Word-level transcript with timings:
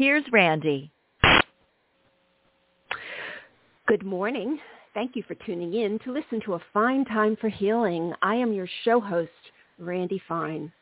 here's 0.00 0.24
Randi. 0.32 0.90
Good 3.86 4.02
morning. 4.02 4.58
Thank 4.94 5.14
you 5.14 5.22
for 5.28 5.34
tuning 5.34 5.74
in 5.74 5.98
to 6.04 6.10
listen 6.10 6.40
to 6.46 6.54
A 6.54 6.60
Fine 6.72 7.04
Time 7.04 7.36
for 7.38 7.50
Healing. 7.50 8.14
I 8.22 8.36
am 8.36 8.54
your 8.54 8.66
show 8.82 8.98
host, 8.98 9.30
Randi 9.78 10.22
Fine. 10.26 10.72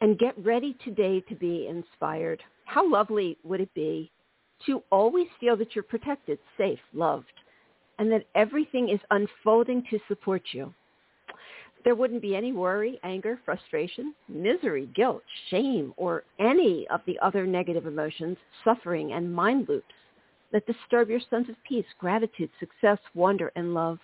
And 0.00 0.16
get 0.16 0.38
ready 0.38 0.76
today 0.84 1.24
to 1.28 1.34
be 1.34 1.66
inspired. 1.66 2.40
How 2.66 2.88
lovely 2.88 3.36
would 3.42 3.60
it 3.60 3.74
be 3.74 4.12
to 4.66 4.80
always 4.92 5.26
feel 5.40 5.56
that 5.56 5.74
you're 5.74 5.82
protected, 5.82 6.38
safe, 6.56 6.78
loved, 6.94 7.26
and 7.98 8.12
that 8.12 8.26
everything 8.36 8.90
is 8.90 9.00
unfolding 9.10 9.82
to 9.90 9.98
support 10.06 10.42
you? 10.52 10.72
There 11.86 11.94
wouldn't 11.94 12.20
be 12.20 12.34
any 12.34 12.50
worry, 12.50 12.98
anger, 13.04 13.38
frustration, 13.44 14.12
misery, 14.28 14.88
guilt, 14.96 15.22
shame, 15.50 15.94
or 15.96 16.24
any 16.40 16.84
of 16.90 17.00
the 17.06 17.16
other 17.20 17.46
negative 17.46 17.86
emotions, 17.86 18.36
suffering, 18.64 19.12
and 19.12 19.32
mind 19.32 19.68
loops 19.68 19.94
that 20.50 20.66
disturb 20.66 21.10
your 21.10 21.20
sense 21.30 21.48
of 21.48 21.54
peace, 21.62 21.86
gratitude, 22.00 22.50
success, 22.58 22.98
wonder, 23.14 23.52
and 23.54 23.72
love. 23.72 24.00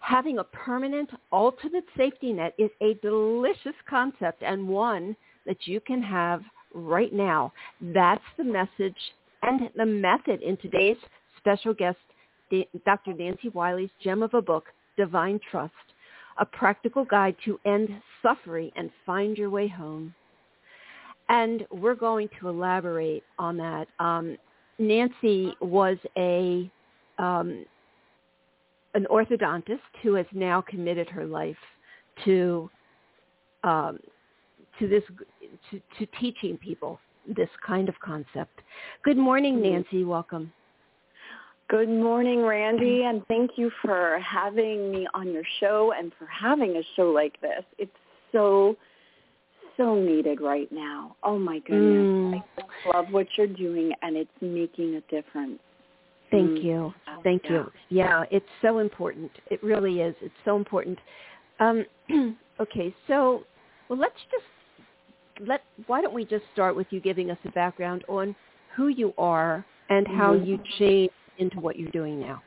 Having 0.00 0.40
a 0.40 0.44
permanent, 0.44 1.10
ultimate 1.30 1.84
safety 1.96 2.32
net 2.32 2.54
is 2.58 2.70
a 2.80 2.94
delicious 2.94 3.76
concept 3.88 4.42
and 4.42 4.66
one 4.66 5.14
that 5.46 5.68
you 5.68 5.78
can 5.78 6.02
have 6.02 6.42
right 6.74 7.12
now. 7.12 7.52
That's 7.80 8.20
the 8.36 8.42
message 8.42 8.98
and 9.42 9.70
the 9.76 9.86
method 9.86 10.42
in 10.42 10.56
today's 10.56 10.98
special 11.38 11.72
guest, 11.72 11.98
Dr. 12.84 13.12
Nancy 13.12 13.50
Wiley's 13.50 13.90
gem 14.02 14.24
of 14.24 14.34
a 14.34 14.42
book, 14.42 14.64
Divine 14.96 15.38
Trust 15.48 15.72
a 16.38 16.44
practical 16.44 17.04
guide 17.04 17.36
to 17.44 17.58
end 17.64 17.88
suffering 18.22 18.70
and 18.76 18.90
find 19.04 19.36
your 19.36 19.50
way 19.50 19.68
home. 19.68 20.14
And 21.28 21.66
we're 21.70 21.94
going 21.94 22.28
to 22.40 22.48
elaborate 22.48 23.22
on 23.38 23.56
that. 23.58 23.88
Um, 23.98 24.36
Nancy 24.78 25.54
was 25.60 25.96
a 26.16 26.70
um, 27.18 27.64
an 28.94 29.06
orthodontist 29.10 29.80
who 30.02 30.14
has 30.14 30.26
now 30.32 30.60
committed 30.60 31.08
her 31.08 31.24
life 31.24 31.56
to 32.24 32.68
um, 33.64 33.98
to 34.78 34.88
this 34.88 35.02
to, 35.70 35.80
to 35.98 36.06
teaching 36.18 36.56
people 36.58 36.98
this 37.26 37.48
kind 37.64 37.88
of 37.88 37.94
concept. 38.00 38.60
Good 39.04 39.16
morning. 39.16 39.62
Nancy. 39.62 40.04
Welcome. 40.04 40.52
Good 41.72 41.88
morning, 41.88 42.42
Randi, 42.42 43.04
and 43.04 43.26
thank 43.28 43.52
you 43.56 43.70
for 43.80 44.18
having 44.18 44.92
me 44.92 45.08
on 45.14 45.32
your 45.32 45.42
show 45.58 45.94
and 45.96 46.12
for 46.18 46.26
having 46.26 46.76
a 46.76 46.82
show 46.96 47.04
like 47.04 47.40
this. 47.40 47.64
It's 47.78 47.90
so, 48.30 48.76
so 49.78 49.94
needed 49.94 50.42
right 50.42 50.70
now. 50.70 51.16
Oh 51.22 51.38
my 51.38 51.60
goodness. 51.60 52.34
Mm. 52.36 52.42
I 52.58 52.94
love 52.94 53.06
what 53.10 53.26
you're 53.38 53.46
doing 53.46 53.90
and 54.02 54.18
it's 54.18 54.30
making 54.42 54.96
a 54.96 55.00
difference. 55.10 55.60
Thank 56.30 56.58
mm. 56.58 56.62
you. 56.62 56.94
Thank 57.24 57.44
yeah. 57.44 57.50
you. 57.50 57.72
Yeah, 57.88 58.24
it's 58.30 58.44
so 58.60 58.80
important. 58.80 59.30
It 59.50 59.62
really 59.62 60.00
is. 60.02 60.14
It's 60.20 60.34
so 60.44 60.56
important. 60.56 60.98
Um, 61.58 61.86
okay, 62.60 62.94
so 63.08 63.44
well, 63.88 63.98
let's 63.98 64.20
just 64.30 65.48
let. 65.48 65.62
Why 65.86 66.02
don't 66.02 66.12
we 66.12 66.26
just 66.26 66.44
start 66.52 66.76
with 66.76 66.88
you 66.90 67.00
giving 67.00 67.30
us 67.30 67.38
a 67.46 67.50
background 67.52 68.04
on 68.10 68.36
who 68.76 68.88
you 68.88 69.14
are 69.16 69.64
and 69.88 70.06
how 70.06 70.34
mm-hmm. 70.34 70.44
you 70.44 70.60
changed 70.78 71.14
into 71.38 71.60
what 71.60 71.78
you're 71.78 71.90
doing 71.90 72.20
now? 72.20 72.42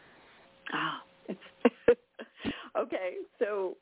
Ah, 0.74 1.02
it's 1.28 1.40
okay. 2.78 3.16
So 3.40 3.76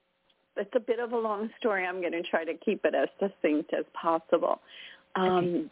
it's 0.58 0.72
a 0.76 0.80
bit 0.80 1.00
of 1.00 1.14
a 1.14 1.18
long 1.18 1.50
story. 1.60 1.86
I'm 1.86 2.00
going 2.00 2.14
to 2.14 2.22
try 2.24 2.46
to 2.46 2.54
keep 2.56 2.86
it 2.86 2.94
as 2.96 3.10
succinct 3.20 3.74
as 3.78 3.86
possible. 4.00 4.62
Um, 5.16 5.30
okay. 5.32 5.70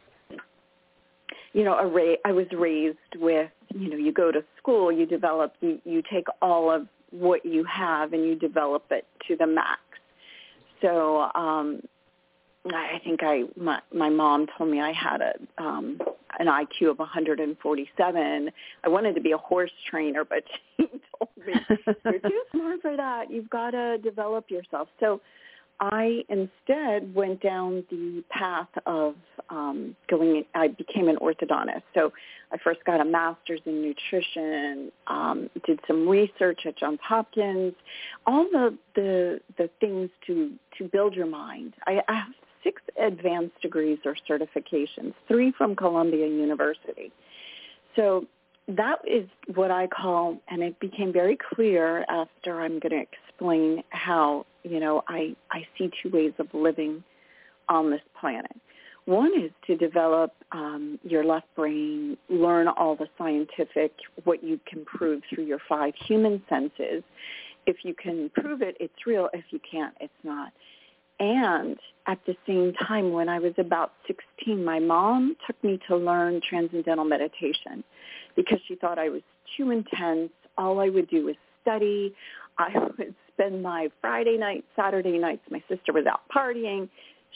You 1.54 1.66
know, 1.66 1.90
ra- 1.90 2.16
I 2.26 2.32
was 2.32 2.48
raised 2.52 2.98
with, 3.16 3.50
you 3.74 3.90
know, 3.90 3.98
you 3.98 4.14
go 4.14 4.32
to 4.32 4.44
school, 4.58 4.92
you 4.92 5.06
develop, 5.06 5.54
you, 5.60 5.82
you 5.84 6.02
take 6.12 6.26
all 6.42 6.72
of 6.72 6.88
what 7.12 7.46
you 7.46 7.66
have 7.66 8.14
and 8.14 8.26
you 8.26 8.36
develop 8.36 8.86
it 8.90 9.06
to 9.28 9.36
the 9.36 9.48
max. 9.48 9.82
So 10.82 11.30
um, 11.36 11.82
I 12.66 13.02
think 13.04 13.22
I 13.24 13.44
my 13.58 13.80
my 13.94 14.10
mom 14.10 14.48
told 14.58 14.70
me 14.70 14.80
I 14.80 14.92
had 14.92 15.22
a 15.22 15.34
um 15.62 16.00
an 16.40 16.48
IQ 16.48 16.92
of 16.92 17.00
147. 17.00 18.52
I 18.84 18.88
wanted 18.88 19.16
to 19.16 19.22
be 19.22 19.32
a 19.32 19.38
horse 19.38 19.72
trainer, 19.90 20.24
but 20.24 20.44
she 20.80 20.88
told 20.88 21.30
me 21.46 21.54
you're 22.06 22.20
too 22.20 22.44
smart 22.52 22.82
for 22.82 22.96
that. 22.96 23.30
You've 23.30 23.50
got 23.50 23.72
to 23.72 23.98
develop 23.98 24.50
yourself. 24.50 24.88
So 25.00 25.22
I 25.82 26.24
instead 26.30 27.14
went 27.16 27.42
down 27.42 27.84
the 27.90 28.24
path 28.30 28.70
of 28.86 29.16
um, 29.50 29.96
going. 30.08 30.46
I 30.54 30.68
became 30.68 31.10
an 31.10 31.18
orthodontist. 31.18 31.82
So 31.96 32.14
I 32.52 32.58
first 32.58 32.86
got 32.86 33.02
a 33.02 33.06
master's 33.06 33.62
in 33.66 33.82
nutrition, 33.82 34.92
um, 35.08 35.50
did 35.66 35.80
some 35.88 36.08
research 36.08 36.62
at 36.68 36.78
Johns 36.78 37.00
Hopkins, 37.02 37.74
all 38.28 38.46
the 38.52 38.78
the 38.96 39.42
the 39.58 39.70
things 39.80 40.12
to 40.28 40.52
to 40.78 40.88
build 40.88 41.16
your 41.16 41.26
mind. 41.26 41.74
I, 41.88 42.02
I 42.08 42.14
have 42.14 42.34
six 42.64 42.82
advanced 43.00 43.60
degrees 43.62 44.00
or 44.06 44.16
certifications, 44.30 45.14
three 45.28 45.52
from 45.58 45.76
Columbia 45.76 46.28
University. 46.28 47.12
So 47.96 48.26
that 48.68 49.00
is 49.08 49.28
what 49.56 49.72
I 49.72 49.88
call, 49.88 50.38
and 50.50 50.62
it 50.62 50.80
became 50.80 51.12
very 51.12 51.38
clear 51.54 52.06
after 52.10 52.62
I'm 52.62 52.80
going 52.80 52.92
to 52.92 53.02
explain 53.02 53.84
how, 53.90 54.46
you 54.64 54.80
know, 54.80 55.04
I, 55.08 55.36
I 55.52 55.68
see 55.78 55.90
two 56.02 56.10
ways 56.10 56.34
of 56.40 56.48
living 56.54 57.04
on 57.68 57.90
this 57.90 58.02
planet. 58.20 58.52
One 59.06 59.32
is 59.36 59.52
to 59.66 59.76
develop 59.76 60.32
um, 60.52 61.00
your 61.04 61.26
left 61.26 61.48
brain, 61.56 62.18
learn 62.30 62.68
all 62.68 62.96
the 62.96 63.08
scientific, 63.18 63.94
what 64.26 64.44
you 64.44 64.60
can 64.68 64.86
prove 64.86 65.24
through 65.30 65.46
your 65.46 65.60
five 65.68 65.94
human 66.08 66.42
senses. 66.48 67.04
If 67.66 67.78
you 67.84 67.94
can 67.96 68.30
prove 68.36 68.62
it, 68.62 68.78
it's 68.80 68.94
real. 69.08 69.28
If 69.34 69.46
you 69.50 69.60
can't, 69.70 69.96
it's 70.00 70.14
not. 70.24 70.54
And 71.22 71.78
at 72.08 72.18
the 72.26 72.36
same 72.48 72.74
time, 72.74 73.12
when 73.12 73.30
I 73.30 73.38
was 73.38 73.54
about 73.60 73.92
16, 74.08 74.66
my 74.66 74.80
mom 74.80 75.38
took 75.46 75.64
me 75.64 75.80
to 75.88 75.96
learn 75.96 76.42
transcendental 76.42 77.06
meditation 77.06 77.84
because 78.36 78.58
she 78.68 78.74
thought 78.74 78.98
I 78.98 79.10
was 79.10 79.22
too 79.56 79.70
intense. 79.70 80.32
All 80.58 80.80
I 80.80 80.90
would 80.90 81.08
do 81.08 81.26
was 81.26 81.36
study. 81.62 82.16
I 82.58 82.72
would 82.98 83.14
spend 83.32 83.62
my 83.62 83.90
Friday 84.02 84.36
nights, 84.36 84.66
Saturday 84.76 85.20
nights. 85.20 85.44
My 85.52 85.62
sister 85.70 85.94
was 85.94 86.08
out 86.08 86.22
partying. 86.36 86.90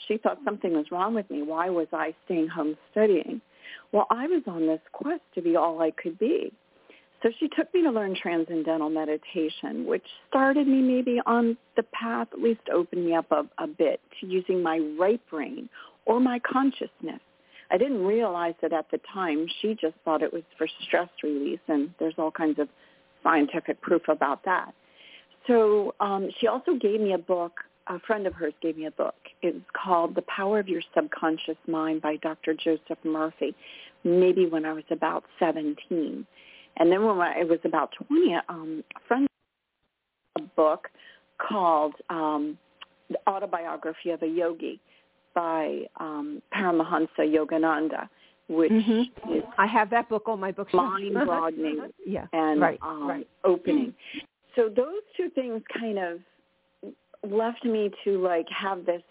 She 0.08 0.16
thought 0.16 0.38
something 0.44 0.72
was 0.72 0.86
wrong 0.90 1.14
with 1.14 1.30
me. 1.30 1.42
Why 1.42 1.70
was 1.70 1.86
I 1.92 2.12
staying 2.24 2.48
home 2.48 2.76
studying? 2.90 3.40
Well, 3.92 4.08
I 4.10 4.26
was 4.26 4.42
on 4.48 4.66
this 4.66 4.80
quest 4.90 5.22
to 5.36 5.42
be 5.42 5.54
all 5.54 5.80
I 5.80 5.92
could 5.92 6.18
be. 6.18 6.52
So 7.26 7.32
she 7.40 7.48
took 7.48 7.74
me 7.74 7.82
to 7.82 7.90
learn 7.90 8.14
transcendental 8.14 8.88
meditation, 8.88 9.84
which 9.84 10.04
started 10.28 10.68
me 10.68 10.80
maybe 10.80 11.20
on 11.26 11.56
the 11.74 11.82
path, 11.82 12.28
at 12.32 12.40
least 12.40 12.60
opened 12.72 13.04
me 13.04 13.16
up 13.16 13.32
a, 13.32 13.44
a 13.58 13.66
bit 13.66 14.00
to 14.20 14.28
using 14.28 14.62
my 14.62 14.78
right 14.96 15.20
brain 15.28 15.68
or 16.04 16.20
my 16.20 16.38
consciousness. 16.38 17.18
I 17.72 17.78
didn't 17.78 18.04
realize 18.04 18.54
it 18.62 18.72
at 18.72 18.88
the 18.92 19.00
time. 19.12 19.48
She 19.60 19.74
just 19.74 19.96
thought 20.04 20.22
it 20.22 20.32
was 20.32 20.44
for 20.56 20.68
stress 20.86 21.08
release, 21.24 21.58
and 21.66 21.90
there's 21.98 22.14
all 22.16 22.30
kinds 22.30 22.60
of 22.60 22.68
scientific 23.24 23.80
proof 23.80 24.02
about 24.06 24.44
that. 24.44 24.72
So 25.48 25.96
um, 25.98 26.28
she 26.38 26.46
also 26.46 26.74
gave 26.74 27.00
me 27.00 27.14
a 27.14 27.18
book. 27.18 27.54
A 27.88 27.98
friend 28.06 28.28
of 28.28 28.34
hers 28.34 28.54
gave 28.62 28.76
me 28.78 28.86
a 28.86 28.92
book. 28.92 29.16
It's 29.42 29.58
called 29.72 30.14
The 30.14 30.22
Power 30.22 30.60
of 30.60 30.68
Your 30.68 30.82
Subconscious 30.94 31.58
Mind 31.66 32.02
by 32.02 32.18
Dr. 32.22 32.54
Joseph 32.54 32.98
Murphy, 33.02 33.52
maybe 34.04 34.46
when 34.46 34.64
I 34.64 34.72
was 34.74 34.84
about 34.92 35.24
17. 35.40 36.24
And 36.78 36.92
then 36.92 37.04
when 37.04 37.18
I 37.18 37.44
was 37.44 37.58
about 37.64 37.92
20, 38.08 38.36
um, 38.48 38.84
a 38.96 39.00
friend 39.08 39.26
a 40.38 40.42
book 40.42 40.88
called 41.38 41.94
um, 42.10 42.58
The 43.10 43.18
Autobiography 43.28 44.10
of 44.10 44.22
a 44.22 44.26
Yogi 44.26 44.80
by 45.34 45.82
um, 46.00 46.42
Paramahansa 46.54 47.20
Yogananda, 47.20 48.08
which 48.48 48.72
mm-hmm. 48.72 49.32
is 49.32 49.42
I 49.58 49.66
have 49.66 49.90
that 49.90 50.08
book 50.08 50.24
on 50.26 50.40
my 50.40 50.52
bookshelf. 50.52 50.90
Mind-broadening 50.92 51.88
yeah, 52.06 52.26
and 52.32 52.60
right, 52.60 52.78
um, 52.82 53.08
right. 53.08 53.28
opening. 53.44 53.94
So 54.54 54.68
those 54.74 55.02
two 55.16 55.28
things 55.34 55.62
kind 55.78 55.98
of 55.98 56.20
left 57.28 57.64
me 57.64 57.90
to 58.04 58.22
like 58.22 58.46
have 58.48 58.86
this 58.86 59.02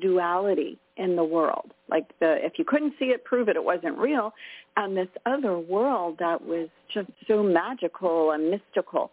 duality 0.00 0.78
in 0.96 1.16
the 1.16 1.24
world. 1.24 1.72
Like 1.88 2.08
the 2.20 2.44
if 2.44 2.54
you 2.58 2.64
couldn't 2.64 2.94
see 2.98 3.06
it, 3.06 3.24
prove 3.24 3.48
it, 3.48 3.56
it 3.56 3.64
wasn't 3.64 3.98
real. 3.98 4.32
And 4.76 4.96
this 4.96 5.08
other 5.24 5.58
world 5.58 6.16
that 6.18 6.42
was 6.42 6.68
just 6.92 7.08
so 7.26 7.42
magical 7.42 8.32
and 8.32 8.50
mystical. 8.50 9.10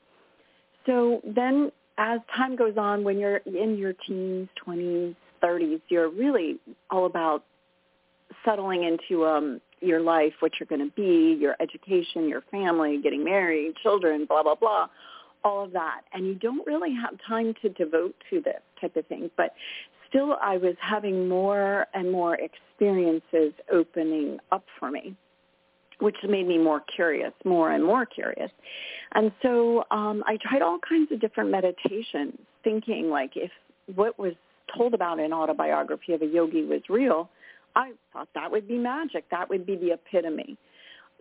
So 0.86 1.22
then 1.24 1.72
as 1.98 2.20
time 2.36 2.56
goes 2.56 2.78
on, 2.78 3.04
when 3.04 3.20
you're 3.20 3.38
in 3.38 3.78
your 3.78 3.94
teens, 4.08 4.50
20s, 4.66 5.16
30s, 5.44 5.82
you're 5.90 6.10
really 6.10 6.58
all 6.90 7.06
about 7.06 7.44
settling 8.44 8.84
into 8.84 9.26
um, 9.26 9.62
your 9.80 10.02
life, 10.02 10.34
what 10.40 10.54
you're 10.60 10.68
going 10.68 10.90
to 10.90 10.96
be, 10.96 11.38
your 11.40 11.56
education, 11.60 12.28
your 12.28 12.42
family, 12.50 13.00
getting 13.02 13.24
married, 13.24 13.76
children, 13.84 14.26
blah, 14.26 14.42
blah, 14.42 14.56
blah, 14.56 14.88
all 15.44 15.64
of 15.64 15.72
that. 15.74 16.02
And 16.14 16.26
you 16.26 16.36
don't 16.36 16.66
really 16.66 16.94
have 16.96 17.16
time 17.28 17.54
to 17.62 17.70
devote 17.70 18.16
to 18.30 18.42
this 18.42 18.62
type 18.82 18.96
of 18.96 19.06
thing. 19.08 19.30
But 19.38 19.54
still, 20.14 20.38
I 20.42 20.58
was 20.58 20.76
having 20.80 21.28
more 21.28 21.88
and 21.96 22.12
more 22.12 22.36
experiences 22.36 23.54
opening 23.72 24.38
up 24.52 24.64
for 24.80 24.92
me 24.92 25.16
which 26.00 26.18
made 26.28 26.48
me 26.48 26.58
more 26.58 26.82
curious, 26.94 27.32
more 27.46 27.72
and 27.72 27.84
more 27.84 28.06
curious. 28.06 28.52
And 29.14 29.32
so 29.42 29.86
um, 29.90 30.22
I 30.28 30.38
tried 30.42 30.62
all 30.62 30.78
kinds 30.78 31.12
of 31.14 31.22
different 31.22 31.50
meditations, 31.50 32.38
thinking 32.64 33.10
like 33.10 33.32
if 33.36 33.52
what 33.96 34.20
was 34.20 34.34
told 34.76 34.94
about 34.94 35.20
in 35.20 35.32
autobiography 35.32 36.14
of 36.14 36.22
a 36.22 36.26
yogi 36.26 36.66
was 36.66 36.82
real, 36.90 37.30
I 37.76 37.94
thought 38.12 38.28
that 38.36 38.52
would 38.52 38.68
be 38.68 38.78
magic. 38.78 39.30
That 39.32 39.50
would 39.50 39.66
be 39.66 39.78
the 39.78 39.94
epitome 39.94 40.58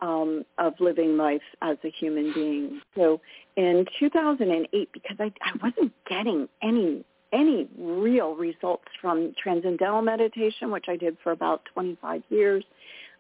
um, 0.01 0.45
of 0.59 0.75
living 0.81 1.17
life 1.17 1.43
as 1.63 1.77
a 1.85 1.91
human 1.91 2.33
being. 2.33 2.81
So 2.97 3.21
in 3.57 3.87
2008, 4.01 4.89
because 4.93 5.17
I, 5.21 5.33
I 5.43 5.53
wasn't 5.63 5.93
getting 6.09 6.49
any 6.61 7.05
any 7.33 7.69
real 7.79 8.35
results 8.35 8.85
from 9.01 9.35
transcendental 9.43 10.03
meditation, 10.03 10.71
which 10.71 10.87
I 10.89 10.97
did 10.97 11.17
for 11.23 11.33
about 11.33 11.63
25 11.73 12.23
years, 12.29 12.65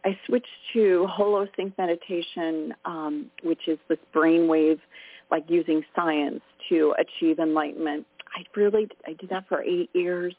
I 0.04 0.18
switched 0.26 0.46
to 0.74 1.08
holosync 1.18 1.72
meditation, 1.78 2.74
um, 2.84 3.30
which 3.42 3.68
is 3.68 3.78
this 3.88 3.98
brainwave, 4.14 4.80
like 5.30 5.44
using 5.48 5.82
science 5.94 6.40
to 6.68 6.94
achieve 6.98 7.38
enlightenment. 7.38 8.06
I 8.34 8.44
really, 8.58 8.88
I 9.06 9.12
did 9.14 9.30
that 9.30 9.48
for 9.48 9.62
eight 9.62 9.90
years. 9.94 10.34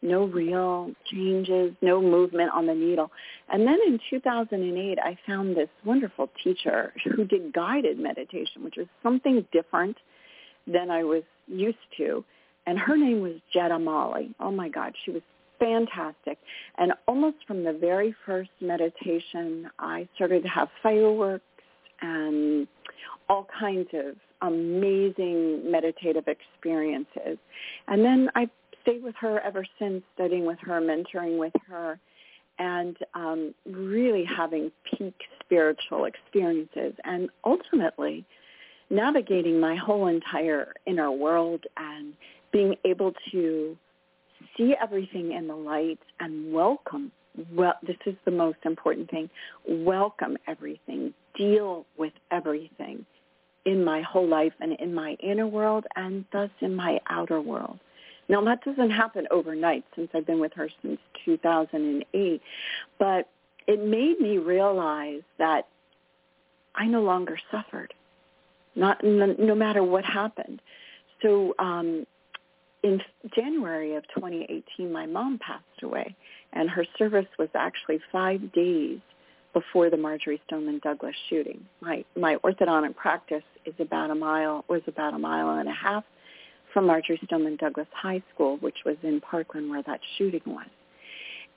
No 0.00 0.26
real 0.26 0.92
changes, 1.10 1.74
no 1.82 2.00
movement 2.00 2.52
on 2.54 2.66
the 2.66 2.74
needle. 2.74 3.10
And 3.52 3.66
then 3.66 3.78
in 3.84 3.98
2008, 4.08 4.98
I 5.02 5.18
found 5.26 5.56
this 5.56 5.68
wonderful 5.84 6.30
teacher 6.44 6.92
who 7.04 7.24
did 7.24 7.52
guided 7.52 7.98
meditation, 7.98 8.62
which 8.62 8.76
was 8.76 8.86
something 9.02 9.44
different 9.50 9.96
than 10.68 10.90
I 10.90 11.02
was 11.02 11.24
used 11.48 11.78
to. 11.96 12.24
And 12.68 12.78
her 12.78 12.98
name 12.98 13.22
was 13.22 13.32
Jeddah 13.50 13.78
Mali. 13.78 14.34
Oh 14.40 14.50
my 14.50 14.68
God, 14.68 14.92
she 15.02 15.10
was 15.10 15.22
fantastic. 15.58 16.36
And 16.76 16.92
almost 17.06 17.38
from 17.46 17.64
the 17.64 17.72
very 17.72 18.14
first 18.26 18.50
meditation, 18.60 19.70
I 19.78 20.06
started 20.14 20.42
to 20.42 20.50
have 20.50 20.68
fireworks 20.82 21.44
and 22.02 22.68
all 23.30 23.46
kinds 23.58 23.88
of 23.94 24.16
amazing 24.42 25.62
meditative 25.70 26.24
experiences. 26.28 27.38
And 27.86 28.04
then 28.04 28.28
I 28.34 28.50
stayed 28.82 29.02
with 29.02 29.14
her 29.18 29.40
ever 29.40 29.64
since, 29.78 30.02
studying 30.14 30.44
with 30.44 30.58
her, 30.60 30.78
mentoring 30.78 31.38
with 31.38 31.54
her, 31.70 31.98
and 32.58 32.98
um, 33.14 33.54
really 33.64 34.24
having 34.24 34.70
peak 34.84 35.14
spiritual 35.42 36.04
experiences. 36.04 36.92
And 37.04 37.30
ultimately, 37.46 38.26
navigating 38.90 39.58
my 39.58 39.74
whole 39.74 40.08
entire 40.08 40.74
inner 40.86 41.10
world 41.10 41.64
and 41.78 42.12
being 42.52 42.74
able 42.84 43.12
to 43.32 43.76
see 44.56 44.74
everything 44.80 45.32
in 45.32 45.46
the 45.48 45.54
light 45.54 45.98
and 46.20 46.52
welcome. 46.52 47.12
Well, 47.52 47.74
this 47.86 47.96
is 48.06 48.14
the 48.24 48.30
most 48.30 48.58
important 48.64 49.10
thing. 49.10 49.30
Welcome 49.66 50.36
everything. 50.46 51.14
Deal 51.36 51.86
with 51.96 52.12
everything 52.30 53.04
in 53.64 53.84
my 53.84 54.02
whole 54.02 54.26
life 54.26 54.52
and 54.60 54.72
in 54.80 54.94
my 54.94 55.16
inner 55.20 55.46
world 55.46 55.84
and 55.94 56.24
thus 56.32 56.50
in 56.60 56.74
my 56.74 57.00
outer 57.08 57.40
world. 57.40 57.78
Now 58.28 58.42
that 58.44 58.64
doesn't 58.64 58.90
happen 58.90 59.26
overnight 59.30 59.84
since 59.94 60.10
I've 60.14 60.26
been 60.26 60.40
with 60.40 60.52
her 60.54 60.68
since 60.82 60.98
2008, 61.24 62.42
but 62.98 63.28
it 63.66 63.84
made 63.84 64.20
me 64.20 64.38
realize 64.38 65.22
that 65.38 65.66
I 66.74 66.86
no 66.86 67.02
longer 67.02 67.38
suffered, 67.50 67.92
not 68.74 69.02
no 69.02 69.54
matter 69.54 69.82
what 69.82 70.04
happened. 70.04 70.60
So 71.22 71.54
um, 71.58 72.06
in 72.82 73.00
January 73.34 73.96
of 73.96 74.04
2018, 74.14 74.92
my 74.92 75.06
mom 75.06 75.38
passed 75.38 75.82
away, 75.82 76.14
and 76.52 76.70
her 76.70 76.86
service 76.96 77.26
was 77.38 77.48
actually 77.54 77.98
five 78.12 78.52
days 78.52 79.00
before 79.52 79.90
the 79.90 79.96
Marjory 79.96 80.40
Stoneman 80.46 80.80
Douglas 80.82 81.14
shooting. 81.28 81.64
My 81.80 82.04
my 82.16 82.36
orthodontic 82.44 82.94
practice 82.96 83.42
is 83.64 83.74
about 83.80 84.10
a 84.10 84.14
mile 84.14 84.64
was 84.68 84.82
about 84.86 85.14
a 85.14 85.18
mile 85.18 85.58
and 85.58 85.68
a 85.68 85.72
half 85.72 86.04
from 86.72 86.86
Marjory 86.86 87.18
Stoneman 87.24 87.56
Douglas 87.56 87.88
High 87.92 88.22
School, 88.34 88.58
which 88.58 88.78
was 88.84 88.96
in 89.02 89.20
Parkland 89.20 89.70
where 89.70 89.82
that 89.82 90.00
shooting 90.16 90.42
was. 90.46 90.68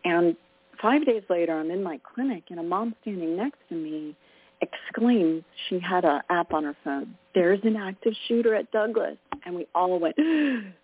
And 0.03 0.35
five 0.81 1.05
days 1.05 1.23
later, 1.29 1.59
I'm 1.59 1.69
in 1.69 1.83
my 1.83 1.99
clinic, 2.15 2.43
and 2.49 2.59
a 2.59 2.63
mom 2.63 2.95
standing 3.01 3.35
next 3.35 3.59
to 3.69 3.75
me 3.75 4.15
exclaims 4.61 5.43
she 5.67 5.79
had 5.79 6.05
an 6.05 6.21
app 6.29 6.53
on 6.53 6.63
her 6.63 6.75
phone. 6.83 7.15
There's 7.33 7.59
an 7.63 7.75
active 7.75 8.13
shooter 8.27 8.55
at 8.55 8.71
Douglas, 8.71 9.17
and 9.45 9.55
we 9.55 9.67
all 9.75 9.99
went 9.99 10.15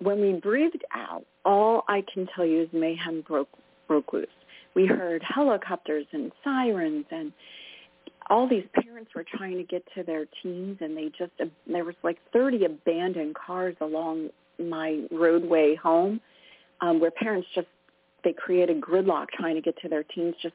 when 0.00 0.20
we 0.20 0.32
breathed 0.34 0.84
out, 0.92 1.24
all 1.44 1.84
I 1.88 2.04
can 2.12 2.26
tell 2.34 2.44
you 2.44 2.62
is 2.62 2.68
mayhem 2.72 3.22
broke 3.26 3.48
broke 3.86 4.12
loose. 4.12 4.26
We 4.74 4.86
heard 4.86 5.22
helicopters 5.22 6.06
and 6.12 6.32
sirens 6.42 7.04
and 7.10 7.32
all 8.30 8.48
these 8.48 8.64
parents 8.82 9.10
were 9.14 9.24
trying 9.24 9.56
to 9.58 9.64
get 9.64 9.84
to 9.94 10.02
their 10.02 10.26
teens 10.42 10.78
and 10.80 10.96
they 10.96 11.10
just 11.16 11.32
there 11.66 11.84
was 11.84 11.94
like 12.02 12.18
30 12.32 12.64
abandoned 12.64 13.34
cars 13.34 13.76
along 13.80 14.30
my 14.58 15.02
roadway 15.10 15.74
home 15.74 16.20
um 16.80 17.00
where 17.00 17.10
parents 17.10 17.46
just 17.54 17.66
they 18.22 18.32
created 18.32 18.80
gridlock 18.80 19.28
trying 19.28 19.54
to 19.54 19.60
get 19.60 19.76
to 19.82 19.88
their 19.88 20.02
teens 20.02 20.34
just 20.42 20.54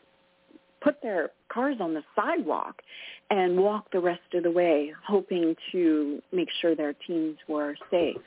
put 0.82 1.02
their 1.04 1.30
cars 1.50 1.76
on 1.80 1.94
the 1.94 2.02
sidewalk 2.16 2.82
and 3.30 3.58
walk 3.58 3.92
the 3.92 4.00
rest 4.00 4.22
of 4.34 4.44
the 4.44 4.52
way 4.52 4.92
hoping 5.08 5.56
to 5.72 6.22
make 6.32 6.48
sure 6.62 6.76
their 6.76 6.94
teens 7.06 7.38
were 7.48 7.76
safe 7.92 8.18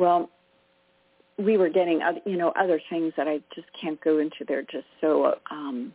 well, 0.00 0.30
we 1.38 1.58
were 1.58 1.68
getting 1.68 2.00
other, 2.00 2.20
you 2.24 2.36
know 2.38 2.52
other 2.58 2.80
things 2.88 3.12
that 3.16 3.28
I 3.28 3.40
just 3.54 3.68
can't 3.80 4.00
go 4.00 4.18
into. 4.18 4.44
They're 4.48 4.62
just 4.62 4.86
so 5.00 5.34
um, 5.50 5.92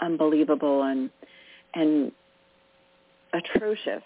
unbelievable 0.00 0.82
and 0.84 1.10
and 1.74 2.10
atrocious. 3.34 4.02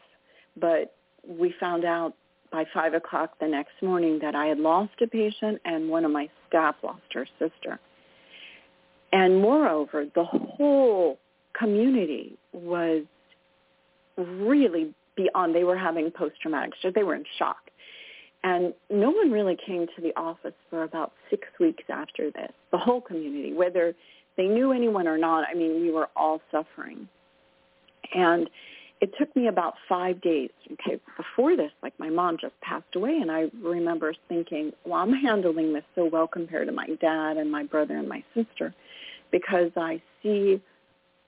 But 0.61 0.95
we 1.27 1.55
found 1.61 1.85
out 1.85 2.15
by 2.51 2.65
five 2.75 2.95
o'clock 2.95 3.31
the 3.41 3.47
next 3.47 3.81
morning 3.81 4.19
that 4.23 4.35
I 4.35 4.47
had 4.47 4.59
lost 4.59 4.93
a 5.01 5.07
patient 5.07 5.61
and 5.65 5.89
one 5.89 6.05
of 6.05 6.11
my 6.11 6.29
staff 6.49 6.75
lost 6.83 7.03
her 7.13 7.27
sister. 7.39 7.79
And 9.13 9.41
moreover, 9.41 10.07
the 10.15 10.25
whole 10.25 11.19
community 11.59 12.37
was 12.53 13.05
really 14.17 14.95
beyond. 15.17 15.55
They 15.55 15.65
were 15.65 15.79
having 15.79 16.11
post-traumatic 16.11 16.75
stress. 16.79 16.93
They 16.95 17.05
were 17.05 17.15
in 17.15 17.25
shock. 17.39 17.66
And 18.47 18.73
no 18.91 19.11
one 19.11 19.33
really 19.33 19.57
came 19.67 19.89
to 19.97 20.01
the 20.01 20.15
office 20.17 20.55
for 20.71 20.85
about 20.85 21.11
six 21.31 21.49
weeks 21.59 21.83
after 21.89 22.31
this, 22.31 22.53
the 22.71 22.79
whole 22.79 23.01
community, 23.01 23.53
whether 23.53 23.93
they 24.37 24.47
knew 24.47 24.71
anyone 24.71 25.09
or 25.09 25.19
not. 25.19 25.45
I 25.51 25.55
mean, 25.55 25.81
we 25.81 25.91
were 25.91 26.09
all 26.15 26.41
suffering. 26.53 27.09
And 28.15 28.49
it 29.01 29.11
took 29.19 29.35
me 29.35 29.49
about 29.49 29.75
five 29.89 30.21
days. 30.21 30.51
Okay, 30.75 31.01
before 31.17 31.57
this, 31.57 31.73
like 31.83 31.99
my 31.99 32.09
mom 32.09 32.37
just 32.41 32.55
passed 32.61 32.95
away, 32.95 33.19
and 33.21 33.33
I 33.33 33.47
remember 33.61 34.15
thinking, 34.29 34.73
well, 34.85 35.01
I'm 35.01 35.13
handling 35.13 35.73
this 35.73 35.85
so 35.97 36.05
well 36.05 36.29
compared 36.29 36.69
to 36.69 36.73
my 36.73 36.87
dad 37.01 37.39
and 37.39 37.51
my 37.51 37.65
brother 37.65 37.97
and 37.97 38.09
my 38.09 38.23
sister 38.33 38.73
because 39.33 39.73
I 39.77 40.01
see 40.23 40.63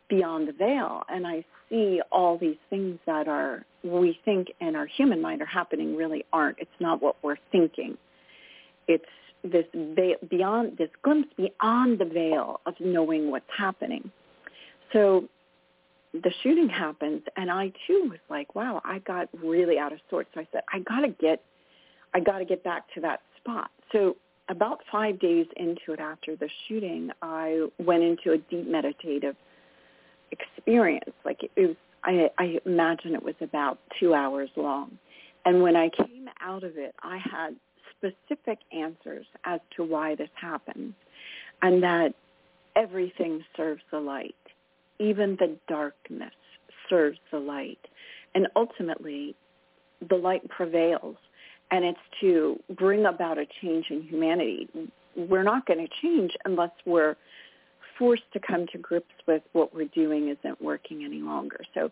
beyond 0.08 0.46
the 0.46 0.52
veil 0.52 1.02
and 1.08 1.26
I 1.26 1.44
see 1.68 2.00
all 2.12 2.38
these 2.38 2.58
things 2.70 3.00
that 3.06 3.26
are 3.26 3.64
we 3.82 4.18
think 4.24 4.48
in 4.60 4.76
our 4.76 4.86
human 4.86 5.20
mind 5.20 5.42
are 5.42 5.46
happening 5.46 5.96
really 5.96 6.24
aren't. 6.32 6.58
It's 6.58 6.70
not 6.80 7.00
what 7.02 7.16
we're 7.22 7.36
thinking. 7.52 7.96
It's 8.86 9.04
this 9.44 9.66
beyond 10.28 10.76
this 10.78 10.90
glimpse 11.02 11.28
beyond 11.36 11.98
the 11.98 12.04
veil 12.04 12.60
of 12.66 12.74
knowing 12.80 13.30
what's 13.30 13.50
happening. 13.56 14.10
So 14.92 15.28
the 16.12 16.32
shooting 16.42 16.68
happens 16.68 17.22
and 17.36 17.50
I 17.50 17.72
too 17.86 18.08
was 18.10 18.18
like, 18.28 18.54
wow, 18.54 18.80
I 18.84 18.98
got 19.00 19.28
really 19.42 19.78
out 19.78 19.92
of 19.92 20.00
sorts. 20.10 20.30
So 20.34 20.40
I 20.40 20.48
said, 20.52 20.62
I 20.72 20.80
gotta 20.80 21.08
get 21.08 21.42
I 22.14 22.20
gotta 22.20 22.44
get 22.44 22.64
back 22.64 22.92
to 22.94 23.00
that 23.02 23.20
spot. 23.36 23.70
So 23.92 24.16
about 24.48 24.80
five 24.90 25.18
days 25.20 25.46
into 25.56 25.92
it 25.92 26.00
after 26.00 26.34
the 26.34 26.48
shooting, 26.66 27.10
I 27.22 27.68
went 27.78 28.02
into 28.02 28.32
a 28.32 28.38
deep 28.38 28.66
meditative 28.66 29.36
experience. 30.32 31.10
Like 31.24 31.42
it 31.42 31.50
was, 31.56 31.76
I, 32.04 32.30
I 32.38 32.58
imagine 32.64 33.14
it 33.14 33.22
was 33.22 33.34
about 33.40 33.78
two 33.98 34.14
hours 34.14 34.50
long. 34.56 34.98
And 35.44 35.62
when 35.62 35.76
I 35.76 35.88
came 35.88 36.28
out 36.40 36.64
of 36.64 36.76
it, 36.76 36.94
I 37.02 37.18
had 37.18 37.56
specific 37.96 38.58
answers 38.72 39.26
as 39.44 39.60
to 39.76 39.84
why 39.84 40.14
this 40.14 40.30
happened 40.34 40.94
and 41.62 41.82
that 41.82 42.14
everything 42.76 43.44
serves 43.56 43.82
the 43.90 43.98
light. 43.98 44.34
Even 44.98 45.36
the 45.38 45.56
darkness 45.68 46.32
serves 46.88 47.18
the 47.30 47.38
light. 47.38 47.78
And 48.34 48.46
ultimately, 48.56 49.34
the 50.08 50.16
light 50.16 50.48
prevails. 50.48 51.16
And 51.70 51.84
it's 51.84 51.98
to 52.20 52.58
bring 52.76 53.06
about 53.06 53.38
a 53.38 53.46
change 53.60 53.86
in 53.90 54.02
humanity. 54.02 54.68
We're 55.16 55.42
not 55.42 55.66
going 55.66 55.86
to 55.86 55.92
change 56.02 56.32
unless 56.44 56.70
we're 56.86 57.16
forced 57.98 58.30
to 58.32 58.40
come 58.40 58.66
to 58.72 58.78
grips 58.78 59.14
with 59.26 59.42
what 59.52 59.74
we're 59.74 59.86
doing 59.86 60.28
isn't 60.28 60.62
working 60.62 61.04
any 61.04 61.20
longer. 61.20 61.60
So 61.74 61.90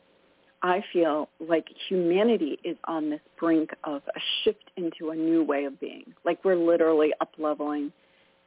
I 0.63 0.83
feel 0.93 1.29
like 1.41 1.67
humanity 1.89 2.59
is 2.65 2.77
on 2.85 3.11
this 3.11 3.21
brink 3.39 3.71
of 3.85 4.03
a 4.15 4.21
shift 4.43 4.71
into 4.77 5.11
a 5.11 5.15
new 5.15 5.43
way 5.43 5.65
of 5.65 5.79
being. 5.81 6.15
Like 6.25 6.45
we're 6.45 6.57
literally 6.57 7.13
up 7.21 7.31
leveling 7.39 7.93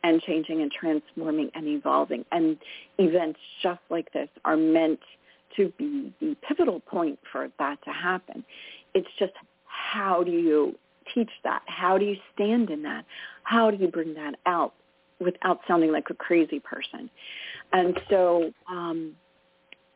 and 0.03 0.21
changing 0.21 0.61
and 0.61 0.71
transforming 0.71 1.51
and 1.53 1.67
evolving. 1.67 2.25
And 2.31 2.57
events 2.97 3.39
just 3.61 3.81
like 3.89 4.11
this 4.13 4.29
are 4.45 4.57
meant 4.57 4.99
to 5.57 5.71
be 5.77 6.13
the 6.19 6.35
pivotal 6.47 6.79
point 6.79 7.19
for 7.31 7.49
that 7.59 7.83
to 7.83 7.91
happen. 7.91 8.43
It's 8.93 9.07
just 9.17 9.33
how 9.65 10.23
do 10.23 10.31
you 10.31 10.75
teach 11.13 11.31
that? 11.43 11.61
How 11.65 11.97
do 11.97 12.05
you 12.05 12.15
stand 12.33 12.69
in 12.69 12.83
that? 12.83 13.05
How 13.43 13.71
do 13.71 13.77
you 13.77 13.87
bring 13.87 14.13
that 14.15 14.35
out 14.45 14.73
without 15.19 15.59
sounding 15.67 15.91
like 15.91 16.09
a 16.09 16.13
crazy 16.13 16.59
person? 16.59 17.09
And 17.71 17.99
so 18.09 18.51
um, 18.67 19.15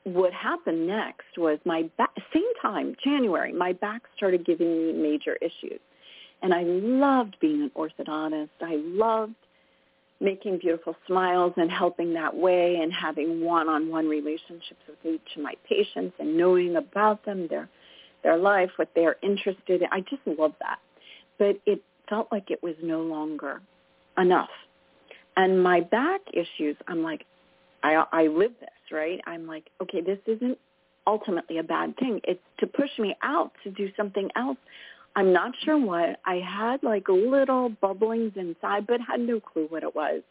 what 0.04 0.34
happened 0.34 0.88
next 0.88 1.38
was 1.38 1.60
my 1.66 1.84
back, 1.98 2.12
same 2.34 2.44
time, 2.62 2.96
January, 3.04 3.54
my 3.54 3.74
back 3.74 4.04
started 4.16 4.46
giving 4.46 4.88
me 4.88 4.94
major 4.94 5.38
issues. 5.42 5.80
And 6.42 6.54
I 6.54 6.64
loved 6.64 7.38
being 7.40 7.62
an 7.62 7.72
orthodontist. 7.76 8.50
I 8.62 8.76
loved 8.76 9.36
making 10.20 10.58
beautiful 10.58 10.96
smiles 11.08 11.54
and 11.58 11.72
helping 11.72 12.14
that 12.14 12.36
way 12.36 12.78
and 12.82 12.92
having 12.94 13.42
one-on-one 13.42 14.08
relationships 14.08 14.82
with 14.88 14.98
each 15.06 15.36
of 15.36 15.42
my 15.42 15.54
patients 15.68 16.16
and 16.20 16.38
knowing 16.38 16.76
about 16.76 17.26
them, 17.26 17.48
their 17.48 17.70
their 18.24 18.38
life, 18.38 18.70
what 18.78 18.90
they're 18.96 19.18
interested 19.22 19.82
in. 19.82 19.88
I 19.92 20.00
just 20.00 20.22
loved 20.26 20.56
that. 20.62 20.80
But 21.38 21.58
it 21.66 21.84
felt 22.10 22.30
like 22.32 22.52
it 22.52 22.64
was 22.64 22.76
no 22.82 23.02
longer 23.02 23.62
enough. 24.18 24.50
And 25.36 25.62
my 25.62 25.82
back 25.82 26.22
issues, 26.34 26.76
I'm 26.88 27.04
like, 27.04 27.26
I 27.84 28.04
I 28.12 28.28
live 28.28 28.52
this, 28.60 28.70
right? 28.92 29.20
I'm 29.26 29.48
like, 29.48 29.70
okay, 29.82 30.02
this 30.02 30.20
isn't 30.28 30.58
ultimately 31.06 31.58
a 31.58 31.64
bad 31.64 31.98
thing. 31.98 32.22
It's 32.24 32.42
to 32.60 32.68
push 32.68 32.90
me 33.00 33.16
out 33.24 33.52
to 33.64 33.72
do 33.72 33.90
something 33.98 34.30
else. 34.36 34.58
I'm 35.16 35.32
not 35.34 35.54
sure 35.64 35.78
what. 35.78 36.20
I 36.26 36.36
had 36.36 36.82
like 36.84 37.08
little 37.08 37.72
bubblings 37.82 38.36
inside, 38.38 38.88
but 38.88 39.00
had 39.02 39.20
no 39.20 39.40
clue 39.40 39.68
what 39.70 39.84
it 39.84 39.96
was. 39.96 40.22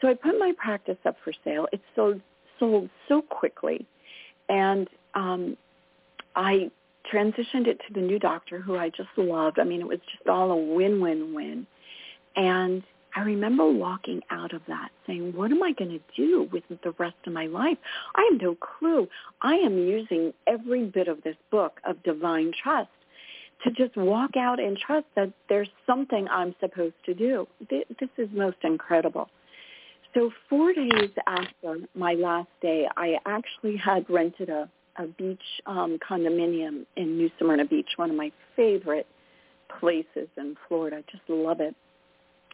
So 0.00 0.08
I 0.08 0.14
put 0.14 0.38
my 0.38 0.52
practice 0.56 0.98
up 1.04 1.16
for 1.24 1.32
sale. 1.44 1.66
It 1.72 1.80
sold 1.94 2.20
sold 2.58 2.88
so 3.08 3.20
quickly, 3.22 3.86
and 4.48 4.88
um, 5.14 5.56
I 6.34 6.70
transitioned 7.12 7.66
it 7.66 7.80
to 7.86 7.94
the 7.94 8.00
new 8.00 8.18
doctor 8.18 8.60
who 8.60 8.76
I 8.76 8.88
just 8.88 9.08
loved. 9.16 9.58
I 9.58 9.64
mean, 9.64 9.80
it 9.80 9.86
was 9.86 9.98
just 10.12 10.28
all 10.28 10.50
a 10.50 10.56
win-win-win. 10.56 11.66
And 12.36 12.82
I 13.16 13.20
remember 13.20 13.70
walking 13.70 14.20
out 14.30 14.52
of 14.52 14.60
that 14.68 14.90
saying, 15.06 15.32
what 15.34 15.50
am 15.50 15.62
I 15.62 15.72
going 15.72 15.90
to 15.90 16.00
do 16.14 16.48
with 16.52 16.64
the 16.68 16.90
rest 16.98 17.16
of 17.26 17.32
my 17.32 17.46
life? 17.46 17.78
I 18.14 18.28
have 18.30 18.42
no 18.42 18.56
clue. 18.56 19.08
I 19.40 19.54
am 19.54 19.78
using 19.78 20.34
every 20.46 20.84
bit 20.84 21.08
of 21.08 21.22
this 21.22 21.36
book 21.50 21.80
of 21.86 22.02
divine 22.02 22.52
trust 22.62 22.90
to 23.64 23.70
just 23.70 23.96
walk 23.96 24.36
out 24.36 24.60
and 24.60 24.76
trust 24.76 25.06
that 25.16 25.32
there's 25.48 25.70
something 25.86 26.28
I'm 26.30 26.54
supposed 26.60 26.96
to 27.06 27.14
do. 27.14 27.48
This 27.70 28.10
is 28.18 28.28
most 28.34 28.58
incredible. 28.62 29.30
So 30.12 30.30
four 30.50 30.74
days 30.74 31.10
after 31.26 31.78
my 31.94 32.12
last 32.12 32.48
day, 32.60 32.86
I 32.98 33.16
actually 33.24 33.78
had 33.78 34.08
rented 34.10 34.50
a, 34.50 34.68
a 34.96 35.06
beach 35.06 35.40
um, 35.64 35.98
condominium 36.06 36.84
in 36.96 37.16
New 37.16 37.30
Smyrna 37.38 37.64
Beach, 37.64 37.88
one 37.96 38.10
of 38.10 38.16
my 38.16 38.30
favorite 38.56 39.06
places 39.80 40.28
in 40.36 40.54
Florida. 40.68 40.98
I 40.98 41.10
just 41.10 41.22
love 41.28 41.60
it 41.60 41.74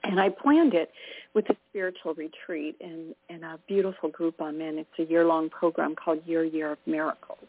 and 0.04 0.20
I 0.20 0.28
planned 0.28 0.74
it 0.74 0.90
with 1.34 1.48
a 1.50 1.56
spiritual 1.70 2.14
retreat 2.14 2.76
in, 2.80 3.14
in 3.28 3.44
a 3.44 3.58
beautiful 3.66 4.08
group 4.08 4.40
I'm 4.40 4.60
in. 4.60 4.78
It's 4.78 4.98
a 4.98 5.04
year-long 5.04 5.50
program 5.50 5.94
called 5.94 6.20
Year 6.26 6.44
Year 6.44 6.72
of 6.72 6.78
Miracles. 6.86 7.46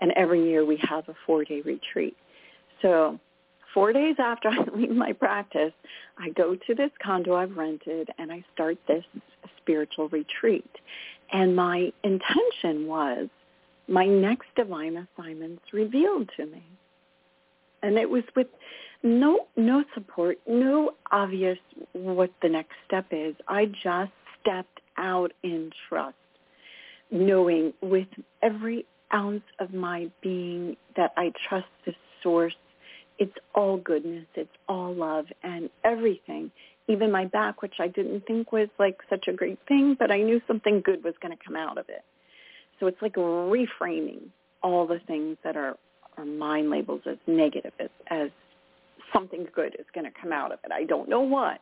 And 0.00 0.12
every 0.12 0.48
year 0.48 0.64
we 0.64 0.78
have 0.88 1.08
a 1.08 1.14
four-day 1.26 1.62
retreat. 1.62 2.16
So 2.82 3.18
four 3.74 3.92
days 3.92 4.16
after 4.18 4.48
I 4.52 4.64
leave 4.74 4.90
my 4.90 5.12
practice, 5.12 5.72
I 6.18 6.30
go 6.30 6.54
to 6.54 6.74
this 6.74 6.90
condo 7.02 7.34
I've 7.34 7.56
rented 7.56 8.10
and 8.18 8.30
I 8.30 8.44
start 8.54 8.78
this 8.86 9.04
spiritual 9.56 10.08
retreat. 10.08 10.70
And 11.32 11.56
my 11.56 11.92
intention 12.04 12.86
was 12.86 13.28
my 13.88 14.06
next 14.06 14.48
divine 14.54 15.06
assignments 15.18 15.62
revealed 15.72 16.30
to 16.36 16.46
me. 16.46 16.62
And 17.82 17.96
it 17.96 18.08
was 18.08 18.24
with 18.34 18.48
no 19.02 19.46
no 19.56 19.84
support, 19.94 20.38
no 20.46 20.92
obvious 21.10 21.58
what 21.92 22.30
the 22.42 22.48
next 22.48 22.74
step 22.86 23.06
is. 23.10 23.34
I 23.46 23.66
just 23.66 24.12
stepped 24.40 24.80
out 24.96 25.32
in 25.42 25.70
trust, 25.88 26.16
knowing 27.10 27.72
with 27.80 28.08
every 28.42 28.84
ounce 29.14 29.42
of 29.58 29.72
my 29.72 30.10
being 30.22 30.76
that 30.96 31.12
I 31.16 31.32
trust 31.48 31.68
the 31.86 31.92
source. 32.22 32.56
It's 33.18 33.34
all 33.54 33.78
goodness, 33.78 34.26
it's 34.34 34.50
all 34.68 34.94
love 34.94 35.26
and 35.42 35.70
everything. 35.84 36.50
Even 36.88 37.12
my 37.12 37.26
back, 37.26 37.62
which 37.62 37.74
I 37.80 37.88
didn't 37.88 38.26
think 38.26 38.52
was 38.52 38.68
like 38.78 38.98
such 39.10 39.26
a 39.28 39.32
great 39.32 39.58
thing, 39.66 39.96
but 39.98 40.10
I 40.10 40.22
knew 40.22 40.40
something 40.46 40.82
good 40.84 41.04
was 41.04 41.14
going 41.20 41.36
to 41.36 41.44
come 41.44 41.56
out 41.56 41.78
of 41.78 41.88
it. 41.88 42.02
So 42.80 42.86
it's 42.86 43.00
like 43.02 43.14
reframing 43.14 44.28
all 44.62 44.86
the 44.86 45.00
things 45.06 45.36
that 45.44 45.56
are, 45.56 45.76
are 46.16 46.24
mind 46.24 46.70
labels 46.70 47.02
as 47.06 47.16
negative, 47.26 47.72
as, 47.80 47.88
as 48.08 48.30
something 49.12 49.46
good 49.54 49.76
is 49.78 49.86
going 49.94 50.04
to 50.04 50.20
come 50.20 50.32
out 50.32 50.52
of 50.52 50.58
it. 50.64 50.72
I 50.72 50.84
don't 50.84 51.08
know 51.08 51.20
what. 51.20 51.60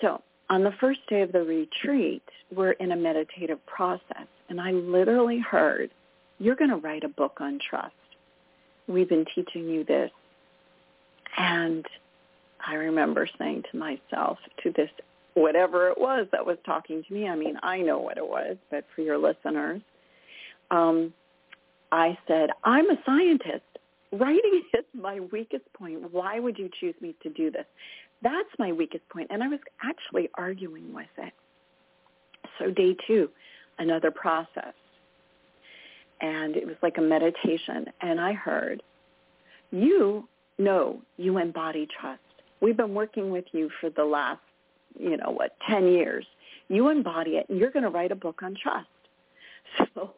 So 0.00 0.22
on 0.50 0.62
the 0.62 0.72
first 0.80 1.00
day 1.08 1.22
of 1.22 1.32
the 1.32 1.42
retreat, 1.42 2.22
we're 2.54 2.72
in 2.72 2.92
a 2.92 2.96
meditative 2.96 3.64
process, 3.66 4.26
and 4.48 4.60
I 4.60 4.72
literally 4.72 5.40
heard, 5.40 5.90
you're 6.38 6.54
going 6.54 6.70
to 6.70 6.76
write 6.76 7.02
a 7.02 7.08
book 7.08 7.38
on 7.40 7.58
trust. 7.58 7.94
We've 8.86 9.08
been 9.08 9.24
teaching 9.34 9.68
you 9.68 9.84
this. 9.84 10.10
And 11.36 11.84
I 12.64 12.74
remember 12.74 13.28
saying 13.38 13.64
to 13.72 13.78
myself, 13.78 14.38
to 14.62 14.72
this, 14.72 14.90
whatever 15.34 15.88
it 15.88 15.98
was 15.98 16.26
that 16.32 16.44
was 16.44 16.56
talking 16.64 17.02
to 17.04 17.14
me, 17.14 17.28
I 17.28 17.36
mean, 17.36 17.58
I 17.62 17.78
know 17.78 17.98
what 17.98 18.16
it 18.16 18.26
was, 18.26 18.56
but 18.70 18.84
for 18.94 19.02
your 19.02 19.18
listeners, 19.18 19.82
um, 20.70 21.12
I 21.92 22.16
said, 22.26 22.50
I'm 22.64 22.88
a 22.90 22.98
scientist 23.04 23.64
writing 24.12 24.62
is 24.74 24.84
my 24.94 25.20
weakest 25.32 25.64
point. 25.72 26.12
Why 26.12 26.38
would 26.40 26.58
you 26.58 26.70
choose 26.80 26.94
me 27.00 27.14
to 27.22 27.30
do 27.30 27.50
this? 27.50 27.66
That's 28.22 28.48
my 28.58 28.72
weakest 28.72 29.08
point. 29.08 29.28
And 29.30 29.42
I 29.42 29.48
was 29.48 29.60
actually 29.82 30.30
arguing 30.34 30.92
with 30.92 31.06
it. 31.18 31.32
So 32.58 32.70
day 32.70 32.96
two, 33.06 33.28
another 33.78 34.10
process. 34.10 34.74
And 36.20 36.56
it 36.56 36.66
was 36.66 36.76
like 36.82 36.96
a 36.98 37.02
meditation. 37.02 37.86
And 38.00 38.20
I 38.20 38.32
heard, 38.32 38.82
you 39.70 40.28
know 40.58 41.02
you 41.16 41.38
embody 41.38 41.86
trust. 42.00 42.20
We've 42.60 42.76
been 42.76 42.94
working 42.94 43.30
with 43.30 43.44
you 43.52 43.70
for 43.80 43.90
the 43.90 44.04
last, 44.04 44.40
you 44.98 45.16
know, 45.16 45.30
what, 45.30 45.56
10 45.68 45.88
years. 45.88 46.24
You 46.68 46.88
embody 46.88 47.32
it, 47.32 47.48
and 47.48 47.58
you're 47.58 47.70
going 47.70 47.82
to 47.82 47.90
write 47.90 48.12
a 48.12 48.16
book 48.16 48.40
on 48.42 48.56
trust. 48.60 48.86
So 49.94 50.14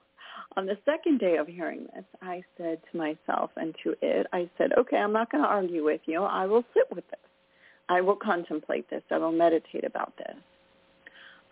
on 0.58 0.66
the 0.66 0.76
second 0.84 1.20
day 1.20 1.36
of 1.36 1.46
hearing 1.46 1.86
this, 1.94 2.04
I 2.20 2.42
said 2.56 2.80
to 2.90 2.98
myself 2.98 3.52
and 3.56 3.76
to 3.84 3.94
it, 4.02 4.26
I 4.32 4.50
said, 4.58 4.72
okay, 4.76 4.96
I'm 4.96 5.12
not 5.12 5.30
going 5.30 5.44
to 5.44 5.48
argue 5.48 5.84
with 5.84 6.00
you. 6.06 6.24
I 6.24 6.46
will 6.46 6.64
sit 6.74 6.82
with 6.90 7.08
this. 7.10 7.20
I 7.88 8.00
will 8.00 8.16
contemplate 8.16 8.90
this. 8.90 9.04
I 9.08 9.18
will 9.18 9.30
meditate 9.30 9.84
about 9.84 10.14
this. 10.18 10.34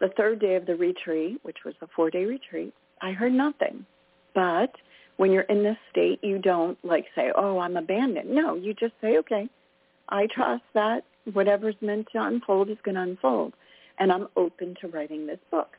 The 0.00 0.08
third 0.16 0.40
day 0.40 0.56
of 0.56 0.66
the 0.66 0.75
retreat, 0.75 1.38
which 1.44 1.58
was 1.64 1.75
a 1.82 1.86
four-day 1.94 2.25
retreat, 2.25 2.75
I 3.00 3.12
heard 3.12 3.32
nothing. 3.32 3.86
But 4.34 4.75
when 5.18 5.30
you're 5.30 5.42
in 5.42 5.62
this 5.62 5.78
state, 5.92 6.18
you 6.25 6.40
don't 6.40 6.76
like 6.84 7.04
say, 7.14 7.30
oh, 7.36 7.60
I'm 7.60 7.76
abandoned. 7.76 8.28
No, 8.28 8.56
you 8.56 8.75
just 8.75 8.94
say, 9.00 9.18
okay, 9.18 9.48
I 10.08 10.26
trust 10.34 10.64
that 10.75 11.04
whatever's 11.32 11.76
meant 11.80 12.08
to 12.10 12.25
unfold 12.25 12.70
is 12.70 12.78
going 12.82 12.96
to 12.96 13.02
unfold. 13.02 13.52
And 14.00 14.10
I'm 14.10 14.26
open 14.34 14.75
to 14.80 14.88
writing 14.88 15.28
this 15.28 15.38
book. 15.52 15.76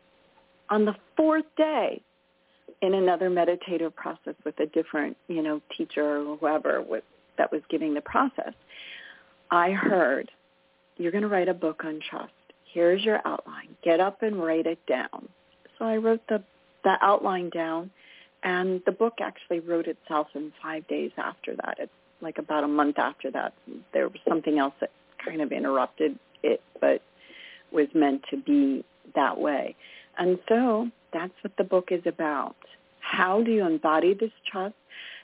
On 0.69 0.85
the 0.85 0.95
fourth 1.17 1.45
day, 1.57 2.01
in 2.81 2.93
another 2.93 3.29
meditative 3.29 3.95
process 3.95 4.35
with 4.45 4.59
a 4.59 4.65
different, 4.67 5.17
you 5.27 5.41
know, 5.41 5.61
teacher 5.75 6.21
or 6.21 6.37
whoever 6.37 6.81
with, 6.81 7.03
that 7.37 7.51
was 7.51 7.61
giving 7.69 7.93
the 7.93 8.01
process, 8.01 8.53
I 9.51 9.71
heard, 9.71 10.31
you're 10.97 11.11
going 11.11 11.23
to 11.23 11.27
write 11.27 11.47
a 11.47 11.53
book 11.53 11.83
on 11.85 11.99
trust. 12.09 12.31
Here's 12.73 13.03
your 13.03 13.19
outline. 13.25 13.69
Get 13.83 13.99
up 13.99 14.21
and 14.21 14.41
write 14.41 14.65
it 14.65 14.79
down. 14.87 15.27
So 15.77 15.85
I 15.85 15.97
wrote 15.97 16.21
the, 16.27 16.43
the 16.83 16.95
outline 17.01 17.49
down, 17.49 17.91
and 18.43 18.81
the 18.85 18.91
book 18.91 19.15
actually 19.21 19.59
wrote 19.59 19.87
itself 19.87 20.27
in 20.35 20.51
five 20.61 20.87
days 20.87 21.11
after 21.17 21.55
that. 21.55 21.77
It's 21.79 21.91
like 22.21 22.37
about 22.37 22.63
a 22.63 22.67
month 22.67 22.99
after 22.99 23.31
that. 23.31 23.53
There 23.93 24.07
was 24.09 24.19
something 24.27 24.59
else 24.59 24.73
that 24.81 24.91
kind 25.23 25.41
of 25.41 25.51
interrupted 25.51 26.17
it, 26.43 26.61
but 26.81 27.01
was 27.71 27.87
meant 27.93 28.23
to 28.31 28.37
be 28.37 28.83
that 29.15 29.37
way. 29.39 29.75
And 30.17 30.39
so 30.49 30.89
that's 31.13 31.33
what 31.41 31.53
the 31.57 31.63
book 31.63 31.89
is 31.91 32.01
about. 32.05 32.55
How 32.99 33.41
do 33.41 33.51
you 33.51 33.65
embody 33.65 34.13
this 34.13 34.31
trust? 34.51 34.75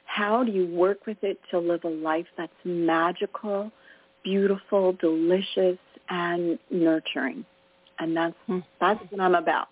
How 0.06 0.44
do 0.44 0.52
you 0.52 0.68
work 0.68 1.06
with 1.06 1.18
it 1.24 1.40
to 1.52 1.60
live 1.60 1.84
a 1.84 1.90
life 1.90 2.28
that's 2.38 2.54
magical, 2.64 3.72
beautiful, 4.24 4.94
delicious, 4.94 5.78
and 6.10 6.60
nurturing? 6.70 7.46
And 8.00 8.16
that's 8.16 8.36
hmm. 8.48 8.60
that's 8.80 9.00
what 9.10 9.22
I'm 9.22 9.36
about. 9.36 9.70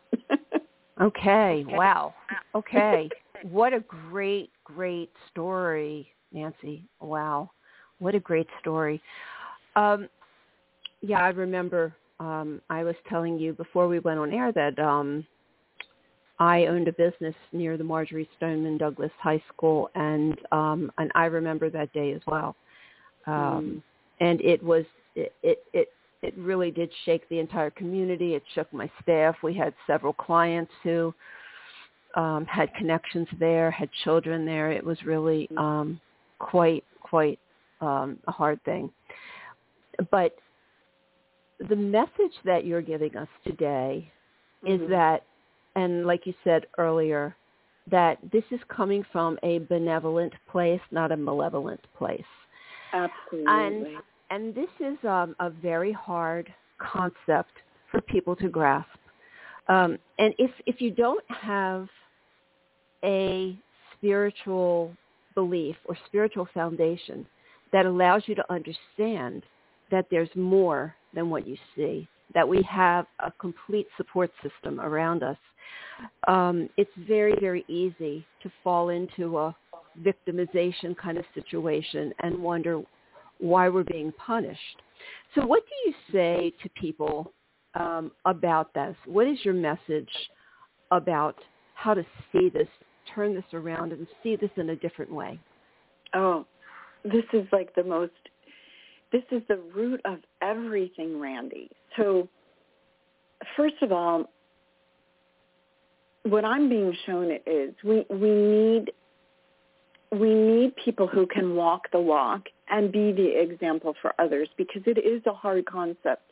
okay. 1.02 1.66
Wow. 1.68 2.14
Okay. 2.54 3.10
what 3.44 3.72
a 3.74 3.80
great, 3.80 4.50
great 4.66 5.10
story, 5.30 6.12
Nancy. 6.34 6.84
Wow. 7.00 7.50
What 8.00 8.14
a 8.14 8.20
great 8.20 8.48
story. 8.60 9.02
Um, 9.78 10.10
yeah, 11.02 11.22
I 11.22 11.30
remember 11.30 11.96
um, 12.20 12.62
I 12.70 12.84
was 12.84 12.96
telling 13.10 13.40
you 13.40 13.54
before 13.54 13.88
we 13.88 14.00
went 14.00 14.20
on 14.20 14.32
air 14.32 14.52
that 14.52 14.78
um, 14.80 15.26
I 16.42 16.66
owned 16.66 16.88
a 16.88 16.94
business 16.94 17.36
near 17.52 17.78
the 17.78 17.84
Marjory 17.84 18.28
Stoneman 18.36 18.80
Douglas 18.80 19.12
High 19.20 19.44
School, 19.54 19.92
and 19.94 20.36
um, 20.52 20.92
and 20.98 21.12
I 21.14 21.26
remember 21.26 21.70
that 21.70 21.94
day 21.94 22.14
as 22.14 22.22
well. 22.26 22.56
Um, 23.28 23.34
mm. 23.34 23.82
And 24.28 24.42
it 24.42 24.62
was 24.64 24.84
it, 25.16 25.32
it 25.44 25.64
it 25.72 25.90
it 26.24 26.34
really 26.38 26.72
did 26.72 26.90
shake 27.06 27.30
the 27.30 27.38
entire 27.38 27.70
community. 27.70 28.34
It 28.34 28.42
shook 28.56 28.74
my 28.74 28.90
staff. 29.04 29.36
We 29.44 29.54
had 29.54 29.76
several 29.86 30.14
clients 30.14 30.72
who 30.82 31.14
um, 32.16 32.46
had 32.46 32.74
connections 32.74 33.28
there, 33.40 33.70
had 33.70 33.90
children 34.04 34.44
there. 34.44 34.72
It 34.72 34.84
was 34.84 34.98
really 35.06 35.48
um, 35.58 36.02
quite 36.40 36.84
quite 37.02 37.38
um, 37.82 38.18
a 38.28 38.32
hard 38.32 38.60
thing. 38.64 38.90
But 40.10 40.36
the 41.70 41.76
message 41.76 42.36
that 42.46 42.66
you're 42.66 42.82
giving 42.82 43.16
us 43.16 43.28
today 43.46 44.12
mm-hmm. 44.66 44.84
is 44.84 44.90
that, 44.90 45.22
and 45.76 46.06
like 46.06 46.26
you 46.26 46.34
said 46.44 46.66
earlier, 46.78 47.36
that 47.90 48.18
this 48.32 48.44
is 48.52 48.60
coming 48.70 49.04
from 49.12 49.38
a 49.44 49.60
benevolent 49.60 50.34
place, 50.52 50.82
not 50.92 51.12
a 51.12 51.18
malevolent 51.18 51.82
place. 51.98 52.22
Absolutely. 52.94 53.46
And, 53.48 53.88
and 54.30 54.56
this 54.56 54.70
is 54.80 54.98
um, 55.06 55.36
a 55.40 55.50
very 55.50 55.92
hard 55.92 56.54
concept 56.78 57.52
for 57.90 58.02
people 58.02 58.36
to 58.38 58.50
grasp. 58.50 58.90
Um, 59.68 59.98
and 60.20 60.34
if, 60.38 60.52
if 60.66 60.82
you 60.82 60.92
don't 60.92 61.24
have 61.30 61.88
a 63.04 63.58
spiritual 63.98 64.94
belief 65.36 65.76
or 65.86 65.98
spiritual 66.08 66.48
foundation 66.54 67.26
that 67.72 67.86
allows 67.86 68.24
you 68.26 68.36
to 68.36 68.44
understand 68.52 69.44
that 69.92 70.06
there's 70.12 70.30
more 70.36 70.96
than 71.14 71.30
what 71.30 71.48
you 71.48 71.58
see, 71.76 72.08
that 72.34 72.48
we 72.48 72.62
have 72.64 73.06
a 73.20 73.32
complete 73.32 73.88
support 73.98 74.32
system 74.42 74.80
around 74.80 75.24
us. 75.24 75.38
Um, 76.28 76.70
it's 76.78 76.92
very, 77.08 77.36
very 77.40 77.64
easy 77.68 78.26
to 78.44 78.52
fall 78.64 78.90
into 78.90 79.38
a 79.38 79.56
victimization 80.04 80.96
kind 80.98 81.18
of 81.18 81.26
situation 81.34 82.14
and 82.20 82.38
wonder 82.38 82.82
why 83.40 83.70
we're 83.70 83.84
being 83.84 84.12
punished. 84.14 84.82
So 85.36 85.46
what 85.46 85.64
do 85.66 85.90
you 85.90 85.96
say 86.12 86.54
to 86.64 86.70
people 86.70 87.34
um, 87.76 88.12
about 88.26 88.74
this? 88.74 88.96
What 89.06 89.28
is 89.28 89.38
your 89.44 89.54
message 89.54 90.10
about 90.92 91.36
how 91.76 91.94
to 91.94 92.06
see 92.32 92.50
this, 92.50 92.68
turn 93.16 93.34
this 93.34 93.44
around 93.54 93.92
and 93.92 94.06
see 94.22 94.36
this 94.36 94.52
in 94.58 94.70
a 94.70 94.76
different 94.76 95.12
way? 95.12 95.40
Oh, 96.14 96.46
this 97.04 97.24
is 97.34 97.48
like 97.52 97.74
the 97.76 97.84
most 97.84 98.12
this 99.12 99.24
is 99.32 99.42
the 99.48 99.58
root 99.76 100.02
of 100.06 100.20
everything, 100.42 101.20
Randi. 101.20 101.70
So 101.98 102.28
first 103.56 103.76
of 103.82 103.92
all, 103.92 104.26
what 106.24 106.46
I'm 106.46 106.70
being 106.70 106.96
shown 107.06 107.32
is 107.46 107.74
we, 107.84 108.06
we 108.10 108.30
need 108.30 108.92
we 110.12 110.34
need 110.34 110.76
people 110.76 111.08
who 111.08 111.26
can 111.26 111.56
walk 111.56 111.90
the 111.94 112.00
walk 112.00 112.42
and 112.70 112.92
be 112.92 113.14
the 113.14 113.42
example 113.42 113.96
for 114.02 114.14
others 114.20 114.50
because 114.58 114.82
it 114.86 114.98
is 114.98 115.22
a 115.26 115.34
hard 115.34 115.66
concept 115.66 116.24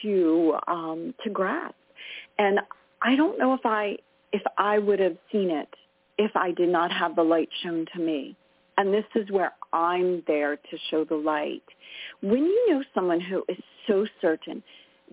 to 0.00 0.54
um, 0.66 1.14
to 1.22 1.30
grasp. 1.30 1.74
And 2.38 2.60
I 3.02 3.14
don't 3.14 3.38
know 3.38 3.54
if 3.54 3.60
I 3.64 3.96
if 4.32 4.42
I 4.56 4.78
would 4.78 4.98
have 4.98 5.16
seen 5.30 5.50
it 5.50 5.68
if 6.18 6.34
I 6.34 6.52
did 6.52 6.68
not 6.68 6.90
have 6.90 7.16
the 7.16 7.22
light 7.22 7.48
shown 7.62 7.86
to 7.94 8.00
me. 8.00 8.36
And 8.78 8.92
this 8.92 9.04
is 9.14 9.30
where 9.30 9.52
I'm 9.72 10.22
there 10.26 10.56
to 10.56 10.78
show 10.90 11.04
the 11.04 11.14
light. 11.16 11.62
When 12.20 12.44
you 12.44 12.70
know 12.70 12.82
someone 12.94 13.20
who 13.20 13.44
is 13.48 13.58
so 13.86 14.06
certain 14.20 14.62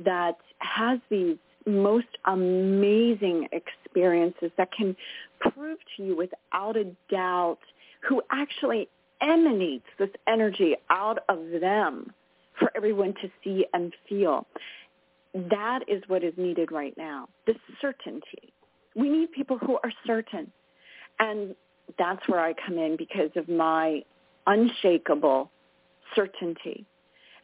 that 0.04 0.38
has 0.60 1.00
these 1.10 1.38
most 1.66 2.08
amazing 2.26 3.48
experiences 3.52 4.52
that 4.58 4.72
can 4.72 4.96
prove 5.40 5.78
to 5.98 6.04
you 6.04 6.16
without 6.16 6.78
a 6.78 6.86
doubt 7.12 7.60
who 8.08 8.22
actually 8.32 8.88
emanates 9.22 9.86
this 9.98 10.10
energy 10.28 10.76
out 10.90 11.20
of 11.28 11.40
them 11.60 12.12
for 12.58 12.72
everyone 12.76 13.14
to 13.22 13.30
see 13.44 13.66
and 13.74 13.94
feel. 14.08 14.46
That 15.34 15.82
is 15.88 16.02
what 16.08 16.24
is 16.24 16.34
needed 16.38 16.72
right 16.72 16.94
now, 16.98 17.28
the 17.46 17.56
certainty. 17.82 18.54
We 18.96 19.10
need 19.10 19.32
people 19.32 19.58
who 19.58 19.78
are 19.84 19.92
certain. 20.08 20.52
And 21.20 21.56
that's 21.98 22.28
where 22.28 22.40
I 22.40 22.54
come 22.54 22.78
in 22.78 22.96
because 22.98 23.32
of 23.36 23.48
my 23.50 24.04
unshakable 24.48 25.52
certainty. 26.16 26.86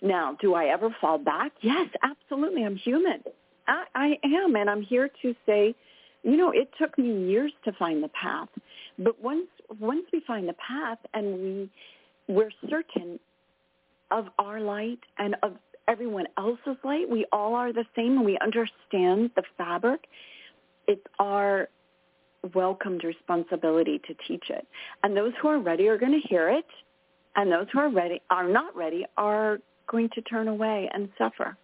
Now, 0.02 0.38
do 0.42 0.54
I 0.54 0.66
ever 0.66 0.96
fall 1.02 1.18
back? 1.18 1.52
Yes, 1.62 1.88
absolutely. 2.04 2.64
I'm 2.64 2.76
human. 2.76 3.24
I, 3.68 3.86
I 3.96 4.20
am, 4.24 4.56
and 4.56 4.70
I'm 4.70 4.82
here 4.82 5.10
to 5.22 5.36
say, 5.46 5.74
you 6.24 6.38
know, 6.38 6.52
it 6.52 6.70
took 6.80 6.98
me 6.98 7.28
years 7.28 7.52
to 7.66 7.72
find 7.74 8.04
the 8.04 8.10
path, 8.10 8.50
but 8.98 9.22
once 9.22 9.48
once 9.80 10.06
we 10.12 10.22
find 10.26 10.48
the 10.48 10.54
path 10.54 10.98
and 11.14 11.40
we 11.40 11.70
we're 12.28 12.52
certain 12.70 13.20
of 14.12 14.28
our 14.40 14.60
light 14.60 15.00
and 15.18 15.36
of 15.44 15.54
everyone 15.88 16.26
else's 16.38 16.78
light, 16.84 17.10
we 17.10 17.26
all 17.32 17.54
are 17.54 17.72
the 17.72 17.86
same, 17.96 18.18
and 18.18 18.26
we 18.26 18.38
understand 18.40 19.32
the 19.36 19.44
fabric. 19.58 20.08
It's 20.88 21.06
our 21.20 21.70
welcomed 22.54 23.04
responsibility 23.04 24.00
to 24.08 24.14
teach 24.28 24.46
it. 24.50 24.68
And 25.04 25.16
those 25.16 25.34
who 25.42 25.48
are 25.48 25.60
ready 25.60 25.88
are 25.88 25.98
going 25.98 26.20
to 26.20 26.28
hear 26.28 26.50
it, 26.50 26.66
and 27.36 27.52
those 27.52 27.68
who 27.74 27.80
are 27.80 27.90
ready 27.90 28.22
are 28.30 28.48
not 28.48 28.76
ready 28.76 29.06
are 29.18 29.60
going 29.88 30.10
to 30.16 30.22
turn 30.22 30.48
away 30.48 30.90
and 30.94 31.10
suffer. 31.18 31.58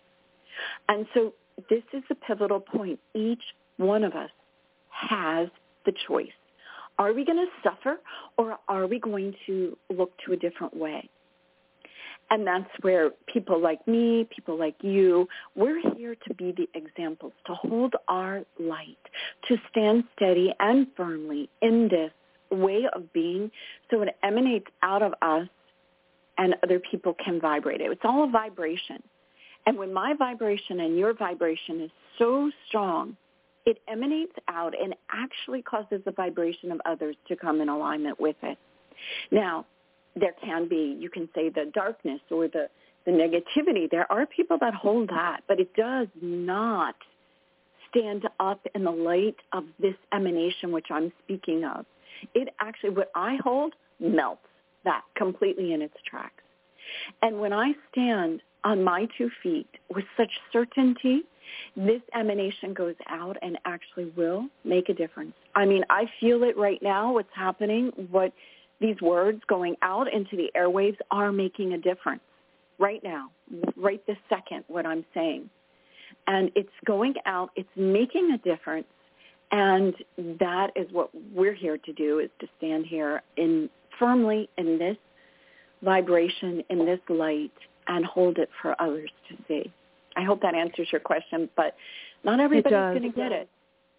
And 0.89 1.05
so 1.13 1.33
this 1.69 1.83
is 1.93 2.03
a 2.09 2.15
pivotal 2.15 2.59
point. 2.59 2.99
Each 3.13 3.41
one 3.77 4.03
of 4.03 4.13
us 4.13 4.29
has 4.89 5.47
the 5.85 5.93
choice. 6.07 6.27
Are 6.99 7.13
we 7.13 7.25
going 7.25 7.37
to 7.37 7.69
suffer 7.69 7.99
or 8.37 8.57
are 8.67 8.85
we 8.85 8.99
going 8.99 9.33
to 9.47 9.77
look 9.89 10.11
to 10.25 10.33
a 10.33 10.37
different 10.37 10.75
way? 10.75 11.09
And 12.31 12.47
that's 12.47 12.69
where 12.79 13.11
people 13.31 13.61
like 13.61 13.85
me, 13.87 14.25
people 14.33 14.57
like 14.57 14.77
you, 14.81 15.27
we're 15.55 15.81
here 15.95 16.15
to 16.27 16.33
be 16.33 16.53
the 16.53 16.67
examples, 16.73 17.33
to 17.45 17.53
hold 17.53 17.93
our 18.07 18.43
light, 18.57 18.97
to 19.49 19.57
stand 19.69 20.05
steady 20.15 20.53
and 20.59 20.87
firmly 20.95 21.49
in 21.61 21.89
this 21.89 22.11
way 22.49 22.85
of 22.93 23.11
being 23.13 23.51
so 23.89 24.01
it 24.01 24.15
emanates 24.23 24.67
out 24.81 25.03
of 25.03 25.13
us 25.21 25.47
and 26.37 26.55
other 26.63 26.79
people 26.79 27.13
can 27.23 27.39
vibrate 27.39 27.81
it. 27.81 27.91
It's 27.91 28.01
all 28.03 28.23
a 28.23 28.29
vibration. 28.29 29.03
And 29.65 29.77
when 29.77 29.93
my 29.93 30.13
vibration 30.17 30.79
and 30.79 30.97
your 30.97 31.13
vibration 31.13 31.81
is 31.81 31.91
so 32.17 32.49
strong, 32.67 33.15
it 33.65 33.77
emanates 33.87 34.33
out 34.47 34.73
and 34.81 34.95
actually 35.11 35.61
causes 35.61 36.01
the 36.05 36.11
vibration 36.11 36.71
of 36.71 36.81
others 36.85 37.15
to 37.27 37.35
come 37.35 37.61
in 37.61 37.69
alignment 37.69 38.19
with 38.19 38.37
it. 38.41 38.57
Now, 39.31 39.65
there 40.15 40.34
can 40.43 40.67
be, 40.67 40.97
you 41.00 41.10
can 41.10 41.30
say 41.34 41.50
the 41.50 41.71
darkness 41.74 42.19
or 42.30 42.47
the, 42.47 42.67
the 43.06 43.12
negativity. 43.12 43.89
There 43.89 44.12
are 44.12 44.26
people 44.26 44.58
that 44.60 44.74
hold 44.74 45.10
that, 45.10 45.41
but 45.47 45.60
it 45.60 45.74
does 45.76 46.08
not 46.21 46.95
stand 47.89 48.28
up 48.39 48.65
in 48.76 48.84
the 48.84 48.91
light 48.91 49.38
of 49.54 49.65
this 49.80 49.95
emanation 50.13 50.71
which 50.71 50.88
I'm 50.89 51.12
speaking 51.24 51.63
of. 51.63 51.86
It 52.34 52.50
actually, 52.60 52.91
what 52.91 53.12
I 53.15 53.38
hold 53.43 53.74
melts 54.00 54.41
that 54.84 55.02
completely 55.15 55.74
in 55.74 55.82
its 55.82 55.95
tracks. 56.06 56.43
And 57.21 57.39
when 57.39 57.54
I 57.54 57.74
stand 57.91 58.41
on 58.63 58.84
my 58.84 59.08
two 59.17 59.30
feet 59.41 59.69
with 59.93 60.06
such 60.17 60.32
certainty, 60.52 61.24
this 61.76 62.02
emanation 62.15 62.74
goes 62.74 62.95
out 63.08 63.38
and 63.41 63.58
actually 63.65 64.06
will 64.15 64.47
make 64.63 64.89
a 64.89 64.93
difference. 64.93 65.34
I 65.56 65.65
mean, 65.65 65.84
I 65.89 66.06
feel 66.19 66.43
it 66.43 66.58
right 66.58 66.82
now, 66.82 67.13
what's 67.13 67.34
happening, 67.34 67.91
what 68.10 68.32
these 68.81 68.99
words 69.01 69.41
going 69.47 69.75
out 69.83 70.11
into 70.11 70.35
the 70.35 70.49
airwaves 70.57 70.97
are 71.11 71.31
making 71.31 71.73
a 71.73 71.77
difference 71.77 72.21
right 72.79 73.01
now, 73.03 73.29
right 73.77 74.05
this 74.07 74.17
second, 74.27 74.65
what 74.67 74.85
I'm 74.85 75.05
saying. 75.13 75.49
And 76.27 76.51
it's 76.55 76.69
going 76.85 77.13
out, 77.25 77.51
it's 77.55 77.69
making 77.75 78.31
a 78.31 78.37
difference. 78.39 78.87
And 79.51 79.93
that 80.39 80.71
is 80.75 80.87
what 80.91 81.09
we're 81.33 81.53
here 81.53 81.77
to 81.77 81.93
do 81.93 82.19
is 82.19 82.29
to 82.39 82.47
stand 82.57 82.85
here 82.85 83.21
in 83.37 83.69
firmly 83.99 84.49
in 84.57 84.79
this 84.79 84.97
vibration, 85.83 86.63
in 86.69 86.85
this 86.85 86.99
light, 87.09 87.51
and 87.87 88.05
hold 88.05 88.37
it 88.37 88.49
for 88.61 88.79
others 88.81 89.11
to 89.29 89.35
see. 89.47 89.71
I 90.15 90.23
hope 90.23 90.41
that 90.41 90.55
answers 90.55 90.87
your 90.91 91.01
question, 91.01 91.49
but 91.55 91.75
not 92.23 92.39
everybody's 92.39 92.71
going 92.71 93.01
to 93.03 93.09
get 93.09 93.31
it. 93.31 93.49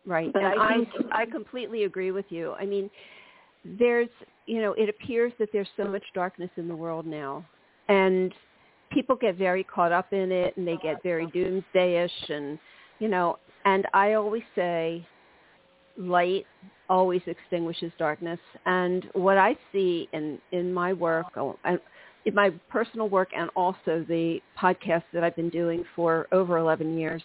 Right. 0.04 0.32
But 0.32 0.42
and 0.42 0.60
I, 0.60 0.74
I 1.12 1.22
I 1.22 1.26
completely 1.26 1.84
agree 1.84 2.10
with 2.10 2.24
you. 2.30 2.54
I 2.58 2.66
mean, 2.66 2.90
there's, 3.64 4.08
you 4.46 4.60
know, 4.60 4.72
it 4.72 4.88
appears 4.88 5.32
that 5.38 5.48
there's 5.52 5.68
so 5.76 5.84
much 5.84 6.04
darkness 6.14 6.50
in 6.56 6.68
the 6.68 6.76
world 6.76 7.06
now. 7.06 7.44
And 7.88 8.32
people 8.90 9.16
get 9.16 9.36
very 9.36 9.64
caught 9.64 9.92
up 9.92 10.12
in 10.12 10.30
it 10.32 10.56
and 10.56 10.66
they 10.66 10.76
get 10.82 11.02
very 11.02 11.26
doomsdayish 11.26 12.30
and, 12.30 12.58
you 12.98 13.08
know, 13.08 13.38
and 13.64 13.86
I 13.94 14.14
always 14.14 14.42
say 14.54 15.06
light 15.96 16.46
always 16.88 17.22
extinguishes 17.26 17.92
darkness. 17.98 18.38
And 18.66 19.08
what 19.14 19.38
I 19.38 19.56
see 19.72 20.08
in, 20.12 20.38
in 20.52 20.72
my 20.72 20.92
work, 20.92 21.26
oh, 21.36 21.56
in 22.24 22.34
my 22.34 22.50
personal 22.68 23.08
work 23.08 23.30
and 23.36 23.50
also 23.56 24.04
the 24.08 24.40
podcast 24.60 25.04
that 25.12 25.24
I've 25.24 25.36
been 25.36 25.48
doing 25.48 25.84
for 25.96 26.28
over 26.32 26.58
11 26.58 26.98
years, 26.98 27.22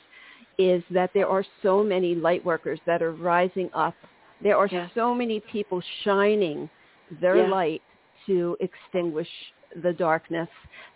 is 0.57 0.83
that 0.89 1.11
there 1.13 1.27
are 1.27 1.45
so 1.61 1.83
many 1.83 2.15
light 2.15 2.43
workers 2.43 2.79
that 2.85 3.03
are 3.03 3.11
rising 3.11 3.69
up. 3.73 3.93
There 4.41 4.57
are 4.57 4.67
yes. 4.71 4.89
so 4.93 5.13
many 5.13 5.39
people 5.39 5.81
shining 6.03 6.69
their 7.21 7.37
yes. 7.37 7.51
light 7.51 7.81
to 8.27 8.57
extinguish 8.59 9.29
the 9.83 9.93
darkness 9.93 10.49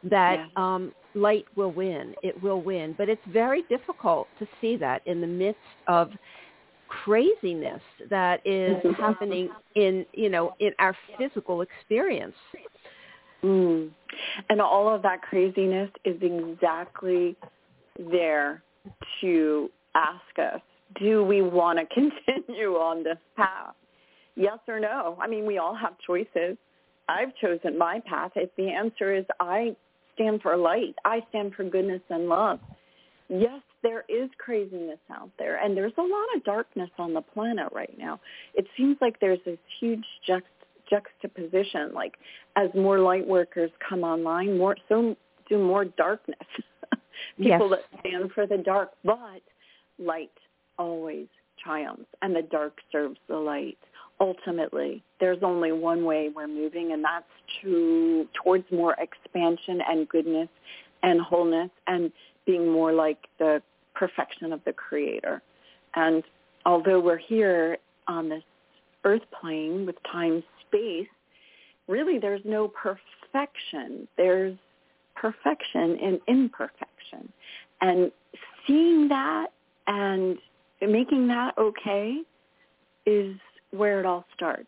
that 0.04 0.40
yes. 0.40 0.50
um, 0.56 0.94
light 1.16 1.46
will 1.56 1.72
win. 1.72 2.16
It 2.24 2.42
will 2.42 2.62
win. 2.62 2.96
But 2.98 3.10
it's 3.10 3.22
very 3.30 3.64
difficult 3.64 4.28
to 4.40 4.48
see 4.60 4.78
that 4.78 5.06
in 5.06 5.22
the 5.22 5.28
midst 5.28 5.60
of 5.88 6.12
craziness 6.88 7.82
that 8.10 8.42
is 8.46 8.76
happening 8.98 9.50
in, 9.76 10.06
you 10.14 10.30
know, 10.30 10.54
in 10.60 10.74
our 10.80 10.96
physical 11.18 11.62
experience. 11.62 12.36
Mm. 13.44 13.90
And 14.50 14.62
all 14.62 14.94
of 14.94 15.02
that 15.04 15.22
craziness 15.22 15.90
is 16.06 16.18
exactly 16.22 17.36
there 18.12 18.62
to 19.22 19.70
ask 19.96 20.40
us, 20.40 20.62
do 21.00 21.24
we 21.24 21.42
want 21.42 21.80
to 21.80 21.86
continue 21.94 22.76
on 22.76 23.04
this 23.04 23.18
path? 23.36 23.76
Yes 24.36 24.60
or 24.68 24.80
no? 24.80 25.18
I 25.22 25.28
mean, 25.28 25.46
we 25.46 25.58
all 25.58 25.76
have 25.76 25.94
choices. 26.06 26.58
I've 27.10 27.36
chosen 27.42 27.78
my 27.78 28.02
path. 28.06 28.32
If 28.36 28.50
the 28.56 28.70
answer 28.70 29.14
is 29.14 29.26
I 29.40 29.76
stand 30.16 30.42
for 30.42 30.56
light, 30.56 30.96
I 31.04 31.22
stand 31.30 31.54
for 31.56 31.64
goodness 31.64 32.02
and 32.10 32.28
love. 32.28 32.60
Yes, 33.28 33.62
there 33.82 34.04
is 34.10 34.30
craziness 34.38 35.00
out 35.10 35.30
there, 35.40 35.58
and 35.64 35.76
there's 35.76 35.94
a 35.98 36.02
lot 36.02 36.26
of 36.36 36.44
darkness 36.44 36.90
on 36.98 37.14
the 37.14 37.22
planet 37.22 37.68
right 37.72 37.98
now. 37.98 38.20
It 38.54 38.68
seems 38.78 38.98
like 39.00 39.20
there's 39.20 39.40
this 39.46 39.58
huge 39.80 40.04
juxt- 40.28 40.42
juxtaposition. 40.90 41.94
Like 41.94 42.16
as 42.56 42.70
more 42.76 43.00
light 43.00 43.26
workers 43.26 43.72
come 43.88 44.04
online, 44.04 44.58
more 44.58 44.76
so 44.90 45.16
do 45.50 45.58
more 45.58 45.86
darkness. 45.86 46.38
People 47.38 47.70
yes. 47.70 47.80
that 47.92 48.00
stand 48.00 48.32
for 48.34 48.46
the 48.46 48.58
dark, 48.58 48.92
but 49.04 49.42
light 49.98 50.32
always 50.78 51.28
triumphs, 51.64 52.10
and 52.22 52.36
the 52.36 52.42
dark 52.42 52.80
serves 52.92 53.18
the 53.28 53.38
light. 53.38 53.78
Ultimately, 54.20 55.04
there's 55.20 55.42
only 55.42 55.72
one 55.72 56.06
way 56.06 56.30
we're 56.34 56.48
moving, 56.48 56.92
and 56.92 57.04
that's 57.04 57.26
to 57.62 58.28
towards 58.34 58.66
more 58.72 58.96
expansion 59.00 59.82
and 59.88 60.08
goodness 60.10 60.50
and 61.04 61.22
wholeness 61.22 61.72
and 61.88 62.12
being 62.46 62.72
more 62.72 62.94
like 62.94 63.18
the 63.40 63.62
perfection 63.96 64.54
of 64.54 64.62
the 64.66 64.74
creator. 64.74 65.42
And 65.96 66.24
although 66.66 67.00
we're 67.00 67.18
here 67.18 67.78
on 68.08 68.30
this 68.30 68.44
earth 69.04 69.24
plane 69.40 69.86
with 69.86 69.96
time 70.12 70.44
space, 70.68 71.08
really 71.88 72.20
there's 72.20 72.42
no 72.46 72.68
perfection. 72.68 74.08
There's 74.18 74.56
perfection 75.16 75.98
in 75.98 76.20
imperfection. 76.28 77.32
And 77.82 78.12
seeing 78.66 79.08
that 79.10 79.48
and 79.88 80.38
making 80.82 81.28
that 81.28 81.58
okay 81.58 82.22
is 83.06 83.36
where 83.72 84.00
it 84.00 84.06
all 84.06 84.26
starts. 84.36 84.68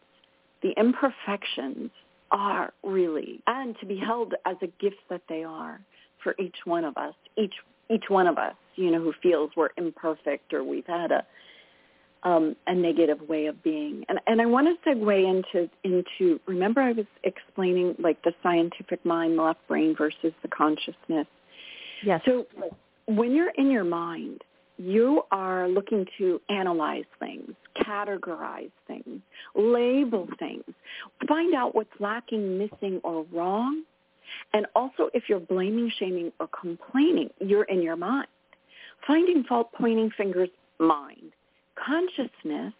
The 0.61 0.73
imperfections 0.77 1.91
are 2.31 2.73
really, 2.83 3.41
and 3.47 3.75
to 3.79 3.85
be 3.85 3.97
held 3.97 4.33
as 4.45 4.55
a 4.61 4.67
gift 4.81 4.97
that 5.09 5.21
they 5.29 5.43
are 5.43 5.79
for 6.23 6.35
each 6.39 6.55
one 6.65 6.85
of 6.85 6.97
us, 6.97 7.13
each 7.37 7.53
each 7.89 8.05
one 8.07 8.27
of 8.27 8.37
us, 8.37 8.55
you 8.75 8.89
know, 8.91 8.99
who 8.99 9.13
feels 9.21 9.51
we're 9.57 9.69
imperfect 9.77 10.53
or 10.53 10.63
we've 10.63 10.85
had 10.87 11.11
a 11.11 11.23
um, 12.23 12.55
a 12.67 12.73
negative 12.73 13.21
way 13.27 13.47
of 13.47 13.61
being. 13.63 14.05
And 14.09 14.19
and 14.27 14.41
I 14.41 14.45
want 14.45 14.67
to 14.67 14.89
segue 14.89 15.29
into 15.29 15.69
into 15.83 16.39
remember 16.47 16.81
I 16.81 16.93
was 16.93 17.05
explaining 17.23 17.95
like 17.99 18.21
the 18.23 18.33
scientific 18.41 19.05
mind, 19.05 19.37
the 19.37 19.43
left 19.43 19.67
brain 19.67 19.95
versus 19.97 20.33
the 20.41 20.47
consciousness. 20.47 21.27
Yes. 22.03 22.21
So 22.25 22.45
when 23.07 23.33
you're 23.33 23.51
in 23.57 23.69
your 23.69 23.83
mind, 23.83 24.41
you 24.77 25.23
are 25.31 25.67
looking 25.67 26.05
to 26.17 26.41
analyze 26.49 27.05
things, 27.19 27.51
categorize 27.77 28.71
things, 28.87 29.21
label 29.55 30.27
things, 30.39 30.63
find 31.27 31.53
out 31.53 31.75
what's 31.75 31.89
lacking, 31.99 32.57
missing, 32.57 32.99
or 33.03 33.25
wrong. 33.31 33.83
And 34.53 34.65
also 34.75 35.09
if 35.13 35.23
you're 35.27 35.39
blaming, 35.39 35.91
shaming, 35.97 36.31
or 36.39 36.47
complaining, 36.47 37.29
you're 37.39 37.65
in 37.65 37.81
your 37.81 37.95
mind. 37.95 38.27
Finding 39.05 39.43
fault, 39.43 39.69
pointing 39.73 40.09
fingers, 40.17 40.49
mind. 40.79 41.31
Consciousness 41.75 42.73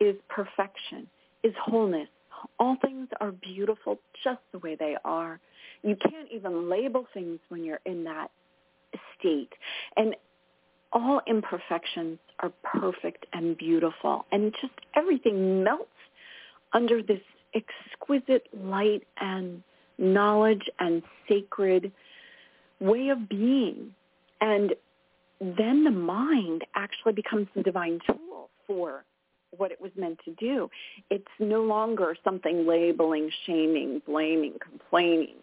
is 0.00 0.16
perfection, 0.28 1.08
is 1.42 1.52
wholeness. 1.60 2.08
All 2.60 2.76
things 2.80 3.08
are 3.20 3.32
beautiful 3.32 3.98
just 4.22 4.40
the 4.52 4.58
way 4.60 4.76
they 4.76 4.96
are. 5.04 5.40
You 5.82 5.96
can't 5.96 6.28
even 6.32 6.70
label 6.70 7.06
things 7.12 7.40
when 7.48 7.64
you're 7.64 7.80
in 7.84 8.04
that 8.04 8.30
state. 9.18 9.52
And 9.96 10.14
all 10.92 11.20
imperfections 11.26 12.18
are 12.40 12.52
perfect 12.64 13.26
and 13.32 13.56
beautiful. 13.56 14.24
And 14.32 14.52
just 14.60 14.74
everything 14.94 15.62
melts 15.62 15.90
under 16.72 17.02
this 17.02 17.20
exquisite 17.54 18.46
light 18.54 19.06
and 19.20 19.62
knowledge 19.98 20.68
and 20.78 21.02
sacred 21.28 21.92
way 22.80 23.08
of 23.08 23.28
being. 23.28 23.94
And 24.40 24.74
then 25.40 25.84
the 25.84 25.90
mind 25.90 26.64
actually 26.74 27.12
becomes 27.12 27.48
the 27.54 27.62
divine 27.62 28.00
tool 28.06 28.50
for 28.66 29.04
what 29.56 29.72
it 29.72 29.80
was 29.80 29.90
meant 29.96 30.18
to 30.24 30.32
do. 30.32 30.68
It's 31.10 31.24
no 31.38 31.62
longer 31.62 32.14
something 32.22 32.66
labeling, 32.66 33.30
shaming, 33.46 34.02
blaming, 34.06 34.54
complaining, 34.60 35.36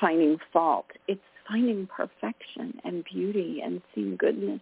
finding 0.00 0.38
fault. 0.52 0.86
It's 1.06 1.20
finding 1.46 1.86
perfection 1.86 2.80
and 2.84 3.04
beauty 3.04 3.60
and 3.62 3.82
seeing 3.94 4.16
goodness 4.16 4.60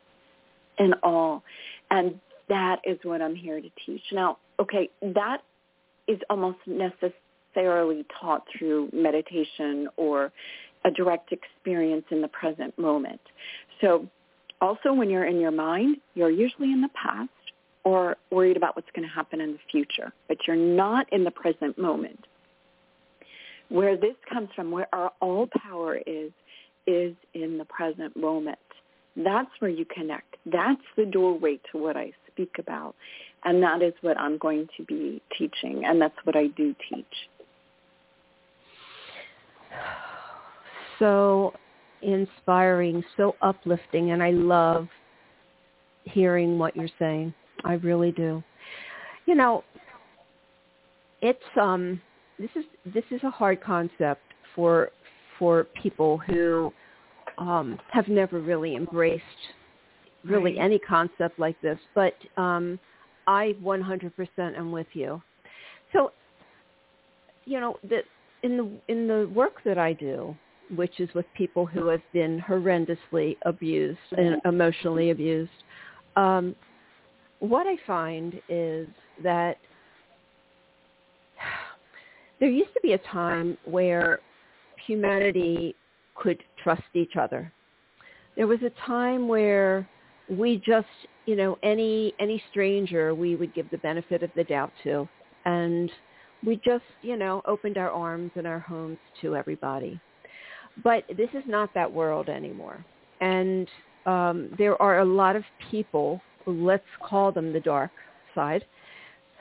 in 0.80 0.94
all. 1.04 1.44
And 1.92 2.18
that 2.48 2.80
is 2.84 2.98
what 3.04 3.22
I'm 3.22 3.36
here 3.36 3.60
to 3.60 3.70
teach. 3.86 4.02
Now, 4.12 4.38
okay, 4.58 4.90
that 5.02 5.38
is 6.08 6.18
almost 6.28 6.58
necessarily 6.66 8.04
taught 8.20 8.44
through 8.58 8.90
meditation 8.92 9.88
or 9.96 10.32
a 10.84 10.90
direct 10.90 11.32
experience 11.32 12.04
in 12.10 12.20
the 12.20 12.28
present 12.28 12.76
moment. 12.78 13.20
So 13.80 14.08
also 14.60 14.92
when 14.92 15.10
you're 15.10 15.26
in 15.26 15.38
your 15.38 15.50
mind, 15.52 15.98
you're 16.14 16.30
usually 16.30 16.72
in 16.72 16.80
the 16.80 16.88
past 17.00 17.30
or 17.84 18.16
worried 18.30 18.56
about 18.56 18.76
what's 18.76 18.88
going 18.94 19.06
to 19.06 19.14
happen 19.14 19.40
in 19.40 19.52
the 19.52 19.58
future, 19.70 20.12
but 20.28 20.38
you're 20.46 20.56
not 20.56 21.10
in 21.12 21.22
the 21.24 21.30
present 21.30 21.78
moment. 21.78 22.26
Where 23.68 23.96
this 23.96 24.16
comes 24.30 24.48
from, 24.56 24.70
where 24.70 24.88
our 24.92 25.12
all 25.20 25.48
power 25.62 25.98
is, 26.06 26.32
is 26.86 27.14
in 27.34 27.56
the 27.56 27.64
present 27.66 28.16
moment. 28.16 28.58
That's 29.16 29.50
where 29.58 29.70
you 29.70 29.84
connect. 29.84 30.36
That's 30.46 30.80
the 30.96 31.04
doorway 31.04 31.58
to 31.72 31.78
what 31.78 31.96
I 31.96 32.12
speak 32.28 32.56
about. 32.58 32.94
And 33.44 33.62
that 33.62 33.82
is 33.82 33.94
what 34.02 34.18
I'm 34.18 34.38
going 34.38 34.68
to 34.76 34.84
be 34.84 35.22
teaching. 35.36 35.82
And 35.84 36.00
that's 36.00 36.14
what 36.24 36.36
I 36.36 36.48
do 36.48 36.74
teach. 36.88 37.06
So 40.98 41.54
inspiring, 42.02 43.02
so 43.16 43.34
uplifting. 43.40 44.10
And 44.10 44.22
I 44.22 44.32
love 44.32 44.86
hearing 46.04 46.58
what 46.58 46.76
you're 46.76 46.90
saying. 46.98 47.32
I 47.64 47.74
really 47.74 48.12
do. 48.12 48.42
You 49.24 49.34
know, 49.34 49.64
it's 51.22 51.38
um 51.60 52.00
this 52.38 52.50
is 52.56 52.64
this 52.86 53.04
is 53.10 53.22
a 53.22 53.30
hard 53.30 53.62
concept 53.62 54.22
for 54.54 54.90
for 55.38 55.64
people 55.82 56.18
who 56.18 56.72
um, 57.40 57.78
have 57.90 58.06
never 58.06 58.38
really 58.40 58.76
embraced 58.76 59.24
really 60.24 60.52
Right. 60.52 60.64
any 60.64 60.78
concept 60.78 61.38
like 61.38 61.60
this, 61.62 61.78
but 61.94 62.14
um, 62.36 62.78
I 63.26 63.54
100% 63.62 64.12
am 64.38 64.70
with 64.70 64.86
you. 64.92 65.22
So, 65.92 66.12
you 67.46 67.58
know, 67.58 67.78
the, 67.82 68.02
in 68.42 68.56
the 68.56 68.70
in 68.88 69.06
the 69.06 69.28
work 69.34 69.62
that 69.64 69.78
I 69.78 69.92
do, 69.94 70.36
which 70.74 71.00
is 71.00 71.12
with 71.14 71.26
people 71.34 71.66
who 71.66 71.88
have 71.88 72.02
been 72.12 72.40
horrendously 72.40 73.36
abused 73.44 73.98
and 74.16 74.40
emotionally 74.44 75.10
abused, 75.10 75.50
um, 76.16 76.54
what 77.40 77.66
I 77.66 77.76
find 77.86 78.40
is 78.48 78.86
that 79.22 79.56
there 82.40 82.50
used 82.50 82.72
to 82.74 82.80
be 82.82 82.92
a 82.92 82.98
time 82.98 83.56
where 83.64 84.20
humanity 84.86 85.74
could 86.14 86.42
trust 86.62 86.82
each 86.94 87.16
other. 87.16 87.52
There 88.36 88.46
was 88.46 88.60
a 88.62 88.70
time 88.86 89.28
where 89.28 89.88
we 90.28 90.62
just, 90.64 90.86
you 91.26 91.36
know, 91.36 91.58
any 91.62 92.14
any 92.18 92.42
stranger 92.50 93.14
we 93.14 93.36
would 93.36 93.54
give 93.54 93.68
the 93.70 93.78
benefit 93.78 94.22
of 94.22 94.30
the 94.36 94.44
doubt 94.44 94.72
to, 94.84 95.08
and 95.44 95.90
we 96.46 96.56
just, 96.56 96.84
you 97.02 97.16
know, 97.16 97.42
opened 97.46 97.76
our 97.76 97.90
arms 97.90 98.30
and 98.36 98.46
our 98.46 98.60
homes 98.60 98.98
to 99.20 99.36
everybody. 99.36 100.00
But 100.84 101.04
this 101.08 101.28
is 101.34 101.42
not 101.46 101.74
that 101.74 101.92
world 101.92 102.28
anymore, 102.28 102.84
and 103.20 103.68
um, 104.06 104.54
there 104.56 104.80
are 104.80 105.00
a 105.00 105.04
lot 105.04 105.36
of 105.36 105.42
people, 105.70 106.20
let's 106.46 106.84
call 107.02 107.32
them 107.32 107.52
the 107.52 107.60
dark 107.60 107.90
side, 108.34 108.64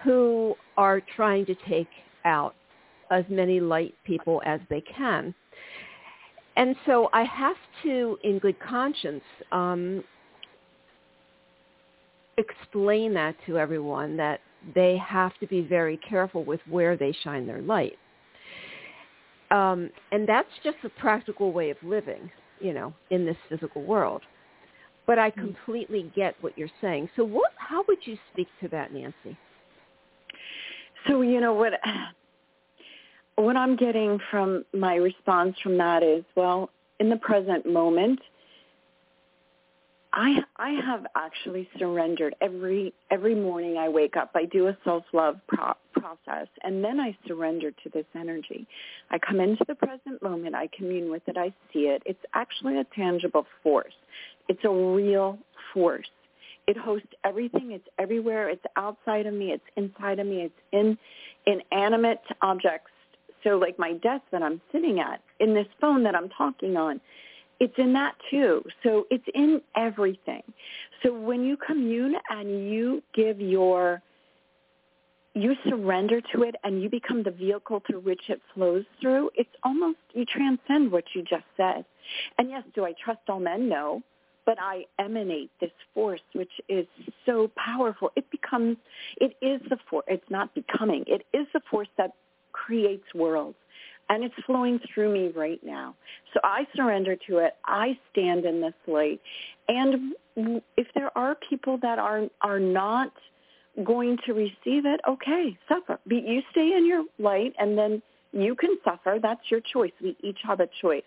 who 0.03 0.55
are 0.75 1.01
trying 1.15 1.45
to 1.45 1.55
take 1.67 1.89
out 2.25 2.55
as 3.11 3.23
many 3.29 3.59
light 3.59 3.95
people 4.03 4.41
as 4.45 4.59
they 4.69 4.81
can. 4.81 5.33
And 6.59 6.75
so 6.85 7.09
I 7.13 7.23
have 7.23 7.55
to, 7.83 8.17
in 8.25 8.37
good 8.37 8.59
conscience, 8.59 9.23
um, 9.53 10.03
explain 12.35 13.13
that 13.13 13.33
to 13.45 13.57
everyone 13.57 14.17
that 14.17 14.41
they 14.75 14.97
have 14.97 15.31
to 15.39 15.47
be 15.47 15.61
very 15.61 15.95
careful 15.95 16.43
with 16.43 16.59
where 16.69 16.97
they 16.97 17.15
shine 17.23 17.47
their 17.47 17.61
light. 17.61 17.97
Um, 19.51 19.89
and 20.11 20.27
that's 20.27 20.49
just 20.61 20.75
a 20.83 20.89
practical 20.89 21.53
way 21.53 21.69
of 21.69 21.77
living, 21.81 22.29
you 22.59 22.73
know, 22.73 22.93
in 23.09 23.25
this 23.25 23.37
physical 23.47 23.83
world. 23.83 24.21
But 25.07 25.17
I 25.17 25.29
mm-hmm. 25.31 25.39
completely 25.39 26.11
get 26.13 26.35
what 26.41 26.57
you're 26.57 26.67
saying. 26.81 27.09
So 27.15 27.23
what, 27.23 27.51
how 27.55 27.85
would 27.87 27.99
you 28.03 28.17
speak 28.33 28.49
to 28.61 28.67
that, 28.67 28.91
Nancy? 28.91 29.37
So, 31.07 31.21
you 31.21 31.39
know, 31.39 31.53
what 31.53 31.71
what 33.41 33.55
I'm 33.55 33.75
getting 33.75 34.19
from 34.31 34.65
my 34.73 34.95
response 34.95 35.55
from 35.61 35.77
that 35.77 36.03
is, 36.03 36.23
well, 36.35 36.69
in 36.99 37.09
the 37.09 37.17
present 37.17 37.65
moment, 37.65 38.19
I 40.11 40.39
I 40.57 40.71
have 40.71 41.05
actually 41.15 41.69
surrendered 41.77 42.35
every 42.41 42.93
every 43.11 43.35
morning 43.35 43.77
I 43.77 43.89
wake 43.89 44.17
up. 44.17 44.31
I 44.33 44.45
do 44.45 44.67
a 44.67 44.77
self 44.83 45.03
love 45.13 45.39
pro- 45.47 45.75
process, 45.93 46.47
and 46.63 46.83
then 46.83 46.99
I 46.99 47.15
surrender 47.27 47.71
to 47.71 47.89
this 47.93 48.05
energy. 48.15 48.67
I 49.11 49.19
come 49.19 49.39
into 49.39 49.63
the 49.67 49.75
present 49.75 50.21
moment. 50.23 50.55
I 50.55 50.67
commune 50.75 51.11
with 51.11 51.21
it. 51.27 51.37
I 51.37 51.53
see 51.71 51.81
it. 51.81 52.01
It's 52.05 52.23
actually 52.33 52.79
a 52.79 52.85
tangible 52.95 53.45
force. 53.61 53.93
It's 54.47 54.63
a 54.63 54.69
real 54.69 55.37
force. 55.73 56.09
It 56.67 56.77
hosts 56.77 57.07
everything. 57.23 57.71
It's 57.71 57.87
everywhere. 57.99 58.49
It's 58.49 58.65
outside 58.75 59.27
of 59.27 59.33
me. 59.33 59.51
It's 59.51 59.63
inside 59.75 60.17
of 60.19 60.25
me. 60.25 60.41
It's 60.41 60.61
in 60.71 60.97
inanimate 61.45 62.21
objects 62.41 62.91
so 63.43 63.57
like 63.57 63.77
my 63.79 63.93
desk 63.93 64.23
that 64.31 64.43
I'm 64.43 64.61
sitting 64.71 64.99
at, 64.99 65.21
in 65.39 65.53
this 65.53 65.67
phone 65.79 66.03
that 66.03 66.15
I'm 66.15 66.29
talking 66.29 66.77
on, 66.77 66.99
it's 67.59 67.73
in 67.77 67.93
that 67.93 68.15
too. 68.31 68.63
So 68.83 69.05
it's 69.09 69.25
in 69.33 69.61
everything. 69.75 70.43
So 71.03 71.13
when 71.13 71.43
you 71.43 71.57
commune 71.57 72.15
and 72.29 72.71
you 72.71 73.03
give 73.13 73.41
your, 73.41 74.01
you 75.33 75.55
surrender 75.67 76.21
to 76.33 76.43
it 76.43 76.55
and 76.63 76.81
you 76.81 76.89
become 76.89 77.23
the 77.23 77.31
vehicle 77.31 77.81
through 77.85 77.99
which 78.01 78.21
it 78.29 78.41
flows 78.53 78.85
through, 79.01 79.29
it's 79.35 79.49
almost, 79.63 79.97
you 80.13 80.25
transcend 80.25 80.91
what 80.91 81.03
you 81.13 81.21
just 81.21 81.43
said. 81.57 81.85
And 82.37 82.49
yes, 82.49 82.63
do 82.73 82.85
I 82.85 82.93
trust 83.03 83.21
all 83.27 83.39
men? 83.39 83.67
No. 83.69 84.01
But 84.45 84.57
I 84.59 84.85
emanate 84.97 85.51
this 85.61 85.71
force, 85.93 86.21
which 86.33 86.51
is 86.69 86.87
so 87.25 87.51
powerful. 87.55 88.09
It 88.15 88.31
becomes, 88.31 88.77
it 89.17 89.35
is 89.41 89.61
the 89.69 89.77
force. 89.89 90.05
It's 90.07 90.29
not 90.29 90.55
becoming. 90.55 91.03
It 91.07 91.23
is 91.33 91.45
the 91.53 91.61
force 91.69 91.89
that 91.97 92.13
creates 92.69 93.03
worlds. 93.15 93.57
And 94.09 94.23
it's 94.23 94.35
flowing 94.45 94.79
through 94.93 95.13
me 95.13 95.31
right 95.35 95.59
now. 95.63 95.95
So 96.33 96.39
I 96.43 96.65
surrender 96.75 97.15
to 97.27 97.37
it. 97.39 97.53
I 97.65 97.97
stand 98.11 98.45
in 98.45 98.59
this 98.59 98.73
light. 98.87 99.19
And 99.67 100.13
if 100.77 100.87
there 100.95 101.15
are 101.15 101.35
people 101.47 101.77
that 101.81 101.99
are 101.99 102.23
are 102.41 102.59
not 102.59 103.11
going 103.83 104.17
to 104.25 104.33
receive 104.33 104.85
it, 104.85 104.99
okay, 105.07 105.57
suffer. 105.67 105.99
But 106.07 106.27
you 106.27 106.41
stay 106.51 106.73
in 106.75 106.87
your 106.87 107.03
light 107.19 107.53
and 107.59 107.77
then 107.77 108.01
you 108.31 108.55
can 108.55 108.77
suffer. 108.83 109.19
That's 109.21 109.41
your 109.49 109.61
choice. 109.61 109.91
We 110.01 110.17
each 110.23 110.39
have 110.43 110.59
a 110.59 110.69
choice. 110.81 111.03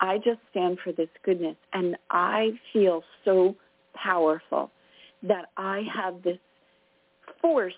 I 0.00 0.18
just 0.18 0.40
stand 0.50 0.78
for 0.82 0.92
this 0.92 1.08
goodness 1.24 1.56
and 1.72 1.96
I 2.10 2.50
feel 2.72 3.04
so 3.24 3.54
powerful 3.94 4.72
that 5.22 5.46
I 5.56 5.82
have 5.94 6.22
this 6.22 6.38
force 7.40 7.74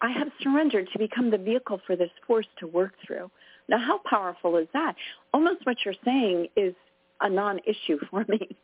I 0.00 0.10
have 0.10 0.28
surrendered 0.42 0.88
to 0.92 0.98
become 0.98 1.30
the 1.30 1.38
vehicle 1.38 1.80
for 1.86 1.96
this 1.96 2.10
force 2.26 2.46
to 2.58 2.66
work 2.66 2.92
through. 3.06 3.30
Now, 3.68 3.78
how 3.78 4.00
powerful 4.08 4.56
is 4.56 4.66
that? 4.72 4.94
Almost 5.32 5.64
what 5.64 5.76
you're 5.84 5.94
saying 6.04 6.48
is 6.56 6.74
a 7.20 7.28
non-issue 7.28 7.98
for 8.10 8.24
me 8.28 8.56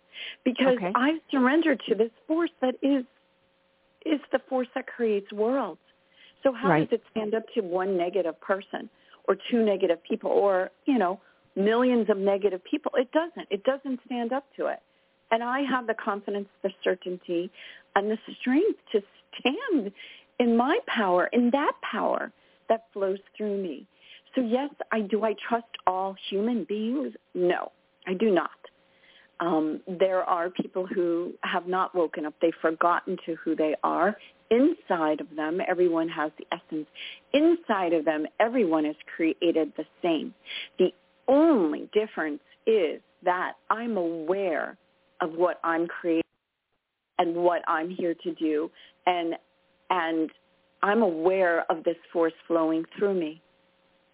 because 0.44 0.76
okay. 0.76 0.92
I've 0.94 1.20
surrendered 1.30 1.80
to 1.88 1.94
this 1.94 2.10
force 2.26 2.50
that 2.60 2.76
is 2.82 3.04
is 4.04 4.20
the 4.30 4.38
force 4.48 4.68
that 4.74 4.86
creates 4.86 5.32
worlds. 5.32 5.80
So 6.42 6.52
how 6.52 6.68
right. 6.68 6.88
does 6.88 7.00
it 7.00 7.02
stand 7.10 7.34
up 7.34 7.42
to 7.54 7.60
one 7.60 7.96
negative 7.96 8.40
person 8.40 8.88
or 9.26 9.36
two 9.50 9.64
negative 9.64 9.98
people 10.04 10.30
or, 10.30 10.70
you 10.84 10.96
know, 10.96 11.20
millions 11.56 12.08
of 12.08 12.16
negative 12.16 12.62
people? 12.62 12.92
It 12.94 13.10
doesn't. 13.10 13.48
It 13.50 13.64
doesn't 13.64 13.98
stand 14.06 14.32
up 14.32 14.44
to 14.56 14.66
it. 14.66 14.78
And 15.32 15.42
I 15.42 15.62
have 15.62 15.88
the 15.88 15.94
confidence, 15.94 16.46
the 16.62 16.70
certainty, 16.84 17.50
and 17.96 18.08
the 18.08 18.18
strength 18.38 18.78
to 18.92 19.02
stand 19.40 19.92
in 20.38 20.56
my 20.56 20.78
power, 20.86 21.28
in 21.32 21.50
that 21.50 21.72
power 21.88 22.32
that 22.68 22.84
flows 22.92 23.18
through 23.36 23.62
me. 23.62 23.86
So 24.34 24.42
yes, 24.42 24.70
I 24.92 25.00
do. 25.00 25.24
I 25.24 25.34
trust 25.48 25.66
all 25.86 26.14
human 26.28 26.64
beings? 26.64 27.14
No, 27.34 27.72
I 28.06 28.14
do 28.14 28.30
not. 28.30 28.50
Um, 29.40 29.80
there 29.86 30.22
are 30.22 30.48
people 30.48 30.86
who 30.86 31.32
have 31.42 31.66
not 31.66 31.94
woken 31.94 32.24
up. 32.26 32.34
They've 32.40 32.52
forgotten 32.60 33.18
to 33.26 33.36
who 33.36 33.54
they 33.54 33.74
are. 33.82 34.16
Inside 34.50 35.20
of 35.20 35.26
them, 35.36 35.60
everyone 35.66 36.08
has 36.08 36.30
the 36.38 36.46
essence. 36.52 36.86
Inside 37.32 37.92
of 37.92 38.04
them, 38.04 38.26
everyone 38.40 38.86
is 38.86 38.96
created 39.14 39.72
the 39.76 39.84
same. 40.02 40.34
The 40.78 40.92
only 41.28 41.90
difference 41.92 42.40
is 42.66 43.00
that 43.24 43.54
I'm 43.70 43.96
aware 43.96 44.76
of 45.20 45.32
what 45.32 45.60
I'm 45.64 45.86
creating 45.86 46.22
and 47.18 47.34
what 47.34 47.62
I'm 47.66 47.90
here 47.90 48.14
to 48.14 48.34
do. 48.34 48.70
And 49.06 49.34
and 49.90 50.30
I'm 50.82 51.02
aware 51.02 51.64
of 51.70 51.84
this 51.84 51.96
force 52.12 52.32
flowing 52.46 52.84
through 52.98 53.14
me. 53.14 53.42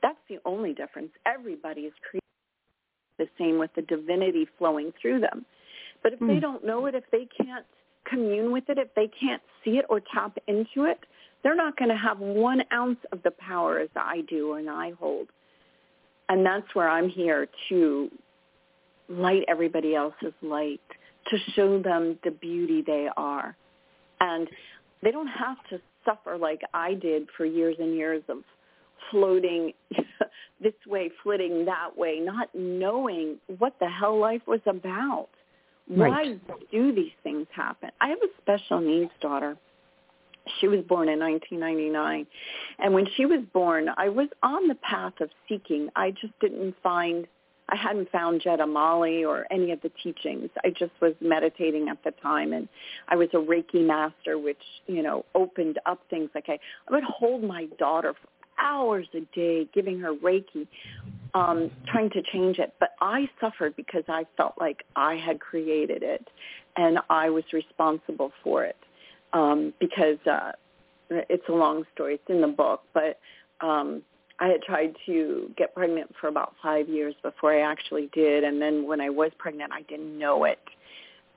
That's 0.03 0.19
the 0.29 0.39
only 0.45 0.73
difference. 0.73 1.11
Everybody 1.27 1.83
is 1.83 1.93
created 2.09 2.23
the 3.19 3.29
same 3.39 3.59
with 3.59 3.71
the 3.77 3.83
divinity 3.83 4.47
flowing 4.59 4.93
through 5.01 5.21
them. 5.21 5.45
But 6.03 6.15
if 6.15 6.21
mm. 6.21 6.29
they 6.29 6.35
hmm. 6.35 6.41
don't 6.41 6.67
know 6.67 6.87
it, 6.87 6.95
if 6.95 7.05
they 7.13 7.29
can't 7.37 7.65
commune 8.09 8.53
with 8.53 8.65
it, 8.69 8.79
if 8.79 8.89
they 8.95 9.09
can't 9.21 9.43
see 9.65 9.73
it 9.73 9.85
or 9.89 10.01
tap 10.13 10.37
into 10.49 10.85
it, 10.85 10.99
they're 11.43 11.57
not 11.57 11.77
going 11.77 11.91
to 11.91 11.97
have 11.97 12.19
one 12.19 12.63
ounce 12.73 12.99
of 13.13 13.23
the 13.23 13.31
power 13.33 13.79
as 13.79 13.89
I 13.97 14.23
do 14.29 14.55
and 14.55 14.69
I 14.69 14.93
hold. 14.99 15.29
And 16.29 16.45
that's 16.45 16.75
where 16.75 16.89
I'm 16.89 17.09
here 17.09 17.49
to 17.69 18.11
light 19.09 19.43
everybody 19.49 19.95
else's 19.95 20.33
light, 20.41 20.81
to 21.29 21.39
show 21.55 21.81
them 21.81 22.19
the 22.25 22.31
beauty 22.31 22.83
they 22.87 23.09
are. 23.17 23.57
And 24.21 24.49
they 25.03 25.11
don't 25.11 25.29
have 25.29 25.57
to 25.71 25.81
suffer 26.05 26.37
like 26.37 26.63
I 26.75 26.95
did 26.95 27.29
for 27.37 27.45
years 27.45 27.77
and 27.79 27.95
years 27.95 28.23
of 28.29 28.39
floating 29.11 29.73
this 30.61 30.75
way, 30.87 31.11
flitting 31.23 31.65
that 31.65 31.97
way, 31.97 32.21
not 32.21 32.49
knowing 32.55 33.39
what 33.59 33.75
the 33.81 33.89
hell 33.89 34.19
life 34.19 34.43
was 34.47 34.61
about. 34.67 35.29
Right. 35.91 36.41
Why 36.47 36.57
do 36.71 36.95
these 36.95 37.13
things 37.23 37.47
happen? 37.51 37.91
I 38.01 38.09
have 38.09 38.19
a 38.23 38.29
special 38.41 38.81
needs 38.81 39.11
daughter. 39.21 39.57
She 40.61 40.69
was 40.69 40.81
born 40.89 41.09
in 41.09 41.19
1999. 41.21 42.27
And 42.79 42.95
when 42.95 43.07
she 43.17 43.27
was 43.27 43.41
born, 43.53 43.89
I 43.97 44.09
was 44.09 44.29
on 44.43 44.69
the 44.69 44.75
path 44.77 45.15
of 45.21 45.31
seeking. 45.49 45.89
I 45.95 46.13
just 46.13 46.33
didn't 46.41 46.75
find 46.83 47.27
I 47.73 47.77
hadn't 47.77 48.11
found 48.11 48.43
Jeddah 48.43 48.67
Mali 48.67 49.25
or 49.25 49.47
any 49.51 49.73
of 49.73 49.81
the 49.81 49.91
teachings. 50.03 50.51
I 50.63 50.69
just 50.69 50.93
was 51.01 51.15
meditating 51.23 51.89
at 51.89 52.05
the 52.05 52.11
time, 52.23 52.53
and 52.53 52.69
I 53.09 53.17
was 53.17 53.29
a 53.33 53.39
Reiki 53.39 53.85
master, 53.87 54.39
which 54.39 54.61
you 54.87 55.03
know 55.03 55.25
opened 55.35 55.79
up 55.87 55.99
things. 56.11 56.29
Like 56.35 56.45
I, 56.49 56.59
I 56.89 56.93
would 56.93 57.03
hold 57.03 57.43
my 57.43 57.67
daughter 57.79 58.13
for 58.13 58.29
hours 58.63 59.07
a 59.15 59.21
day, 59.35 59.67
giving 59.73 59.99
her 60.01 60.15
Reiki, 60.15 60.67
um, 61.33 61.71
trying 61.91 62.11
to 62.11 62.23
change 62.31 62.59
it. 62.59 62.75
But 62.79 62.91
I 63.01 63.29
suffered 63.41 63.75
because 63.75 64.05
I 64.07 64.27
felt 64.37 64.55
like 64.61 64.85
I 64.95 65.15
had 65.15 65.41
created 65.41 66.03
it, 66.03 66.29
and 66.77 66.99
I 67.09 67.31
was 67.31 67.45
responsible 67.55 68.33
for 68.45 68.65
it. 68.65 68.77
Um, 69.33 69.73
because 69.81 70.19
uh, 70.31 70.53
it's 71.09 71.49
a 71.49 71.53
long 71.53 71.85
story. 71.95 72.17
It's 72.17 72.29
in 72.29 72.43
the 72.43 72.49
book, 72.49 72.83
but 72.93 73.19
um, 73.67 74.03
I 74.43 74.49
had 74.49 74.63
tried 74.63 74.97
to 75.07 75.49
get 75.57 75.73
pregnant 75.73 76.13
for 76.21 76.27
about 76.27 76.55
five 76.61 76.89
years 76.89 77.15
before 77.23 77.55
I 77.55 77.61
actually 77.61 78.11
did, 78.13 78.43
and 78.43 78.61
then 78.61 78.89
when 78.89 79.01
I 79.01 79.09
was 79.09 79.31
pregnant, 79.39 79.73
I 79.73 79.83
didn't 79.83 80.19
know 80.19 80.43
it, 80.45 80.59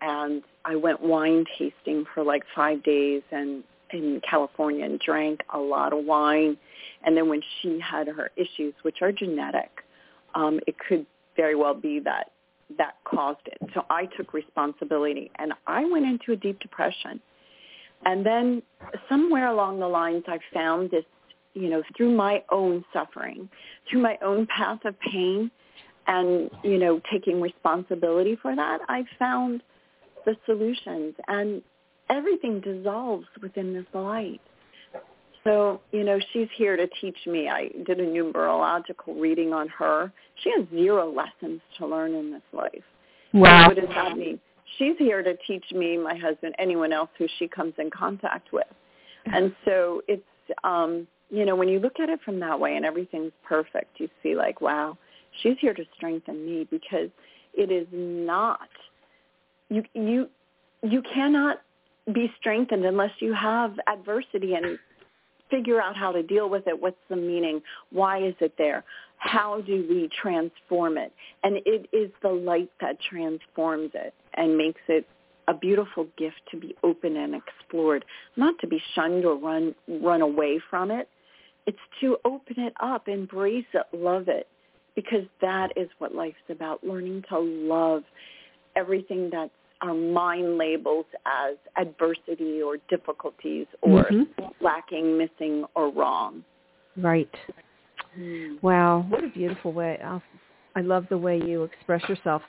and 0.02 0.42
I 0.66 0.76
went 0.76 1.02
wine 1.02 1.46
tasting 1.56 2.06
for 2.16 2.24
like 2.24 2.42
five 2.56 2.82
days 2.84 3.22
and 3.32 3.64
in 3.92 4.20
California 4.28 4.86
and 4.86 5.00
drank 5.00 5.42
a 5.54 5.60
lot 5.60 5.94
of 5.94 6.04
wine, 6.04 6.58
and 7.04 7.16
then 7.16 7.30
when 7.30 7.42
she 7.62 7.80
had 7.80 8.08
her 8.08 8.32
issues, 8.36 8.74
which 8.82 9.04
are 9.04 9.12
genetic, 9.12 9.84
um, 10.34 10.60
it 10.66 10.76
could 10.80 11.06
very 11.36 11.56
well 11.56 11.76
be 11.76 12.00
that 12.00 12.32
that 12.80 12.96
caused 13.04 13.46
it. 13.46 13.60
So 13.76 13.86
I 13.92 14.08
took 14.18 14.34
responsibility 14.34 15.30
and 15.36 15.54
I 15.68 15.86
went 15.86 16.06
into 16.06 16.32
a 16.32 16.36
deep 16.36 16.60
depression. 16.60 17.22
And 18.04 18.26
then 18.26 18.64
somewhere 19.08 19.48
along 19.48 19.80
the 19.80 19.88
lines 19.88 20.24
I 20.28 20.40
found 20.52 20.90
this, 20.90 21.06
you 21.56 21.70
know, 21.70 21.82
through 21.96 22.16
my 22.16 22.44
own 22.52 22.84
suffering, 22.94 23.50
through 23.90 24.02
my 24.02 24.18
own 24.24 24.46
path 24.48 24.80
of 24.86 24.94
pain 25.00 25.50
and, 26.08 26.52
you 26.64 26.78
know, 26.78 27.02
taking 27.12 27.42
responsibility 27.42 28.38
for 28.42 28.56
that, 28.56 28.80
I 28.88 29.04
found 29.18 29.64
the 30.26 30.36
solutions 30.46 31.16
and 31.28 31.62
everything 32.10 32.60
dissolves 32.60 33.26
within 33.42 33.74
this 33.74 33.86
light. 33.94 34.42
So, 35.44 35.80
you 35.92 36.04
know, 36.04 36.20
she's 36.34 36.48
here 36.56 36.76
to 36.76 36.88
teach 37.00 37.18
me. 37.26 37.48
I 37.48 37.70
did 37.86 38.00
a 38.00 38.06
numerological 38.06 39.20
reading 39.20 39.54
on 39.54 39.70
her. 39.70 40.12
She 40.44 40.52
has 40.58 40.68
zero 40.72 41.12
lessons 41.12 41.62
to 41.78 41.88
learn 41.88 42.14
in 42.16 42.32
this 42.32 42.42
life. 42.52 42.84
Wow. 43.34 43.68
what 43.68 43.76
does 43.76 43.90
that 43.90 44.18
mean? 44.18 44.40
She's 44.78 44.98
here 44.98 45.22
to 45.22 45.36
teach 45.48 45.66
me, 45.72 45.98
my 45.98 46.16
husband, 46.16 46.56
anyone 46.58 46.92
else 46.92 47.10
who 47.18 47.28
she 47.38 47.48
comes 47.48 47.74
in 47.78 47.92
contact 47.92 48.52
with. 48.52 48.66
And 49.26 49.56
so 49.66 50.02
it's, 50.08 50.24
um, 50.64 51.08
you 51.30 51.46
know, 51.46 51.56
when 51.56 51.70
you 51.70 51.80
look 51.80 52.00
at 52.00 52.10
it 52.10 52.20
from 52.24 52.40
that 52.40 52.60
way 52.60 52.76
and 52.76 52.86
everything's 52.86 53.32
perfect, 53.48 54.00
you 54.00 54.10
see 54.22 54.36
like, 54.36 54.62
wow, 54.62 54.98
she's 55.42 55.58
here 55.60 55.74
to 55.74 55.84
strengthen 55.96 56.46
me 56.46 56.68
because 56.70 57.10
it 57.54 57.72
is 57.72 57.88
not, 57.92 58.70
you, 59.70 59.84
you, 59.94 60.30
you 60.84 61.02
cannot 61.14 61.62
be 62.14 62.32
strengthened 62.40 62.86
unless 62.86 63.12
you 63.20 63.34
have 63.34 63.74
adversity 63.88 64.54
and 64.54 64.78
figure 65.50 65.82
out 65.82 65.96
how 65.96 66.12
to 66.12 66.22
deal 66.24 66.50
with 66.50 66.68
it. 66.68 66.80
What's 66.80 66.98
the 67.10 67.16
meaning? 67.16 67.62
Why 67.92 68.24
is 68.24 68.36
it 68.40 68.54
there? 68.58 68.84
How 69.18 69.62
do 69.62 69.86
we 69.90 70.10
transform 70.22 70.98
it? 70.98 71.14
And 71.44 71.58
it 71.66 71.88
is 71.94 72.12
the 72.22 72.30
light 72.30 72.72
that 72.82 72.98
transforms 73.02 73.92
it 73.94 74.14
and 74.36 74.58
makes 74.58 74.82
it 74.88 75.08
a 75.48 75.54
beautiful 75.54 76.08
gift 76.18 76.42
to 76.52 76.58
be 76.58 76.76
open 76.84 77.16
and 77.18 77.36
explored, 77.36 78.04
not 78.36 78.56
to 78.60 78.68
be 78.68 78.82
shunned 78.94 79.26
or 79.26 79.36
run 79.36 79.76
run 79.88 80.22
away 80.22 80.60
from 80.70 80.92
it. 80.92 81.08
It's 81.68 81.78
to 82.02 82.18
open 82.26 82.60
it 82.60 82.74
up, 82.82 83.08
embrace 83.08 83.66
it, 83.74 83.86
love 83.94 84.28
it, 84.28 84.48
because 84.96 85.26
that 85.42 85.70
is 85.76 85.90
what 85.98 86.14
life's 86.14 86.36
about, 86.50 86.84
learning 86.84 87.24
to 87.30 87.40
love 87.40 88.04
everything 88.76 89.30
that 89.32 89.50
our 89.82 89.94
mind 89.94 90.58
labels 90.58 91.06
as 91.26 91.58
adversity 91.78 92.62
or 92.62 92.78
difficulties 92.90 93.68
or 93.82 94.06
mm-hmm. 94.06 94.44
lacking, 94.62 95.18
missing, 95.18 95.66
or 95.76 95.92
wrong. 95.92 96.44
Right. 96.98 97.30
Mm. 98.18 98.62
Wow, 98.64 99.06
what 99.10 99.24
a 99.24 99.30
beautiful 99.30 99.74
way. 99.74 100.00
I 100.76 100.82
love 100.82 101.06
the 101.10 101.18
way 101.18 101.38
you 101.38 101.64
express 101.64 102.08
yourself. 102.08 102.42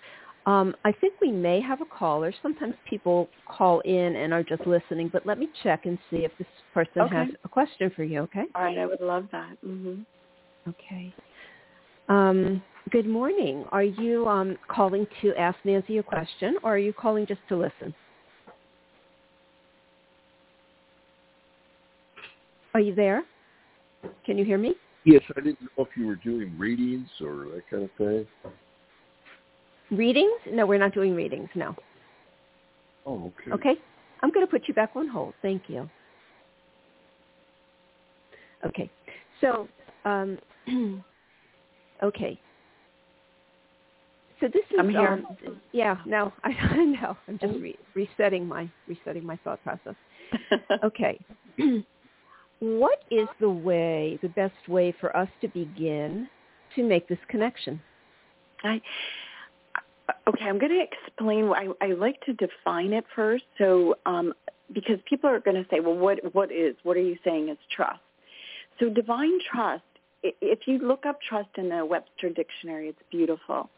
Um, 0.46 0.76
I 0.84 0.92
think 0.92 1.14
we 1.20 1.32
may 1.32 1.60
have 1.60 1.80
a 1.80 1.84
caller. 1.84 2.32
Sometimes 2.40 2.74
people 2.88 3.28
call 3.46 3.80
in 3.80 4.16
and 4.16 4.32
are 4.32 4.44
just 4.44 4.64
listening, 4.66 5.10
but 5.12 5.26
let 5.26 5.38
me 5.38 5.48
check 5.62 5.86
and 5.86 5.98
see 6.08 6.18
if 6.18 6.30
this 6.38 6.46
person 6.72 7.02
okay. 7.02 7.14
has 7.16 7.28
a 7.44 7.48
question 7.48 7.90
for 7.94 8.04
you, 8.04 8.20
okay? 8.20 8.44
All 8.54 8.62
right, 8.62 8.78
I 8.78 8.86
would 8.86 9.00
love 9.00 9.26
that. 9.32 9.56
Mm-hmm. 9.64 10.02
Okay. 10.68 11.12
Um, 12.08 12.62
Good 12.92 13.08
morning. 13.08 13.64
Are 13.72 13.82
you 13.82 14.28
um, 14.28 14.56
calling 14.68 15.08
to 15.20 15.34
ask 15.34 15.58
Nancy 15.64 15.98
a 15.98 16.04
question, 16.04 16.56
or 16.62 16.74
are 16.74 16.78
you 16.78 16.92
calling 16.92 17.26
just 17.26 17.40
to 17.48 17.56
listen? 17.56 17.92
Are 22.72 22.78
you 22.78 22.94
there? 22.94 23.24
Can 24.24 24.38
you 24.38 24.44
hear 24.44 24.56
me? 24.56 24.76
Yes, 25.04 25.22
I 25.36 25.40
didn't 25.40 25.62
know 25.62 25.84
if 25.84 25.88
you 25.96 26.06
were 26.06 26.14
doing 26.14 26.56
readings 26.56 27.08
or 27.20 27.48
that 27.54 27.62
kind 27.68 27.82
of 27.82 27.90
thing. 27.98 28.26
Readings? 29.90 30.40
No, 30.50 30.66
we're 30.66 30.78
not 30.78 30.94
doing 30.94 31.14
readings. 31.14 31.48
No. 31.54 31.74
Oh, 33.06 33.32
okay. 33.40 33.52
Okay. 33.52 33.80
I'm 34.22 34.30
going 34.30 34.44
to 34.44 34.50
put 34.50 34.66
you 34.66 34.74
back 34.74 34.90
on 34.96 35.06
hold. 35.08 35.34
Thank 35.42 35.62
you. 35.68 35.88
Okay. 38.64 38.90
So, 39.40 39.68
um, 40.04 40.38
okay. 42.02 42.38
So 44.40 44.48
this 44.48 44.64
is 44.70 44.78
I'm 44.78 44.90
here. 44.90 45.08
Um, 45.08 45.26
yeah. 45.72 45.96
No, 46.04 46.32
I, 46.44 46.50
I 46.70 46.84
know. 46.84 47.16
I'm 47.28 47.38
just 47.38 47.54
re- 47.60 47.78
resetting 47.94 48.46
my 48.46 48.68
resetting 48.88 49.24
my 49.24 49.36
thought 49.44 49.62
process. 49.62 49.94
okay. 50.84 51.18
what 52.60 52.98
is 53.10 53.28
the 53.40 53.48
way, 53.50 54.18
the 54.22 54.28
best 54.30 54.68
way 54.68 54.94
for 55.00 55.16
us 55.16 55.28
to 55.40 55.48
begin 55.48 56.28
to 56.74 56.82
make 56.82 57.08
this 57.08 57.18
connection? 57.28 57.80
I 58.64 58.80
okay. 60.28 60.44
I'm 60.44 60.58
going 60.58 60.72
to 60.72 60.82
explain. 60.82 61.50
I, 61.50 61.68
I 61.80 61.92
like 61.92 62.20
to 62.22 62.32
define 62.34 62.92
it 62.92 63.04
first. 63.14 63.44
So 63.58 63.96
um, 64.06 64.32
because 64.72 64.98
people 65.08 65.30
are 65.30 65.40
going 65.40 65.56
to 65.56 65.66
say, 65.70 65.80
well, 65.80 65.96
what 65.96 66.18
what 66.34 66.52
is? 66.52 66.74
What 66.82 66.96
are 66.96 67.02
you 67.02 67.16
saying 67.24 67.48
is 67.48 67.58
trust? 67.70 68.00
So 68.80 68.88
divine 68.88 69.38
trust. 69.50 69.82
If 70.22 70.60
you 70.66 70.78
look 70.78 71.06
up 71.06 71.20
trust 71.22 71.50
in 71.56 71.68
the 71.68 71.84
Webster 71.84 72.30
Dictionary, 72.30 72.88
it's 72.88 72.98
beautiful 73.10 73.70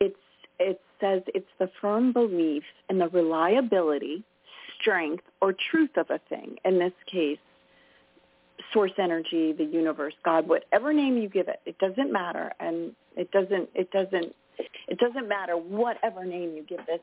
it's 0.00 0.16
it 0.58 0.80
says 1.00 1.22
it's 1.34 1.48
the 1.58 1.70
firm 1.80 2.12
belief 2.12 2.62
in 2.88 2.98
the 2.98 3.08
reliability, 3.08 4.24
strength, 4.80 5.24
or 5.42 5.54
truth 5.70 5.90
of 5.96 6.08
a 6.10 6.18
thing. 6.30 6.56
In 6.64 6.78
this 6.78 6.92
case, 7.10 7.38
source 8.72 8.92
energy, 8.98 9.52
the 9.52 9.64
universe, 9.64 10.14
God, 10.24 10.48
whatever 10.48 10.94
name 10.94 11.18
you 11.18 11.28
give 11.28 11.48
it, 11.48 11.60
it 11.66 11.78
doesn't 11.78 12.10
matter, 12.10 12.52
and 12.60 12.92
it 13.16 13.30
doesn't 13.30 13.68
it 13.74 13.90
doesn't 13.90 14.34
it 14.88 14.98
doesn't 14.98 15.28
matter 15.28 15.56
whatever 15.56 16.24
name 16.24 16.54
you 16.56 16.64
give 16.68 16.84
this 16.86 17.00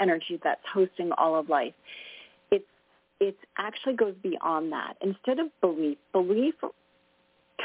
energy 0.00 0.40
that's 0.42 0.60
hosting 0.72 1.12
all 1.12 1.38
of 1.38 1.48
life. 1.48 1.74
It's 2.50 2.64
it 3.20 3.36
actually 3.58 3.94
goes 3.94 4.14
beyond 4.22 4.72
that. 4.72 4.94
Instead 5.02 5.38
of 5.38 5.48
belief, 5.60 5.98
belief 6.12 6.54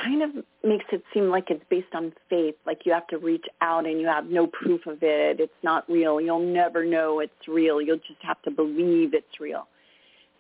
kind 0.04 0.22
of 0.22 0.32
makes 0.64 0.86
it 0.92 1.04
seem 1.14 1.30
like 1.30 1.50
it's 1.50 1.64
based 1.70 1.94
on 1.94 2.14
faith, 2.30 2.56
like 2.66 2.86
you 2.86 2.92
have 2.92 3.08
to 3.08 3.18
reach 3.18 3.46
out 3.62 3.86
and 3.86 4.00
you 4.00 4.08
have 4.08 4.26
no 4.26 4.48
proof 4.48 4.86
of 4.88 4.98
it. 5.02 5.40
It's 5.40 5.54
not 5.64 5.90
real. 5.90 6.20
You'll 6.20 6.40
never 6.54 6.86
know 6.86 7.20
it's 7.20 7.48
real. 7.48 7.82
You'll 7.82 7.98
just 7.98 8.22
have 8.22 8.42
to 8.44 8.52
believe 8.52 9.14
it's 9.14 9.40
real. 9.40 9.68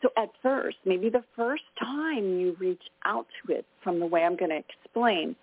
So 0.01 0.09
at 0.17 0.29
first, 0.43 0.77
maybe 0.85 1.09
the 1.09 1.23
first 1.35 1.63
time 1.79 2.37
you 2.39 2.55
reach 2.59 2.83
out 3.05 3.25
to 3.45 3.53
it 3.53 3.65
from 3.83 3.99
the 3.99 4.05
way 4.05 4.23
I'm 4.23 4.35
going 4.35 4.51
to 4.51 4.57
explain, 4.57 5.35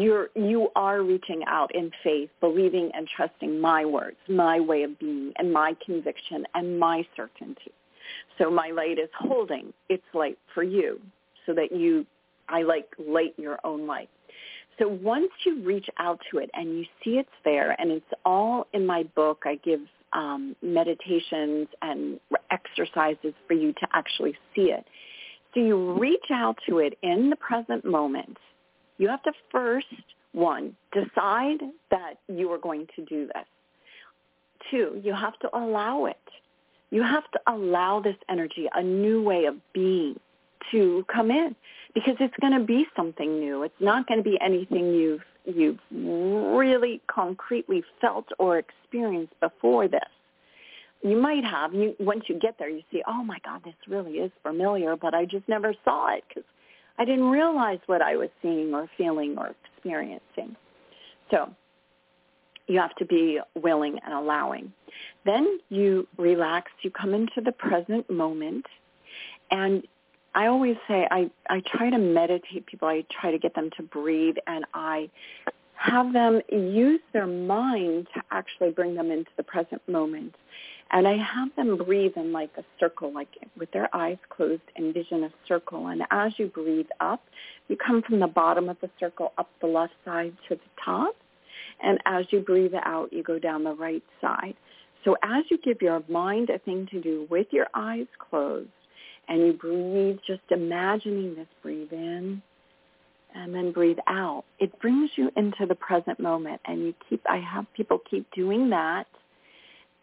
you're 0.00 0.28
you 0.34 0.68
are 0.76 1.02
reaching 1.02 1.42
out 1.46 1.74
in 1.74 1.90
faith, 2.02 2.30
believing 2.40 2.90
and 2.94 3.08
trusting 3.16 3.60
my 3.60 3.84
words, 3.84 4.16
my 4.28 4.60
way 4.60 4.82
of 4.84 4.98
being, 4.98 5.32
and 5.38 5.52
my 5.52 5.76
conviction 5.84 6.44
and 6.54 6.78
my 6.78 7.06
certainty. 7.16 7.72
So 8.38 8.50
my 8.50 8.70
light 8.70 8.98
is 8.98 9.08
holding 9.18 9.72
its 9.88 10.04
light 10.14 10.38
for 10.54 10.62
you 10.62 11.00
so 11.46 11.54
that 11.54 11.72
you 11.72 12.06
I 12.48 12.62
like 12.62 12.88
light 12.98 13.34
your 13.36 13.58
own 13.64 13.86
light. 13.86 14.10
So 14.78 14.88
once 14.88 15.30
you 15.44 15.62
reach 15.62 15.88
out 15.98 16.18
to 16.30 16.38
it 16.38 16.50
and 16.54 16.78
you 16.78 16.84
see 17.04 17.18
it's 17.18 17.28
there, 17.44 17.76
and 17.80 17.90
it's 17.90 18.04
all 18.24 18.66
in 18.72 18.86
my 18.86 19.04
book, 19.14 19.42
I 19.44 19.56
give 19.56 19.80
um, 20.12 20.56
meditations 20.62 21.68
and 21.82 22.18
exercises 22.50 23.34
for 23.46 23.54
you 23.54 23.72
to 23.74 23.86
actually 23.92 24.34
see 24.54 24.70
it. 24.70 24.84
So 25.54 25.60
you 25.60 25.92
reach 25.98 26.30
out 26.32 26.56
to 26.68 26.78
it 26.78 26.96
in 27.02 27.30
the 27.30 27.36
present 27.36 27.84
moment. 27.84 28.36
You 28.98 29.08
have 29.08 29.22
to 29.24 29.32
first, 29.50 29.86
one, 30.32 30.76
decide 30.92 31.60
that 31.90 32.14
you 32.28 32.50
are 32.52 32.58
going 32.58 32.86
to 32.96 33.04
do 33.04 33.26
this. 33.26 33.44
Two, 34.70 35.00
you 35.02 35.12
have 35.12 35.38
to 35.40 35.56
allow 35.56 36.06
it. 36.06 36.16
You 36.90 37.02
have 37.02 37.28
to 37.32 37.40
allow 37.46 38.00
this 38.00 38.16
energy, 38.28 38.68
a 38.74 38.82
new 38.82 39.22
way 39.22 39.46
of 39.46 39.56
being, 39.72 40.18
to 40.70 41.04
come 41.12 41.30
in 41.30 41.54
because 41.94 42.14
it's 42.20 42.34
going 42.40 42.52
to 42.52 42.64
be 42.64 42.86
something 42.96 43.40
new. 43.40 43.62
It's 43.62 43.80
not 43.80 44.06
going 44.06 44.22
to 44.22 44.24
be 44.24 44.38
anything 44.40 44.94
you've 44.94 45.22
you've 45.44 45.80
really 45.90 47.00
concretely 47.08 47.82
felt 48.00 48.26
or 48.38 48.58
experienced 48.58 49.34
before 49.40 49.88
this. 49.88 50.00
You 51.02 51.16
might 51.16 51.44
have. 51.44 51.74
You 51.74 51.96
once 51.98 52.24
you 52.28 52.38
get 52.38 52.56
there, 52.58 52.68
you 52.68 52.82
see, 52.92 53.02
oh 53.08 53.24
my 53.24 53.38
God, 53.44 53.62
this 53.64 53.74
really 53.88 54.18
is 54.18 54.30
familiar, 54.42 54.96
but 54.96 55.14
I 55.14 55.24
just 55.24 55.48
never 55.48 55.74
saw 55.84 56.14
it 56.14 56.22
because 56.28 56.44
I 56.98 57.04
didn't 57.04 57.30
realize 57.30 57.78
what 57.86 58.02
I 58.02 58.16
was 58.16 58.28
seeing 58.40 58.74
or 58.74 58.88
feeling 58.96 59.36
or 59.38 59.54
experiencing. 59.74 60.56
So 61.30 61.54
you 62.66 62.78
have 62.78 62.94
to 62.96 63.04
be 63.04 63.40
willing 63.54 63.98
and 64.04 64.14
allowing. 64.14 64.72
Then 65.24 65.58
you 65.68 66.06
relax. 66.16 66.70
You 66.82 66.90
come 66.90 67.14
into 67.14 67.40
the 67.44 67.52
present 67.52 68.08
moment, 68.10 68.66
and 69.50 69.86
I 70.34 70.46
always 70.46 70.76
say 70.88 71.06
I, 71.10 71.30
I 71.50 71.62
try 71.66 71.90
to 71.90 71.98
meditate 71.98 72.66
people. 72.66 72.88
I 72.88 73.04
try 73.20 73.30
to 73.30 73.38
get 73.38 73.54
them 73.54 73.70
to 73.76 73.82
breathe 73.82 74.36
and 74.46 74.64
I 74.72 75.10
have 75.82 76.12
them 76.12 76.40
use 76.50 77.00
their 77.12 77.26
mind 77.26 78.06
to 78.14 78.22
actually 78.30 78.70
bring 78.70 78.94
them 78.94 79.10
into 79.10 79.30
the 79.36 79.42
present 79.42 79.82
moment. 79.88 80.34
And 80.92 81.08
I 81.08 81.16
have 81.16 81.48
them 81.56 81.76
breathe 81.76 82.12
in 82.16 82.32
like 82.32 82.50
a 82.56 82.64
circle, 82.78 83.12
like 83.12 83.28
with 83.58 83.70
their 83.72 83.94
eyes 83.94 84.18
closed, 84.28 84.62
envision 84.78 85.24
a 85.24 85.32
circle. 85.48 85.88
And 85.88 86.02
as 86.10 86.32
you 86.38 86.46
breathe 86.46 86.88
up, 87.00 87.24
you 87.68 87.76
come 87.76 88.02
from 88.02 88.20
the 88.20 88.26
bottom 88.26 88.68
of 88.68 88.76
the 88.80 88.90
circle 89.00 89.32
up 89.38 89.48
the 89.60 89.66
left 89.66 89.94
side 90.04 90.34
to 90.48 90.54
the 90.54 90.82
top. 90.84 91.16
And 91.82 91.98
as 92.06 92.26
you 92.30 92.40
breathe 92.40 92.74
out, 92.84 93.12
you 93.12 93.22
go 93.22 93.38
down 93.38 93.64
the 93.64 93.74
right 93.74 94.04
side. 94.20 94.54
So 95.04 95.16
as 95.22 95.44
you 95.50 95.58
give 95.58 95.82
your 95.82 96.02
mind 96.08 96.50
a 96.50 96.58
thing 96.58 96.86
to 96.92 97.00
do 97.00 97.26
with 97.28 97.48
your 97.50 97.66
eyes 97.74 98.06
closed 98.18 98.68
and 99.28 99.40
you 99.40 99.52
breathe, 99.54 100.18
just 100.26 100.42
imagining 100.50 101.34
this 101.34 101.48
breathe 101.62 101.92
in 101.92 102.42
and 103.34 103.54
then 103.54 103.72
breathe 103.72 103.98
out, 104.06 104.44
it 104.58 104.78
brings 104.80 105.10
you 105.16 105.30
into 105.36 105.66
the 105.66 105.74
present 105.74 106.20
moment. 106.20 106.60
And 106.66 106.82
you 106.82 106.94
keep, 107.08 107.22
I 107.28 107.38
have 107.38 107.66
people 107.74 108.00
keep 108.10 108.30
doing 108.32 108.70
that. 108.70 109.06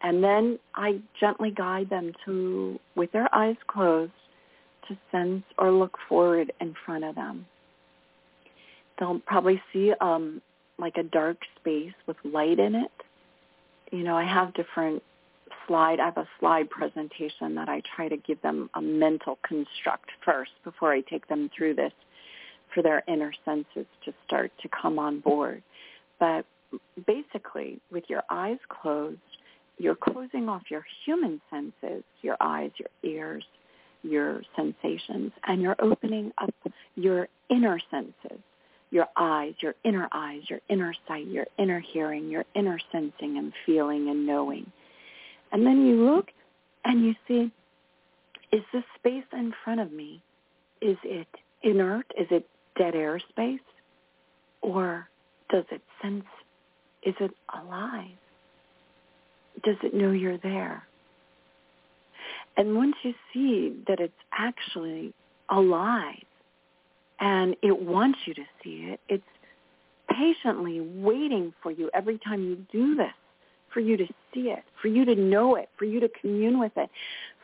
And 0.02 0.24
then 0.24 0.58
I 0.74 1.00
gently 1.18 1.50
guide 1.50 1.90
them 1.90 2.12
to, 2.24 2.78
with 2.96 3.12
their 3.12 3.32
eyes 3.34 3.56
closed, 3.66 4.12
to 4.88 4.96
sense 5.12 5.44
or 5.58 5.70
look 5.70 5.96
forward 6.08 6.52
in 6.60 6.74
front 6.84 7.04
of 7.04 7.14
them. 7.14 7.46
They'll 8.98 9.20
probably 9.20 9.62
see 9.72 9.92
um, 10.00 10.42
like 10.78 10.96
a 10.96 11.02
dark 11.02 11.38
space 11.60 11.92
with 12.06 12.16
light 12.24 12.58
in 12.58 12.74
it. 12.74 12.90
You 13.92 14.02
know, 14.02 14.16
I 14.16 14.24
have 14.24 14.54
different 14.54 15.02
slide. 15.66 16.00
I 16.00 16.06
have 16.06 16.16
a 16.16 16.28
slide 16.38 16.70
presentation 16.70 17.54
that 17.54 17.68
I 17.68 17.82
try 17.94 18.08
to 18.08 18.16
give 18.16 18.40
them 18.42 18.70
a 18.74 18.82
mental 18.82 19.38
construct 19.46 20.10
first 20.24 20.52
before 20.64 20.92
I 20.92 21.02
take 21.02 21.28
them 21.28 21.50
through 21.56 21.74
this 21.74 21.92
for 22.74 22.82
their 22.82 23.02
inner 23.08 23.32
senses 23.44 23.86
to 24.04 24.12
start 24.26 24.50
to 24.62 24.68
come 24.68 24.98
on 24.98 25.20
board. 25.20 25.62
But 26.18 26.44
basically, 27.06 27.80
with 27.90 28.04
your 28.08 28.22
eyes 28.30 28.58
closed, 28.68 29.18
you're 29.78 29.96
closing 29.96 30.48
off 30.48 30.62
your 30.70 30.84
human 31.04 31.40
senses, 31.50 32.04
your 32.22 32.36
eyes, 32.40 32.70
your 32.76 32.90
ears, 33.02 33.44
your 34.02 34.42
sensations, 34.56 35.32
and 35.46 35.62
you're 35.62 35.76
opening 35.78 36.32
up 36.38 36.54
your 36.96 37.28
inner 37.48 37.80
senses, 37.90 38.40
your 38.90 39.06
eyes, 39.16 39.54
your 39.60 39.74
inner 39.84 40.08
eyes, 40.12 40.42
your 40.48 40.60
inner 40.68 40.94
sight, 41.08 41.26
your 41.26 41.46
inner 41.58 41.80
hearing, 41.80 42.28
your 42.28 42.44
inner 42.54 42.78
sensing 42.92 43.38
and 43.38 43.52
feeling 43.64 44.08
and 44.10 44.26
knowing. 44.26 44.70
And 45.52 45.66
then 45.66 45.86
you 45.86 46.04
look 46.04 46.28
and 46.84 47.04
you 47.04 47.14
see, 47.26 47.50
is 48.52 48.62
this 48.72 48.84
space 48.96 49.24
in 49.32 49.52
front 49.64 49.80
of 49.80 49.92
me, 49.92 50.22
is 50.80 50.96
it 51.04 51.28
inert? 51.62 52.06
Is 52.18 52.26
it 52.30 52.46
dead 52.80 52.94
air 52.94 53.20
space? 53.28 53.60
Or 54.62 55.08
does 55.50 55.64
it 55.70 55.82
sense, 56.02 56.24
is 57.02 57.14
it 57.20 57.32
alive? 57.54 58.16
Does 59.64 59.76
it 59.82 59.92
know 59.94 60.12
you're 60.12 60.38
there? 60.38 60.82
And 62.56 62.76
once 62.76 62.94
you 63.02 63.14
see 63.32 63.76
that 63.86 64.00
it's 64.00 64.12
actually 64.32 65.12
alive 65.50 66.24
and 67.20 67.54
it 67.62 67.82
wants 67.82 68.18
you 68.26 68.34
to 68.34 68.44
see 68.62 68.90
it, 68.92 69.00
it's 69.08 69.22
patiently 70.10 70.80
waiting 70.80 71.52
for 71.62 71.70
you 71.70 71.90
every 71.94 72.18
time 72.18 72.42
you 72.42 72.56
do 72.72 72.96
this, 72.96 73.12
for 73.72 73.80
you 73.80 73.96
to 73.96 74.06
see 74.34 74.50
it, 74.50 74.64
for 74.80 74.88
you 74.88 75.04
to 75.04 75.14
know 75.14 75.54
it, 75.54 75.68
for 75.78 75.84
you 75.84 76.00
to 76.00 76.08
commune 76.20 76.58
with 76.58 76.72
it, 76.76 76.90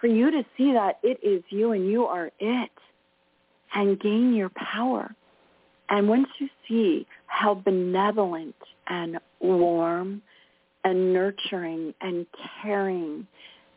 for 0.00 0.06
you 0.06 0.30
to 0.30 0.44
see 0.56 0.72
that 0.72 0.98
it 1.02 1.18
is 1.22 1.42
you 1.50 1.72
and 1.72 1.88
you 1.90 2.04
are 2.04 2.30
it 2.40 2.70
and 3.74 4.00
gain 4.00 4.34
your 4.34 4.50
power. 4.50 5.14
And 5.88 6.08
once 6.08 6.28
you 6.38 6.48
see 6.68 7.06
how 7.26 7.54
benevolent 7.54 8.56
and 8.88 9.18
warm 9.40 10.22
and 10.84 11.12
nurturing 11.12 11.94
and 12.00 12.26
caring 12.62 13.26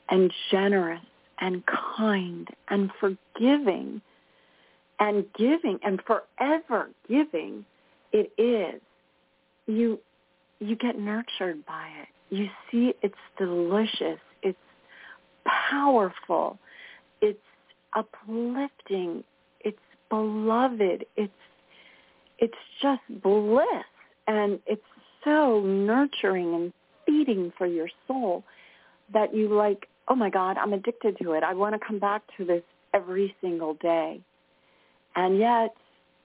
and 0.10 0.32
generous 0.52 1.02
and 1.40 1.64
kind 1.98 2.48
and 2.70 2.92
forgiving 3.00 4.02
and 5.00 5.26
giving 5.38 5.80
and 5.84 6.02
forever 6.06 6.90
giving 7.08 7.66
it 8.12 8.32
is, 8.38 8.82
you 9.68 10.00
you 10.60 10.76
get 10.76 11.00
nurtured 11.00 11.66
by 11.66 11.88
it. 12.02 12.36
You 12.36 12.48
see 12.70 12.94
it's 13.02 13.16
delicious. 13.38 14.20
It's 14.44 14.58
powerful. 15.46 16.60
It's 17.22 17.40
uplifting. 17.96 19.24
It's 19.62 19.78
beloved. 20.10 21.06
It's 21.16 21.32
it's 22.40 22.58
just 22.82 23.02
bliss 23.22 23.66
and 24.28 24.60
it's 24.66 24.82
so 25.24 25.62
nurturing 25.62 26.56
and 26.56 26.74
feeding 27.06 27.52
for 27.58 27.68
your 27.68 27.90
soul 28.08 28.44
that 29.14 29.36
you 29.36 29.50
like 29.50 29.88
oh 30.10 30.16
my 30.16 30.30
God, 30.30 30.58
I'm 30.58 30.74
addicted 30.74 31.18
to 31.22 31.34
it. 31.34 31.44
I 31.44 31.54
want 31.54 31.80
to 31.80 31.86
come 31.86 32.00
back 32.00 32.24
to 32.38 32.46
this 32.46 32.64
every 32.94 33.36
single 33.42 33.76
day. 33.76 34.20
And 35.16 35.38
yet, 35.38 35.76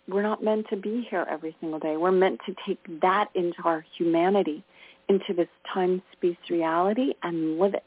we're 0.09 0.23
not 0.23 0.43
meant 0.43 0.69
to 0.71 0.77
be 0.77 1.07
here 1.11 1.27
every 1.31 1.57
single 1.61 1.79
day. 1.79 1.97
We're 1.97 2.13
meant 2.13 2.41
to 2.47 2.55
take 2.67 2.79
that 3.01 3.29
into 3.35 3.63
our 3.65 3.85
humanity, 3.97 4.65
into 5.09 5.35
this 5.35 5.49
time-space 5.73 6.37
reality 6.51 7.13
and 7.23 7.59
live 7.59 7.75
it. 7.75 7.85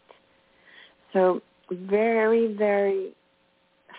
So 1.14 1.42
very, 1.72 2.54
very 2.54 3.16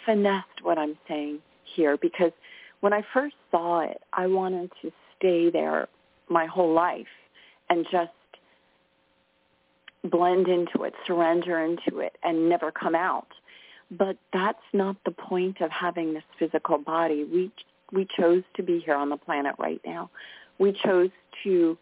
finessed 0.07 0.63
what 0.63 0.79
I'm 0.79 0.97
saying 1.09 1.41
here 1.65 1.97
because 1.97 2.33
when 2.81 2.93
I 2.93 3.03
first 3.13 3.37
saw 3.51 3.81
it, 3.81 4.01
I 4.13 4.27
wanted 4.27 4.71
to 4.83 4.93
stay 5.17 5.51
there 5.51 5.89
my 6.29 6.47
whole 6.47 6.73
life 6.73 7.07
and 7.71 7.87
just 7.91 8.11
blend 10.05 10.49
into 10.49 10.85
it, 10.85 10.95
surrender 11.07 11.59
into 11.65 12.01
it, 12.01 12.17
and 12.23 12.49
never 12.49 12.71
come 12.71 12.95
out. 12.95 13.29
But 13.91 14.17
that's 14.33 14.59
not 14.73 14.97
the 15.05 15.11
point 15.11 15.61
of 15.61 15.71
having 15.71 16.15
this 16.15 16.23
physical 16.39 16.79
body. 16.79 17.25
We 17.25 17.51
we 17.91 18.07
chose 18.19 18.43
to 18.57 18.63
be 18.63 18.81
here 18.81 18.95
on 18.95 19.09
the 19.09 19.17
planet 19.17 19.55
right 19.59 19.81
now. 19.87 20.11
We 20.59 20.73
chose 20.85 21.09
to 21.45 21.79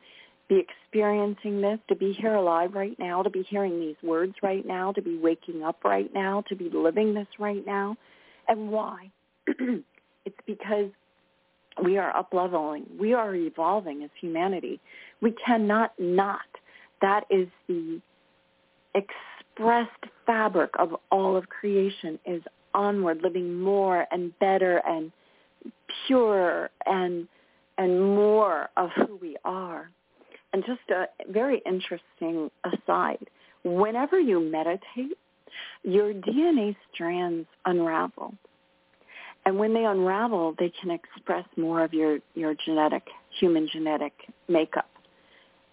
be 0.49 0.61
experiencing 0.61 1.61
this, 1.61 1.81
to 1.89 1.97
be 1.97 2.13
here 2.13 2.35
alive 2.35 2.75
right 2.75 2.97
now, 2.99 3.25
to 3.25 3.31
be 3.31 3.43
hearing 3.43 3.81
these 3.81 3.97
words 4.05 4.35
right 4.41 4.65
now, 4.65 4.93
to 4.93 5.03
be 5.03 5.19
waking 5.19 5.65
up 5.65 5.83
right 5.85 6.13
now, 6.15 6.43
to 6.49 6.55
be 6.55 6.71
living 6.71 7.13
this 7.13 7.27
right 7.41 7.67
now. 7.67 7.97
And 8.47 8.71
why? 8.71 9.11
it's 10.27 10.37
because 10.47 10.91
we 11.83 11.97
are 11.97 12.15
up-leveling. 12.15 12.85
We 12.99 13.15
are 13.15 13.35
evolving 13.35 14.03
as 14.03 14.11
humanity. 14.21 14.81
We 15.23 15.35
cannot 15.45 15.93
not. 15.99 16.41
That 17.01 17.25
is 17.31 17.49
the 17.69 18.01
expressed 18.95 19.91
fabric 20.27 20.71
of 20.79 20.97
all 21.11 21.37
of 21.37 21.49
creation 21.49 22.19
is 22.27 22.43
onward, 22.75 23.21
living 23.23 23.61
more 23.61 24.07
and 24.11 24.39
better 24.39 24.83
and 24.87 25.13
purer 26.07 26.71
and 26.85 27.29
and 27.79 28.15
more 28.15 28.71
of 28.77 28.91
who 28.97 29.19
we 29.21 29.37
are. 29.45 29.91
And 30.53 30.65
just 30.65 30.81
a 30.91 31.09
very 31.31 31.63
interesting 31.67 32.51
aside, 32.65 33.29
whenever 33.65 34.19
you 34.19 34.41
meditate, 34.41 35.19
your 35.83 36.15
DNA 36.15 36.75
strands 36.93 37.47
unravel. 37.67 38.33
And 39.47 39.59
when 39.59 39.73
they 39.75 39.85
unravel, 39.85 40.57
they 40.59 40.73
can 40.81 40.91
express 40.91 41.47
more 41.57 41.85
of 41.85 41.95
your, 41.95 42.19
your 42.35 42.55
genetic, 42.55 43.05
human 43.39 43.69
genetic 43.73 44.13
makeup. 44.49 44.91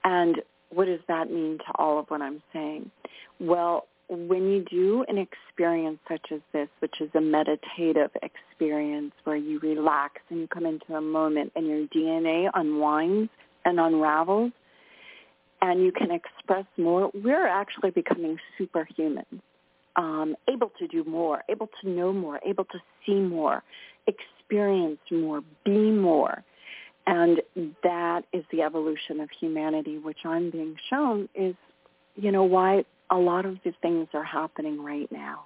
And 0.03 0.41
what 0.69 0.85
does 0.85 0.99
that 1.07 1.31
mean 1.31 1.57
to 1.57 1.73
all 1.75 1.99
of 1.99 2.05
what 2.09 2.21
I'm 2.21 2.41
saying? 2.53 2.91
Well, 3.39 3.87
when 4.09 4.49
you 4.51 4.63
do 4.63 5.03
an 5.07 5.17
experience 5.17 5.97
such 6.07 6.31
as 6.31 6.41
this, 6.51 6.67
which 6.79 7.01
is 7.01 7.09
a 7.15 7.21
meditative 7.21 8.11
experience 8.21 9.13
where 9.23 9.37
you 9.37 9.59
relax 9.59 10.21
and 10.29 10.41
you 10.41 10.47
come 10.47 10.67
into 10.67 10.93
a 10.93 11.01
moment 11.01 11.51
and 11.55 11.65
your 11.65 11.87
DNA 11.87 12.51
unwinds 12.53 13.31
and 13.65 13.79
unravels 13.79 14.51
and 15.61 15.81
you 15.81 15.91
can 15.91 16.11
express 16.11 16.65
more, 16.77 17.09
we're 17.15 17.47
actually 17.47 17.89
becoming 17.89 18.37
superhuman, 18.57 19.25
um, 19.95 20.35
able 20.49 20.71
to 20.79 20.87
do 20.87 21.03
more, 21.03 21.43
able 21.49 21.69
to 21.81 21.89
know 21.89 22.11
more, 22.11 22.39
able 22.45 22.65
to 22.65 22.79
see 23.05 23.15
more, 23.15 23.63
experience 24.07 24.99
more, 25.11 25.41
be 25.65 25.91
more. 25.91 26.43
And 27.05 27.41
that 27.83 28.23
is 28.31 28.43
the 28.51 28.61
evolution 28.61 29.19
of 29.19 29.29
humanity, 29.39 29.97
which 29.97 30.19
I'm 30.25 30.49
being 30.49 30.75
shown 30.89 31.27
is, 31.35 31.55
you 32.15 32.31
know, 32.31 32.43
why 32.43 32.85
a 33.09 33.17
lot 33.17 33.45
of 33.45 33.57
these 33.63 33.73
things 33.81 34.07
are 34.13 34.23
happening 34.23 34.81
right 34.81 35.11
now. 35.11 35.45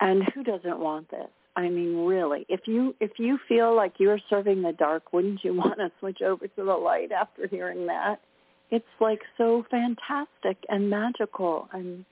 And 0.00 0.24
who 0.34 0.42
doesn't 0.42 0.78
want 0.78 1.10
this? 1.10 1.28
I 1.54 1.70
mean, 1.70 2.04
really, 2.04 2.44
if 2.50 2.60
you 2.66 2.94
if 3.00 3.12
you 3.18 3.38
feel 3.48 3.74
like 3.74 3.94
you're 3.98 4.18
serving 4.28 4.62
the 4.62 4.72
dark, 4.72 5.12
wouldn't 5.12 5.42
you 5.42 5.54
want 5.62 5.78
to 5.78 5.90
switch 6.00 6.20
over 6.20 6.46
to 6.46 6.64
the 6.64 6.74
light 6.74 7.12
after 7.12 7.46
hearing 7.46 7.86
that? 7.86 8.20
It's 8.70 8.84
like 9.00 9.20
so 9.38 9.64
fantastic 9.70 10.58
and 10.68 10.90
magical 10.90 11.68
and 11.72 12.04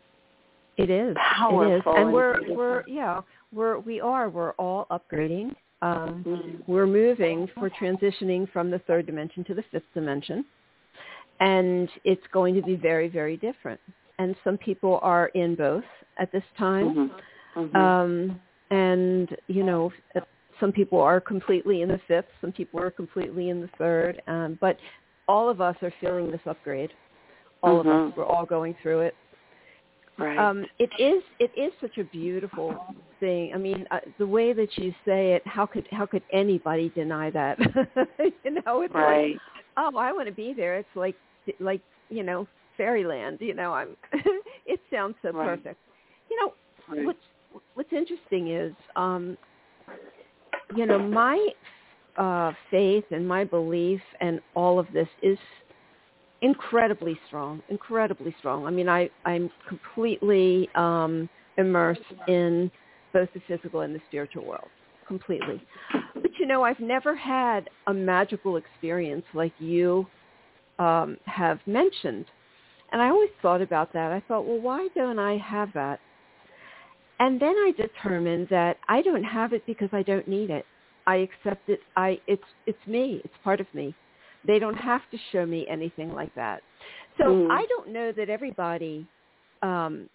it 0.76 0.90
is 0.90 1.16
powerful. 1.38 1.72
It 1.72 1.76
is, 1.76 1.82
and 1.86 2.12
we're 2.12 2.54
we're 2.54 2.84
yeah 2.86 3.20
we're 3.52 3.78
we 3.78 4.00
are 4.00 4.28
we're 4.28 4.52
all 4.52 4.86
upgrading 4.90 5.54
um, 5.84 6.24
mm-hmm. 6.26 6.72
We're 6.72 6.86
moving, 6.86 7.46
we're 7.58 7.68
transitioning 7.68 8.50
from 8.52 8.70
the 8.70 8.78
third 8.80 9.04
dimension 9.04 9.44
to 9.44 9.54
the 9.54 9.64
fifth 9.70 9.92
dimension. 9.92 10.46
And 11.40 11.90
it's 12.04 12.22
going 12.32 12.54
to 12.54 12.62
be 12.62 12.74
very, 12.74 13.08
very 13.08 13.36
different. 13.36 13.78
And 14.18 14.34
some 14.44 14.56
people 14.56 14.98
are 15.02 15.26
in 15.34 15.54
both 15.56 15.84
at 16.18 16.32
this 16.32 16.44
time. 16.56 17.12
Mm-hmm. 17.54 17.60
Mm-hmm. 17.60 17.76
Um, 17.76 18.40
and, 18.70 19.36
you 19.48 19.62
know, 19.62 19.92
some 20.58 20.72
people 20.72 21.00
are 21.00 21.20
completely 21.20 21.82
in 21.82 21.88
the 21.88 22.00
fifth. 22.08 22.28
Some 22.40 22.52
people 22.52 22.80
are 22.80 22.90
completely 22.90 23.50
in 23.50 23.60
the 23.60 23.68
third. 23.76 24.22
Um, 24.26 24.56
but 24.62 24.78
all 25.28 25.50
of 25.50 25.60
us 25.60 25.76
are 25.82 25.92
feeling 26.00 26.30
this 26.30 26.40
upgrade. 26.46 26.92
All 27.62 27.80
mm-hmm. 27.80 27.88
of 27.88 28.08
us, 28.08 28.16
we're 28.16 28.24
all 28.24 28.46
going 28.46 28.74
through 28.82 29.00
it. 29.00 29.14
Right. 30.16 30.38
Um, 30.38 30.64
it 30.78 30.90
is 30.98 31.22
it 31.40 31.50
is 31.56 31.72
such 31.80 31.98
a 31.98 32.04
beautiful 32.04 32.76
thing. 33.18 33.52
I 33.52 33.58
mean, 33.58 33.84
uh, 33.90 33.98
the 34.18 34.26
way 34.26 34.52
that 34.52 34.78
you 34.78 34.94
say 35.04 35.32
it, 35.32 35.42
how 35.44 35.66
could 35.66 35.88
how 35.90 36.06
could 36.06 36.22
anybody 36.32 36.90
deny 36.90 37.30
that? 37.30 37.58
you 38.44 38.62
know, 38.64 38.82
it's 38.82 38.94
right. 38.94 39.32
like, 39.32 39.40
oh, 39.76 39.96
I 39.98 40.12
want 40.12 40.28
to 40.28 40.34
be 40.34 40.54
there. 40.54 40.76
It's 40.78 40.88
like 40.94 41.16
like 41.58 41.80
you 42.10 42.22
know 42.22 42.46
fairyland. 42.76 43.38
You 43.40 43.54
know, 43.54 43.72
I'm. 43.72 43.96
it 44.66 44.80
sounds 44.92 45.16
so 45.20 45.32
right. 45.32 45.56
perfect. 45.56 45.80
You 46.30 46.40
know, 46.40 46.54
right. 46.94 47.06
what's 47.06 47.62
what's 47.74 47.92
interesting 47.92 48.52
is, 48.52 48.72
um, 48.94 49.36
you 50.76 50.86
know, 50.86 50.98
my 50.98 51.48
uh, 52.16 52.52
faith 52.70 53.04
and 53.10 53.26
my 53.26 53.42
belief 53.42 54.00
and 54.20 54.40
all 54.54 54.78
of 54.78 54.86
this 54.92 55.08
is 55.22 55.38
incredibly 56.44 57.18
strong, 57.26 57.62
incredibly 57.70 58.34
strong. 58.38 58.66
I 58.66 58.70
mean, 58.70 58.88
I, 58.88 59.08
I'm 59.24 59.50
completely 59.66 60.68
um, 60.74 61.28
immersed 61.56 62.02
in 62.28 62.70
both 63.14 63.30
the 63.32 63.40
physical 63.48 63.80
and 63.80 63.94
the 63.94 64.00
spiritual 64.08 64.44
world, 64.44 64.68
completely. 65.08 65.60
But 66.14 66.30
you 66.38 66.46
know, 66.46 66.62
I've 66.62 66.80
never 66.80 67.16
had 67.16 67.70
a 67.86 67.94
magical 67.94 68.56
experience 68.56 69.24
like 69.32 69.54
you 69.58 70.06
um, 70.78 71.16
have 71.24 71.60
mentioned. 71.66 72.26
And 72.92 73.00
I 73.00 73.08
always 73.08 73.30
thought 73.40 73.62
about 73.62 73.94
that. 73.94 74.12
I 74.12 74.22
thought, 74.28 74.46
well, 74.46 74.60
why 74.60 74.88
don't 74.94 75.18
I 75.18 75.38
have 75.38 75.70
that? 75.72 75.98
And 77.20 77.40
then 77.40 77.54
I 77.56 77.72
determined 77.76 78.48
that 78.50 78.76
I 78.86 79.00
don't 79.00 79.24
have 79.24 79.54
it 79.54 79.64
because 79.66 79.88
I 79.92 80.02
don't 80.02 80.28
need 80.28 80.50
it. 80.50 80.66
I 81.06 81.16
accept 81.16 81.70
it. 81.70 81.80
I 81.96 82.20
it's 82.26 82.42
it's 82.66 82.86
me. 82.86 83.22
It's 83.24 83.34
part 83.42 83.60
of 83.60 83.66
me. 83.72 83.94
They 84.46 84.58
don't 84.58 84.76
have 84.76 85.02
to 85.10 85.18
show 85.32 85.46
me 85.46 85.66
anything 85.68 86.12
like 86.12 86.34
that. 86.34 86.62
So 87.18 87.24
mm. 87.24 87.50
I 87.50 87.64
don't 87.66 87.92
know 87.92 88.12
that 88.12 88.28
everybody 88.28 89.06
um, 89.62 90.08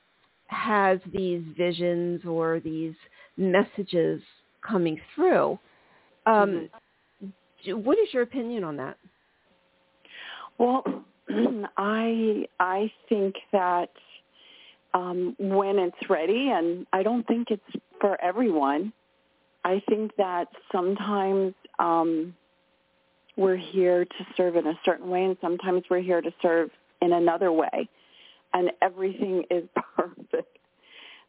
has 0.48 1.00
these 1.14 1.44
visions 1.58 2.22
or 2.26 2.60
these 2.60 2.94
messages 3.38 4.22
coming 4.68 5.00
through. 5.16 5.58
Um, 6.26 6.70
mm-hmm. 7.24 7.84
What 7.84 7.98
is 8.00 8.08
your 8.14 8.24
opinion 8.24 8.64
on 8.64 8.78
that? 8.78 8.98
Well, 10.58 10.84
I 11.78 12.46
I 12.60 12.92
think 13.08 13.36
that 13.52 13.90
um, 14.94 15.36
when 15.40 15.80
it's 15.80 16.10
ready, 16.10 16.50
and 16.54 16.86
I 16.94 17.04
don't 17.04 17.26
think 17.28 17.48
it's 17.52 17.84
for 18.02 18.20
everyone. 18.22 18.92
I 19.64 19.82
think 19.90 20.12
that 20.18 20.48
sometimes 20.72 21.54
um, 21.80 22.34
we're 23.40 23.56
here 23.56 24.04
to 24.04 24.26
serve 24.36 24.58
in 24.58 24.68
a 24.68 24.78
certain 24.84 25.10
way, 25.10 25.24
and 25.24 25.38
sometimes 25.40 25.84
we're 25.90 26.02
here 26.02 26.22
to 26.22 26.32
serve 26.42 26.70
in 27.02 27.14
another 27.14 27.54
way, 27.54 27.88
and 28.54 28.70
everything 28.82 29.44
is 29.52 29.64
perfect. 29.96 30.58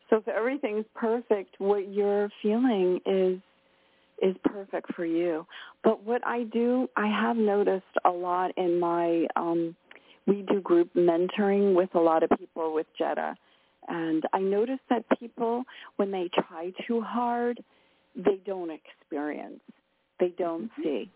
So 0.08 0.16
if 0.16 0.26
everything's 0.26 0.86
perfect, 0.94 1.54
what 1.58 1.88
you're 1.92 2.28
feeling 2.42 3.00
is 3.06 3.38
is 4.20 4.36
perfect 4.44 4.92
for 4.94 5.06
you. 5.06 5.46
But 5.82 6.04
what 6.04 6.20
I 6.26 6.42
do, 6.42 6.88
I 6.94 7.06
have 7.06 7.36
noticed 7.36 7.86
a 8.04 8.10
lot 8.10 8.50
in 8.58 8.78
my 8.78 9.26
um, 9.36 9.74
we 10.26 10.44
do 10.52 10.60
group 10.60 10.92
mentoring 10.94 11.74
with 11.74 11.94
a 11.94 12.00
lot 12.00 12.22
of 12.22 12.30
people 12.38 12.74
with 12.74 12.86
Jeddah. 12.98 13.36
And 13.88 14.24
I 14.32 14.40
notice 14.40 14.78
that 14.90 15.04
people, 15.18 15.64
when 15.96 16.10
they 16.10 16.28
try 16.34 16.72
too 16.86 17.00
hard, 17.00 17.62
they 18.14 18.38
don't 18.44 18.70
experience. 18.70 19.60
They 20.18 20.34
don't 20.36 20.64
mm-hmm. 20.64 20.82
see. 20.82 21.10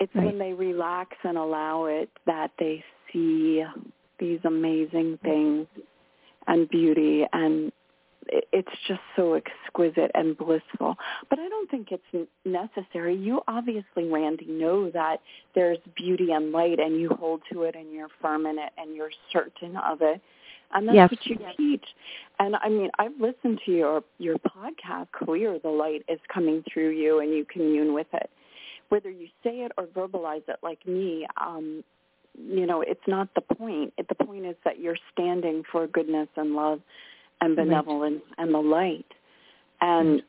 It's 0.00 0.14
right. 0.14 0.26
when 0.26 0.38
they 0.38 0.52
relax 0.52 1.16
and 1.24 1.38
allow 1.38 1.86
it 1.86 2.10
that 2.26 2.50
they 2.58 2.84
see 3.12 3.64
these 4.18 4.40
amazing 4.44 5.18
things 5.22 5.66
and 6.46 6.68
beauty 6.68 7.24
and 7.32 7.72
it's 8.28 8.72
just 8.88 9.00
so 9.16 9.34
exquisite 9.34 10.10
and 10.14 10.36
blissful. 10.36 10.96
But 11.30 11.38
I 11.38 11.48
don't 11.48 11.70
think 11.70 11.88
it's 11.90 12.28
necessary. 12.44 13.16
You 13.16 13.42
obviously, 13.48 14.08
Randi, 14.08 14.46
know 14.46 14.90
that 14.90 15.20
there's 15.54 15.78
beauty 15.96 16.32
and 16.32 16.52
light, 16.52 16.78
and 16.78 17.00
you 17.00 17.10
hold 17.10 17.42
to 17.52 17.62
it, 17.62 17.74
and 17.74 17.92
you're 17.92 18.08
firm 18.20 18.46
in 18.46 18.58
it, 18.58 18.72
and 18.78 18.94
you're 18.94 19.10
certain 19.32 19.76
of 19.76 19.98
it. 20.02 20.20
And 20.72 20.88
that's 20.88 20.96
yes. 20.96 21.10
what 21.10 21.26
you 21.26 21.38
teach. 21.56 21.84
And 22.38 22.56
I 22.56 22.68
mean, 22.68 22.90
I've 22.98 23.18
listened 23.20 23.60
to 23.66 23.72
your 23.72 24.02
your 24.18 24.36
podcast. 24.38 25.08
Clear, 25.12 25.58
the 25.58 25.68
light 25.68 26.04
is 26.08 26.18
coming 26.32 26.64
through 26.72 26.90
you, 26.90 27.20
and 27.20 27.30
you 27.30 27.44
commune 27.44 27.94
with 27.94 28.08
it. 28.12 28.30
Whether 28.88 29.10
you 29.10 29.28
say 29.42 29.60
it 29.60 29.72
or 29.76 29.86
verbalize 29.86 30.48
it, 30.48 30.56
like 30.62 30.86
me, 30.86 31.26
um, 31.40 31.82
you 32.38 32.66
know, 32.66 32.82
it's 32.82 33.06
not 33.06 33.28
the 33.34 33.40
point. 33.40 33.92
The 33.96 34.14
point 34.14 34.44
is 34.44 34.56
that 34.64 34.80
you're 34.80 34.98
standing 35.12 35.62
for 35.70 35.86
goodness 35.86 36.28
and 36.36 36.54
love 36.54 36.80
and 37.40 37.56
benevolence 37.56 38.22
right. 38.30 38.44
and 38.44 38.54
the 38.54 38.58
light, 38.58 39.06
and 39.80 40.22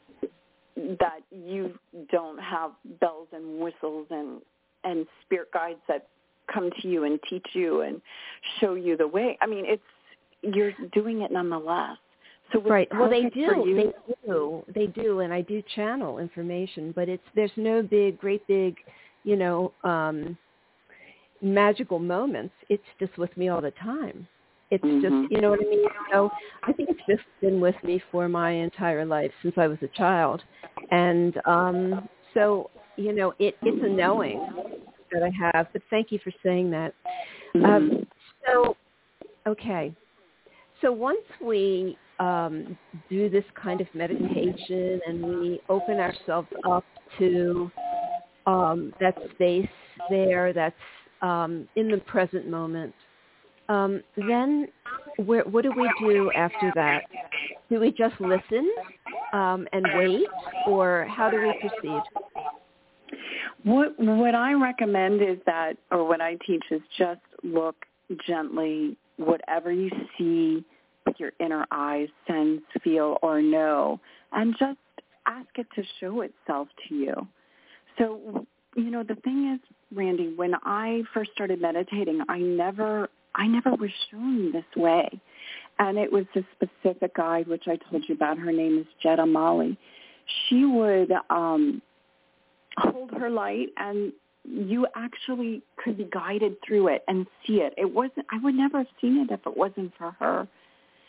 that 0.76 1.22
you 1.32 1.78
don't 2.12 2.40
have 2.40 2.72
bells 3.00 3.28
and 3.32 3.60
whistles 3.60 4.08
and 4.10 4.42
and 4.84 5.08
spirit 5.26 5.52
guides 5.52 5.80
that 5.88 6.08
come 6.54 6.70
to 6.82 6.88
you 6.88 7.06
and 7.06 7.20
teach 7.28 7.48
you 7.54 7.82
and 7.82 8.02
show 8.60 8.76
you 8.76 8.96
the 8.96 9.08
way. 9.08 9.38
I 9.42 9.48
mean, 9.48 9.66
it's 9.66 9.82
you're 10.42 10.74
doing 10.94 11.22
it 11.22 11.32
nonetheless. 11.32 11.98
So 12.54 12.62
right. 12.62 12.88
Well, 12.94 13.10
they 13.10 13.24
do. 13.24 13.94
They 14.04 14.28
do. 14.28 14.64
They 14.74 14.88
do, 14.88 15.20
and 15.22 15.34
I 15.34 15.42
do 15.42 15.64
channel 15.76 16.20
information, 16.20 16.92
but 16.96 17.10
it's 17.10 17.24
there's 17.36 17.52
no 17.56 17.82
big, 17.82 18.20
great 18.20 18.46
big, 18.48 18.76
you 19.24 19.36
know, 19.36 19.74
um, 19.84 20.38
magical 21.42 22.00
moments. 22.00 22.54
It's 22.70 22.84
just 23.00 23.18
with 23.18 23.36
me 23.36 23.50
all 23.50 23.62
the 23.62 23.72
time. 23.72 24.28
It's 24.72 24.84
mm-hmm. 24.84 25.02
just, 25.02 25.32
you 25.32 25.42
know 25.42 25.52
what 25.52 25.60
I 25.60 25.70
mean? 25.70 25.86
So 26.12 26.30
I 26.64 26.74
think 26.74 26.90
it's 26.90 27.02
just 27.08 27.24
been 27.40 27.62
with 27.62 27.76
me 27.84 28.02
for 28.12 28.28
my 28.28 28.52
entire 28.52 29.06
life 29.06 29.32
since 29.44 29.54
I 29.58 29.68
was 29.68 29.78
a 29.84 29.88
child. 29.98 30.42
And 30.92 31.40
um, 31.46 32.10
so, 32.34 32.72
you 32.96 33.14
know, 33.14 33.34
it, 33.38 33.56
it's 33.62 33.84
a 33.84 33.90
knowing 33.90 34.46
that 35.12 35.22
I 35.22 35.30
have. 35.40 35.68
But 35.72 35.84
thank 35.90 36.12
you 36.12 36.20
for 36.24 36.32
saying 36.44 36.72
that. 36.72 36.94
Mm-hmm. 37.56 37.66
Um, 37.66 38.08
so, 38.46 38.76
okay. 39.48 39.96
So 40.82 40.92
once 40.92 41.20
we 41.42 41.98
um, 42.20 42.78
do 43.10 43.30
this 43.30 43.44
kind 43.62 43.82
of 43.82 43.88
meditation 43.94 45.02
and 45.06 45.24
we 45.24 45.62
open 45.70 46.00
ourselves 46.00 46.48
up 46.68 46.86
to 47.20 47.72
um, 48.46 48.94
that 49.00 49.16
space 49.34 49.68
there 50.10 50.54
that's 50.54 50.76
um, 51.22 51.68
in 51.76 51.90
the 51.90 51.98
present 51.98 52.48
moment, 52.50 52.94
um, 53.70 54.02
then 54.16 54.68
where, 55.18 55.44
what 55.44 55.64
do 55.64 55.72
we 55.76 55.90
do 56.00 56.32
after 56.34 56.72
that? 56.76 57.04
Do 57.70 57.80
we 57.80 57.92
just 57.92 58.20
listen 58.20 58.72
um, 59.34 59.68
and 59.74 59.86
wait, 59.96 60.28
or 60.68 61.08
how 61.10 61.30
do 61.30 61.38
we 61.42 61.54
proceed? 61.60 62.02
What 63.64 63.98
what 63.98 64.36
I 64.36 64.54
recommend 64.54 65.22
is 65.22 65.38
that, 65.48 65.74
or 65.92 66.08
what 66.08 66.22
I 66.22 66.38
teach 66.46 66.64
is 66.70 66.82
just 66.98 67.22
look 67.44 67.76
gently, 68.28 68.96
whatever 69.18 69.72
you 69.72 69.90
see 70.18 70.64
your 71.20 71.32
inner 71.40 71.66
eyes, 71.72 72.10
sense, 72.28 72.62
feel, 72.84 73.18
or 73.22 73.42
know, 73.42 74.00
and 74.32 74.56
just 74.58 74.78
ask 75.28 75.48
it 75.56 75.68
to 75.76 75.84
show 76.00 76.22
itself 76.22 76.68
to 76.88 76.96
you. 76.96 77.28
So, 77.98 78.46
you 78.76 78.92
know, 78.92 79.04
the 79.04 79.16
thing 79.16 79.54
is, 79.54 79.76
Randi, 79.96 80.34
when 80.36 80.54
I 80.64 81.04
first 81.14 81.32
started 81.32 81.62
meditating, 81.62 82.22
I 82.28 82.40
never 82.40 83.10
I 83.36 83.48
never 83.48 83.72
was 83.72 83.92
shown 84.10 84.52
this 84.52 84.66
way. 84.76 85.10
And 85.78 85.98
it 85.98 86.12
was 86.12 86.26
a 86.36 86.44
specific 86.56 87.16
guide, 87.16 87.48
which 87.48 87.68
I 87.68 87.76
told 87.76 88.04
you 88.08 88.16
about. 88.16 88.38
Her 88.38 88.52
name 88.52 88.80
is 88.80 88.86
Jeddah 89.04 89.26
Mali. 89.26 89.78
She 90.48 90.64
would 90.64 91.12
um, 91.30 91.82
hold 92.78 93.12
her 93.12 93.30
light 93.30 93.70
and 93.78 94.14
you 94.48 94.88
actually 94.96 95.62
could 95.78 95.98
be 95.98 96.08
guided 96.12 96.56
through 96.66 96.88
it 96.88 97.04
and 97.08 97.26
see 97.46 97.56
it. 97.56 97.74
It 97.78 97.94
wasn't, 97.94 98.26
I 98.32 98.38
would 98.42 98.56
never 98.56 98.80
have 98.80 98.88
seen 99.02 99.18
it 99.18 99.34
if 99.34 99.42
it 99.46 99.58
wasn't 99.58 99.92
for 99.98 100.12
her. 100.20 100.48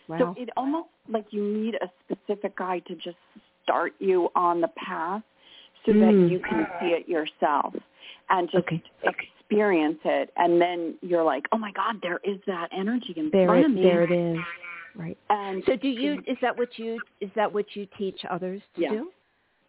Wow. 0.08 0.18
So 0.18 0.42
it 0.42 0.50
almost 0.56 0.88
like 1.08 1.26
you 1.30 1.42
need 1.42 1.74
a 1.76 1.90
specific 2.04 2.56
guide 2.56 2.84
to 2.86 2.94
just 2.94 3.16
start 3.62 3.92
you 3.98 4.28
on 4.36 4.60
the 4.60 4.68
path 4.68 5.22
so 5.84 5.92
mm. 5.92 6.00
that 6.00 6.30
you 6.30 6.40
can 6.40 6.66
see 6.80 6.88
it 6.88 7.08
yourself 7.08 7.74
and 8.30 8.48
just 8.50 8.66
okay. 8.66 8.82
Experience 9.04 9.98
it. 10.04 10.30
And 10.36 10.60
then 10.60 10.96
you're 11.02 11.22
like 11.22 11.44
oh 11.52 11.58
my 11.58 11.72
god 11.72 11.96
there 12.02 12.20
is 12.24 12.38
that 12.46 12.68
energy 12.76 13.14
in 13.16 13.30
there 13.32 13.46
front 13.46 13.60
it, 13.60 13.66
of 13.66 13.72
me. 13.72 13.82
there 13.82 14.02
it 14.02 14.10
is. 14.10 14.38
Right. 14.96 15.18
And 15.30 15.62
so 15.66 15.76
do 15.76 15.88
you 15.88 16.22
is 16.26 16.36
that 16.42 16.56
what 16.56 16.68
you 16.78 17.00
is 17.20 17.30
that 17.36 17.52
what 17.52 17.66
you 17.74 17.86
teach 17.98 18.20
others 18.28 18.60
to 18.74 18.80
yes, 18.80 18.92
do? 18.92 19.10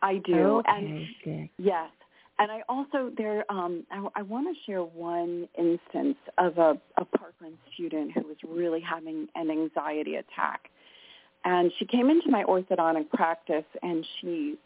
I 0.02 0.18
do. 0.26 0.58
Okay, 0.60 0.70
and 0.70 1.06
good. 1.24 1.50
yes 1.58 1.90
and 2.40 2.52
i 2.52 2.62
also 2.70 3.12
there 3.18 3.50
um 3.52 3.86
i, 3.92 4.06
I 4.16 4.22
want 4.22 4.48
to 4.48 4.72
share 4.72 4.84
one 4.84 5.48
instance 5.58 6.18
of 6.38 6.58
a, 6.58 6.78
a 6.98 7.06
parkland 7.06 7.58
student 7.74 8.12
who 8.14 8.22
was 8.22 8.38
really 8.48 8.82
having 8.82 9.28
an 9.36 9.50
anxiety 9.50 10.16
attack 10.16 10.70
and 11.46 11.72
she 11.80 11.86
came 11.86 12.10
into 12.10 12.30
my 12.30 12.44
orthodontic 12.44 13.10
practice 13.10 13.66
and 13.82 14.06
she 14.20 14.58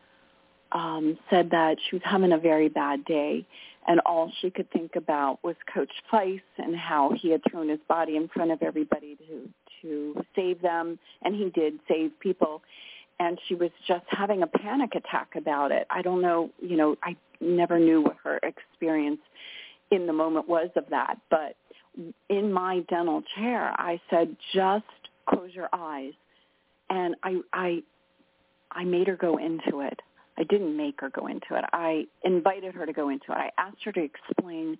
um, 0.72 1.18
said 1.30 1.50
that 1.52 1.78
she 1.90 1.96
was 1.96 2.04
having 2.04 2.32
a 2.32 2.38
very 2.38 2.70
bad 2.70 3.04
day, 3.06 3.46
and 3.88 4.00
all 4.06 4.32
she 4.42 4.50
could 4.50 4.72
think 4.72 4.96
about 4.96 5.40
was 5.44 5.56
Coach 5.74 5.92
Feis 6.12 6.42
and 6.58 6.76
how 6.76 7.12
he 7.20 7.32
had 7.32 7.42
thrown 7.50 7.70
his 7.70 7.80
body 7.88 8.16
in 8.16 8.28
front 8.30 8.52
of 8.52 8.62
everybody 8.62 9.18
to 9.28 9.50
to 9.82 10.24
save 10.36 10.62
them, 10.62 11.00
and 11.24 11.36
he 11.36 11.50
did 11.50 11.80
save 11.88 12.12
people. 12.20 12.62
And 13.22 13.38
she 13.48 13.54
was 13.54 13.70
just 13.88 14.06
having 14.08 14.42
a 14.42 14.48
panic 14.48 14.96
attack 14.96 15.36
about 15.38 15.72
it. 15.72 15.86
I 15.92 16.02
don't 16.02 16.24
know, 16.24 16.50
you 16.60 16.76
know, 16.76 16.96
I 17.04 17.16
never 17.40 17.78
knew 17.78 18.02
what 18.02 18.16
her 18.24 18.40
experience 18.42 19.20
in 19.92 20.08
the 20.08 20.14
moment 20.14 20.50
was 20.50 20.70
of 20.76 20.86
that, 20.90 21.20
but 21.30 21.56
in 22.30 22.52
my 22.52 22.80
dental 22.90 23.22
chair, 23.36 23.74
I 23.78 24.02
said, 24.10 24.36
just 24.56 24.86
close 25.30 25.52
your 25.54 25.70
eyes. 25.72 26.14
And 26.90 27.16
I, 27.22 27.42
I, 27.54 27.84
I 28.72 28.86
made 28.86 29.06
her 29.06 29.18
go 29.18 29.38
into 29.38 29.82
it. 29.82 30.00
I 30.40 30.44
didn't 30.44 30.76
make 30.76 31.00
her 31.02 31.12
go 31.12 31.28
into 31.28 31.54
it. 31.56 31.66
I 31.74 32.06
invited 32.24 32.74
her 32.74 32.88
to 32.88 32.94
go 32.94 33.10
into 33.10 33.26
it. 33.30 33.38
I 33.38 33.52
asked 33.60 33.84
her 33.84 33.92
to 33.92 34.02
explain 34.04 34.80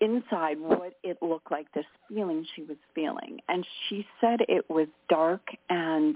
inside 0.00 0.60
what 0.60 0.92
it 1.02 1.18
looked 1.20 1.50
like, 1.50 1.66
this 1.72 1.84
feeling 2.08 2.46
she 2.54 2.62
was 2.62 2.76
feeling. 2.94 3.40
And 3.48 3.66
she 3.88 4.06
said 4.20 4.38
it 4.48 4.70
was 4.70 4.86
dark 5.08 5.42
and 5.68 6.14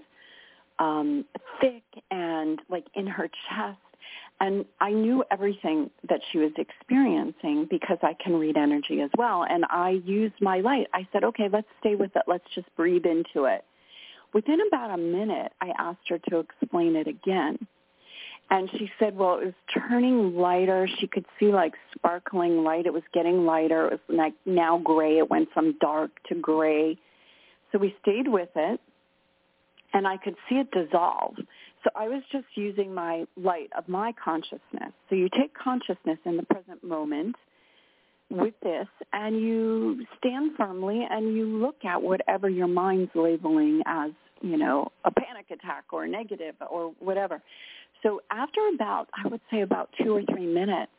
um, 0.79 1.25
thick 1.61 1.83
and 2.11 2.61
like 2.69 2.87
in 2.95 3.07
her 3.07 3.29
chest. 3.49 3.79
And 4.41 4.65
I 4.81 4.91
knew 4.91 5.25
everything 5.31 5.91
that 6.09 6.21
she 6.31 6.39
was 6.39 6.51
experiencing 6.59 7.67
because 7.71 7.99
I 8.03 8.15
can 8.23 8.35
read 8.35 8.57
energy 8.57 9.01
as 9.01 9.11
well. 9.17 9.47
And 9.49 9.65
I 9.71 10.03
used 10.05 10.35
my 10.41 10.61
light. 10.61 10.89
I 10.93 11.07
said, 11.13 11.25
okay, 11.25 11.49
let's 11.51 11.69
stay 11.81 11.95
with 11.95 12.11
it. 12.17 12.23
Let's 12.27 12.45
just 12.55 12.67
breathe 12.77 13.07
into 13.07 13.45
it. 13.45 13.65
Within 14.33 14.59
about 14.67 14.91
a 14.91 14.97
minute, 14.97 15.53
I 15.61 15.73
asked 15.79 16.09
her 16.09 16.19
to 16.31 16.41
explain 16.41 16.97
it 16.97 17.07
again. 17.07 17.57
And 18.51 18.69
she 18.73 18.91
said, 18.99 19.17
well, 19.17 19.39
it 19.39 19.47
was 19.47 19.55
turning 19.73 20.37
lighter. 20.37 20.89
She 20.99 21.07
could 21.07 21.25
see 21.39 21.47
like 21.47 21.73
sparkling 21.97 22.63
light. 22.63 22.87
It 22.87 22.93
was 22.93 23.03
getting 23.15 23.47
lighter. 23.47 23.87
It 23.87 23.93
was 23.93 24.01
like 24.09 24.35
now 24.45 24.79
gray. 24.79 25.19
It 25.19 25.31
went 25.31 25.49
from 25.53 25.77
dark 25.81 26.11
to 26.29 26.35
gray. 26.35 26.99
So 27.73 27.79
we 27.79 27.97
stayed 28.03 28.29
with 28.29 28.51
it 28.57 28.81
and 29.95 30.07
I 30.07 30.17
could 30.19 30.35
see 30.49 30.57
it 30.57 30.71
dissolve. 30.73 31.37
So 31.85 31.91
I 31.95 32.09
was 32.09 32.23
just 32.33 32.47
using 32.55 32.93
my 32.93 33.27
light 33.37 33.71
of 33.77 33.89
my 33.89 34.13
consciousness. 34.23 34.93
So 35.09 35.15
you 35.15 35.29
take 35.31 35.55
consciousness 35.55 36.19
in 36.25 36.37
the 36.37 36.43
present 36.43 36.83
moment 36.83 37.37
with 38.31 38.55
this 38.63 38.89
and 39.13 39.41
you 39.41 40.05
stand 40.19 40.53
firmly 40.57 41.07
and 41.09 41.37
you 41.37 41.47
look 41.47 41.85
at 41.85 42.03
whatever 42.03 42.49
your 42.49 42.67
mind's 42.67 43.11
labeling 43.15 43.83
as, 43.87 44.11
you 44.43 44.57
know, 44.57 44.91
a 45.05 45.11
panic 45.11 45.47
attack 45.51 45.85
or 45.93 46.07
negative 46.07 46.55
or 46.69 46.93
whatever. 46.99 47.41
So 48.03 48.21
after 48.31 48.61
about, 48.75 49.09
I 49.15 49.29
would 49.29 49.41
say 49.51 49.61
about 49.61 49.91
two 50.03 50.17
or 50.17 50.23
three 50.31 50.47
minutes, 50.47 50.91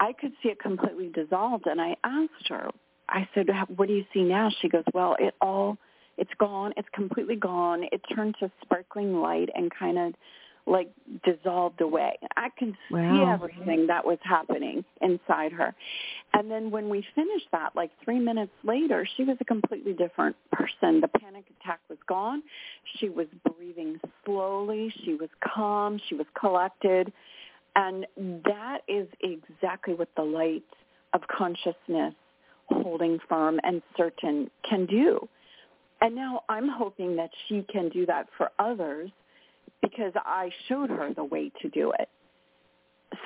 I 0.00 0.12
could 0.12 0.32
see 0.42 0.48
it 0.48 0.58
completely 0.58 1.10
dissolved. 1.14 1.66
And 1.66 1.80
I 1.80 1.96
asked 2.02 2.48
her, 2.48 2.70
I 3.08 3.28
said, 3.34 3.46
what 3.76 3.88
do 3.88 3.94
you 3.94 4.04
see 4.12 4.22
now? 4.22 4.50
She 4.60 4.68
goes, 4.68 4.84
well, 4.94 5.16
it 5.18 5.34
all 5.40 5.78
it's 6.18 6.30
gone. 6.38 6.72
It's 6.76 6.88
completely 6.92 7.36
gone. 7.36 7.84
It 7.92 8.00
turned 8.14 8.34
to 8.40 8.50
sparkling 8.62 9.20
light 9.20 9.48
and 9.54 9.70
kind 9.76 9.98
of 9.98 10.14
like 10.66 10.90
dissolved 11.24 11.80
away. 11.80 12.18
I 12.36 12.48
can 12.58 12.76
wow. 12.90 13.12
see 13.12 13.22
everything 13.32 13.86
that 13.86 14.04
was 14.04 14.18
happening 14.22 14.84
inside 15.00 15.52
her. 15.52 15.74
And 16.34 16.50
then 16.50 16.70
when 16.70 16.88
we 16.90 17.04
finished 17.14 17.46
that, 17.52 17.74
like 17.74 17.90
three 18.04 18.18
minutes 18.18 18.52
later, 18.64 19.08
she 19.16 19.24
was 19.24 19.38
a 19.40 19.44
completely 19.44 19.94
different 19.94 20.36
person. 20.52 21.00
The 21.00 21.08
panic 21.08 21.44
attack 21.60 21.80
was 21.88 21.98
gone. 22.06 22.42
She 22.98 23.08
was 23.08 23.26
breathing 23.56 23.98
slowly. 24.24 24.92
She 25.04 25.14
was 25.14 25.30
calm. 25.42 25.98
She 26.08 26.14
was 26.14 26.26
collected. 26.38 27.12
And 27.74 28.06
that 28.44 28.80
is 28.88 29.08
exactly 29.20 29.94
what 29.94 30.08
the 30.16 30.22
light 30.22 30.64
of 31.14 31.22
consciousness 31.28 32.14
holding 32.70 33.18
firm 33.28 33.58
and 33.62 33.80
certain 33.96 34.50
can 34.68 34.84
do. 34.84 35.26
And 36.00 36.14
now 36.14 36.42
I'm 36.48 36.68
hoping 36.68 37.16
that 37.16 37.30
she 37.48 37.64
can 37.70 37.88
do 37.88 38.06
that 38.06 38.28
for 38.36 38.50
others 38.58 39.10
because 39.82 40.12
I 40.16 40.50
showed 40.68 40.90
her 40.90 41.12
the 41.14 41.24
way 41.24 41.50
to 41.62 41.68
do 41.68 41.92
it. 41.98 42.08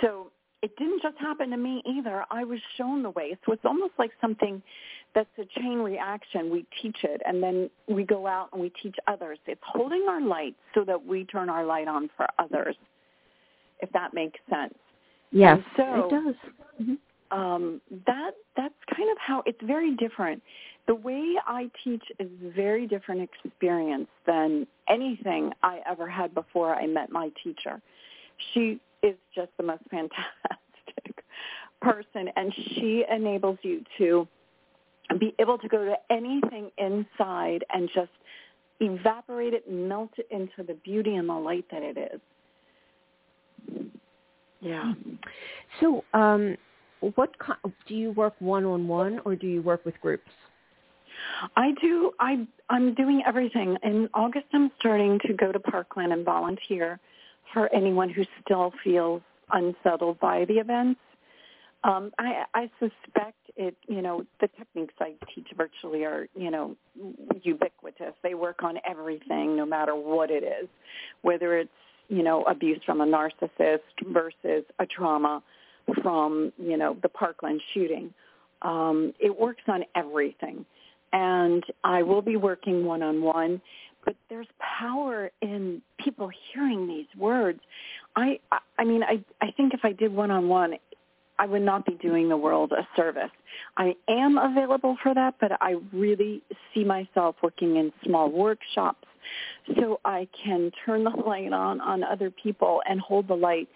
So 0.01 0.31
it 0.63 0.77
didn't 0.77 1.03
just 1.03 1.19
happen 1.19 1.51
to 1.51 1.57
me 1.57 1.83
either. 1.85 2.25
I 2.31 2.45
was 2.45 2.61
shown 2.77 3.03
the 3.03 3.11
way. 3.11 3.37
So 3.45 3.53
it's 3.53 3.65
almost 3.65 3.93
like 3.99 4.13
something 4.21 4.63
that's 5.15 5.29
a 5.39 5.61
chain 5.61 5.79
reaction. 5.79 6.51
We 6.51 6.65
teach 6.81 6.99
it 7.03 7.21
and 7.27 7.43
then 7.43 7.69
we 7.89 8.05
go 8.05 8.27
out 8.27 8.49
and 8.53 8.61
we 8.61 8.71
teach 8.83 8.97
others. 9.07 9.39
It's 9.47 9.61
holding 9.65 10.07
our 10.09 10.21
light 10.21 10.55
so 10.75 10.85
that 10.85 11.05
we 11.05 11.25
turn 11.25 11.51
our 11.51 11.65
light 11.65 11.89
on 11.89 12.09
for 12.17 12.27
others, 12.39 12.77
if 13.81 13.91
that 13.93 14.15
makes 14.15 14.39
sense. 14.49 14.75
Yes, 15.33 15.59
so, 15.77 15.83
it 15.83 16.11
does. 16.11 16.35
Mm-hmm. 16.81 16.95
Um, 17.33 17.81
that 18.07 18.33
that's 18.57 18.75
kind 18.95 19.11
of 19.11 19.17
how 19.19 19.43
it's 19.47 19.59
very 19.63 19.97
different 19.97 20.43
the 20.87 20.95
way 20.95 21.35
I 21.47 21.71
teach 21.85 22.03
is 22.19 22.29
a 22.45 22.51
very 22.51 22.87
different 22.87 23.29
experience 23.45 24.09
than 24.27 24.67
anything 24.89 25.53
I 25.63 25.81
ever 25.89 26.09
had 26.09 26.35
before 26.35 26.75
I 26.75 26.87
met 26.87 27.11
my 27.11 27.31
teacher. 27.43 27.81
She 28.53 28.81
is 29.03 29.15
just 29.35 29.51
the 29.57 29.63
most 29.63 29.83
fantastic 29.91 31.25
person 31.81 32.29
and 32.37 32.53
she 32.55 33.05
enables 33.11 33.59
you 33.63 33.85
to 33.99 34.27
be 35.19 35.35
able 35.39 35.59
to 35.59 35.69
go 35.69 35.85
to 35.85 35.95
anything 36.11 36.71
inside 36.79 37.65
and 37.73 37.89
just 37.95 38.11
evaporate 38.81 39.55
it, 39.55 39.71
melt 39.71 40.11
it 40.17 40.27
into 40.31 40.67
the 40.67 40.75
beauty 40.85 41.15
and 41.15 41.29
the 41.29 41.35
light 41.35 41.67
that 41.71 41.83
it 41.83 41.99
is. 41.99 43.93
Yeah. 44.61 44.95
So, 45.81 46.05
um, 46.15 46.57
what 47.15 47.31
do 47.87 47.95
you 47.95 48.13
work 48.13 48.35
one 48.39 48.65
on 48.65 48.89
one 48.89 49.21
or 49.25 49.35
do 49.35 49.47
you 49.47 49.63
work 49.63 49.85
with 49.85 50.01
groups? 50.01 50.31
I 51.57 51.73
do. 51.81 52.13
I 52.21 52.47
I'm 52.69 52.95
doing 52.95 53.23
everything. 53.27 53.77
In 53.83 54.09
August, 54.15 54.47
I'm 54.53 54.71
starting 54.79 55.19
to 55.27 55.33
go 55.33 55.53
to 55.53 55.61
Parkland 55.61 56.13
and 56.13 56.25
volunteer 56.25 57.01
for 57.53 57.73
anyone 57.75 58.09
who 58.09 58.25
still 58.45 58.73
feels 58.83 59.23
unsettled 59.53 60.19
by 60.21 60.45
the 60.47 60.55
events. 60.55 61.01
Um, 61.85 62.13
I, 62.19 62.45
I 62.55 62.71
suspect 62.79 63.37
it. 63.57 63.77
You 63.89 64.03
know, 64.03 64.25
the 64.41 64.49
techniques 64.57 64.95
I 65.01 65.15
teach 65.35 65.49
virtually 65.57 66.05
are 66.05 66.29
you 66.35 66.51
know 66.51 66.77
ubiquitous. 67.43 68.15
They 68.23 68.35
work 68.35 68.63
on 68.63 68.79
everything, 68.89 69.57
no 69.57 69.67
matter 69.67 69.95
what 69.95 70.31
it 70.31 70.45
is, 70.45 70.69
whether 71.23 71.59
it's 71.59 71.71
you 72.09 72.23
know 72.23 72.43
abuse 72.45 72.81
from 72.87 73.01
a 73.01 73.07
narcissist 73.07 73.81
versus 74.07 74.65
a 74.79 74.87
trauma 74.87 75.43
from 76.03 76.53
you 76.59 76.77
know 76.77 76.97
the 77.03 77.09
Parkland 77.09 77.61
shooting. 77.75 78.13
Um, 78.63 79.13
it 79.19 79.37
works 79.37 79.63
on 79.67 79.85
everything 79.97 80.65
and 81.13 81.65
I 81.85 82.03
will 82.03 82.23
be 82.23 82.37
working 82.37 82.85
one-on-one. 82.85 83.61
But 84.05 84.17
there's 84.29 84.49
power 84.81 85.31
in 85.43 85.81
people 85.99 86.29
hearing 86.53 86.89
these 86.89 87.07
words. 87.17 87.61
I, 88.17 88.41
I 88.77 88.85
mean, 88.85 89.05
I, 89.05 89.23
I 89.41 89.53
think 89.53 89.75
if 89.75 89.81
I 89.85 89.93
did 89.93 90.13
one-on-one, 90.13 90.75
I 91.39 91.47
would 91.47 91.63
not 91.63 91.87
be 91.87 91.95
doing 91.95 92.29
the 92.29 92.37
world 92.37 92.73
a 92.73 92.87
service. 92.97 93.31
I 93.77 93.95
am 94.09 94.39
available 94.39 94.97
for 95.03 95.15
that, 95.15 95.37
but 95.41 95.53
I 95.61 95.77
really 95.93 96.43
see 96.75 96.85
myself 96.85 97.37
working 97.43 97.77
in 97.77 97.93
small 98.05 98.29
workshops 98.29 99.07
so 99.79 100.01
I 100.05 100.29
can 100.45 100.73
turn 100.85 101.05
the 101.05 101.11
light 101.27 101.53
on 101.53 101.81
on 101.81 102.03
other 102.03 102.31
people 102.31 102.83
and 102.89 103.01
hold 103.01 103.29
the 103.29 103.35
light 103.35 103.69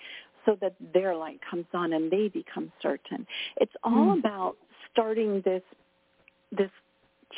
so 0.47 0.57
that 0.63 0.75
their 0.95 1.15
light 1.15 1.41
comes 1.51 1.67
on 1.75 1.93
and 1.93 2.11
they 2.11 2.29
become 2.29 2.73
certain. 2.81 3.27
It's 3.61 3.73
all 3.85 4.15
mm. 4.15 4.19
about 4.21 4.57
starting 4.93 5.43
this 5.45 5.63
this 6.53 6.71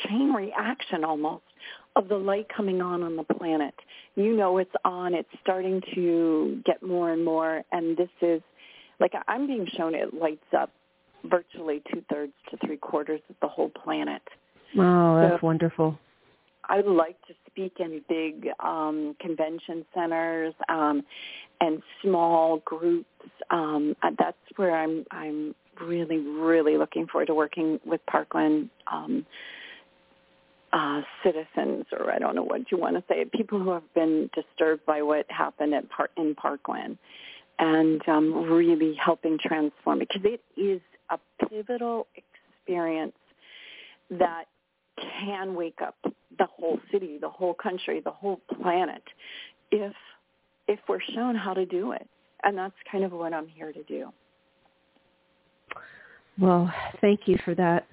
chain 0.07 0.31
reaction 0.31 1.03
almost 1.03 1.43
of 1.95 2.07
the 2.07 2.15
light 2.15 2.47
coming 2.55 2.81
on 2.81 3.03
on 3.03 3.15
the 3.15 3.23
planet. 3.23 3.73
You 4.15 4.35
know 4.35 4.59
it's 4.59 4.71
on. 4.85 5.13
It's 5.13 5.29
starting 5.41 5.81
to 5.95 6.61
get 6.65 6.83
more 6.83 7.11
and 7.11 7.25
more. 7.25 7.63
And 7.71 7.97
this 7.97 8.09
is, 8.21 8.41
like 8.99 9.13
I'm 9.27 9.47
being 9.47 9.67
shown 9.75 9.95
it 9.95 10.13
lights 10.13 10.45
up 10.57 10.69
virtually 11.25 11.81
two-thirds 11.91 12.33
to 12.49 12.57
three-quarters 12.65 13.21
of 13.29 13.35
the 13.41 13.47
whole 13.47 13.69
planet. 13.69 14.21
Wow, 14.75 15.19
that's 15.21 15.41
so 15.41 15.45
wonderful. 15.45 15.99
I'd 16.69 16.85
like 16.85 17.19
to 17.27 17.33
speak 17.59 17.79
in 17.79 18.01
big 18.07 18.47
um, 18.59 19.15
convention 19.19 19.85
centers 19.93 20.53
um, 20.69 21.03
and 21.61 21.81
small 22.01 22.61
groups. 22.65 23.07
Um, 23.49 23.95
that's 24.17 24.37
where 24.55 24.75
I'm. 24.75 25.05
I'm 25.11 25.55
really, 25.81 26.17
really 26.17 26.77
looking 26.77 27.07
forward 27.07 27.27
to 27.27 27.33
working 27.33 27.79
with 27.85 28.01
Parkland 28.05 28.69
um, 28.91 29.25
uh, 30.73 31.01
citizens, 31.23 31.85
or 31.97 32.11
I 32.11 32.19
don't 32.19 32.35
know 32.35 32.43
what 32.43 32.69
you 32.69 32.77
want 32.77 32.97
to 32.97 33.03
say, 33.07 33.23
people 33.33 33.59
who 33.59 33.71
have 33.71 33.93
been 33.93 34.29
disturbed 34.35 34.85
by 34.85 35.01
what 35.01 35.25
happened 35.29 35.73
at 35.73 35.89
Par- 35.89 36.09
in 36.17 36.35
Parkland, 36.35 36.97
and 37.59 38.01
um, 38.09 38.49
really 38.49 38.93
helping 38.93 39.37
transform 39.41 39.99
because 39.99 40.21
it 40.25 40.41
is 40.59 40.81
a 41.09 41.19
pivotal 41.47 42.07
experience 42.15 43.15
that 44.11 44.45
can 45.19 45.55
wake 45.55 45.79
up 45.81 45.95
the 46.39 46.47
whole 46.57 46.79
city, 46.91 47.19
the 47.21 47.29
whole 47.29 47.53
country, 47.53 48.01
the 48.03 48.11
whole 48.11 48.41
planet, 48.61 49.03
if 49.71 49.93
if 50.67 50.79
we're 50.87 51.05
shown 51.15 51.35
how 51.35 51.53
to 51.53 51.65
do 51.65 51.91
it. 51.91 52.07
and 52.43 52.57
that's 52.57 52.75
kind 52.91 53.03
of 53.03 53.11
what 53.11 53.33
I'm 53.33 53.47
here 53.47 53.71
to 53.71 53.83
do. 53.83 54.11
Well, 56.39 56.71
thank 57.01 57.21
you 57.25 57.37
for 57.43 57.53
that. 57.55 57.85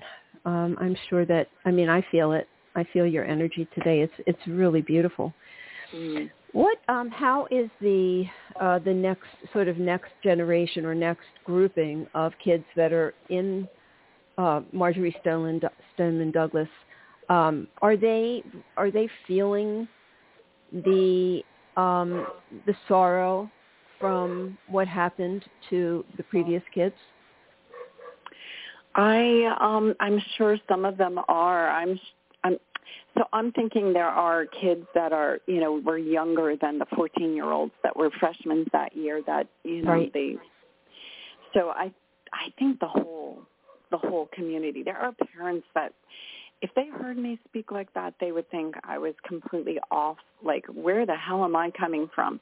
Um, 0.45 0.77
I'm 0.81 0.97
sure 1.09 1.25
that 1.27 1.49
I 1.65 1.71
mean 1.71 1.89
I 1.89 2.05
feel 2.11 2.33
it. 2.33 2.49
I 2.77 2.85
feel 2.93 3.07
your 3.07 3.25
energy 3.25 3.67
today. 3.75 4.01
It's 4.01 4.13
it's 4.27 4.47
really 4.47 4.83
beautiful. 4.83 5.33
Mm. 5.95 6.31
What 6.53 6.79
um 6.89 7.11
how 7.11 7.47
is 7.51 7.69
the 7.81 8.25
uh 8.61 8.79
the 8.79 8.95
next 8.95 9.27
sort 9.53 9.69
of 9.69 9.79
next 9.79 10.11
generation 10.23 10.85
or 10.85 10.95
next 10.95 11.27
grouping 11.45 12.07
of 12.15 12.33
kids 12.43 12.65
that 12.77 12.93
are 12.93 13.15
in 13.31 13.69
uh 14.39 14.61
Marjory 14.73 15.17
Stoneman 15.21 15.61
Stoneman 15.95 16.31
Douglas 16.31 16.69
um 17.29 17.69
are 17.83 17.97
they 17.97 18.43
are 18.77 18.91
they 18.91 19.09
feeling 19.27 19.89
the 20.73 21.43
um 21.77 22.27
the 22.67 22.75
sorrow 22.89 23.51
from 24.01 24.57
what 24.69 24.87
happened 24.87 25.45
to 25.71 26.05
the 26.17 26.23
previous 26.25 26.63
kids? 26.75 26.95
I 28.95 29.57
um 29.61 29.95
I'm 30.01 30.21
sure 30.37 30.57
some 30.69 30.85
of 30.85 30.97
them 30.97 31.21
are. 31.29 31.71
I'm 31.71 31.99
I'm 32.45 32.57
so 33.17 33.25
I'm 33.33 33.53
thinking 33.53 33.93
there 33.93 34.07
are 34.07 34.47
kids 34.47 34.87
that 34.95 35.13
are, 35.13 35.39
you 35.47 35.61
know, 35.61 35.81
were 35.85 35.99
younger 35.99 36.55
than 36.61 36.79
the 36.79 36.87
14-year-olds 36.87 37.73
that 37.83 37.97
were 37.97 38.11
freshmen 38.21 38.67
that 38.73 38.95
year 38.97 39.23
that, 39.27 39.49
you 39.65 39.83
know, 39.83 39.93
right. 39.93 40.13
they 40.13 40.37
So 41.55 41.71
I 41.71 41.93
I 42.33 42.51
think 42.59 42.81
the 42.81 42.89
whole 42.89 43.43
the 43.91 43.99
whole 43.99 44.29
community. 44.33 44.83
There 44.83 44.97
are 44.97 45.13
parents 45.35 45.67
that 45.75 45.93
if 46.63 46.71
they 46.75 46.89
heard 46.89 47.19
me 47.19 47.39
speak 47.49 47.71
like 47.71 47.93
that, 47.95 48.15
they 48.21 48.33
would 48.33 48.51
think 48.51 48.75
I 48.85 48.99
was 48.99 49.15
completely 49.27 49.79
off. 49.91 50.17
Like, 50.43 50.65
where 50.67 51.05
the 51.05 51.17
hell 51.17 51.45
am 51.45 51.55
I 51.55 51.71
coming 51.71 52.09
from? 52.15 52.41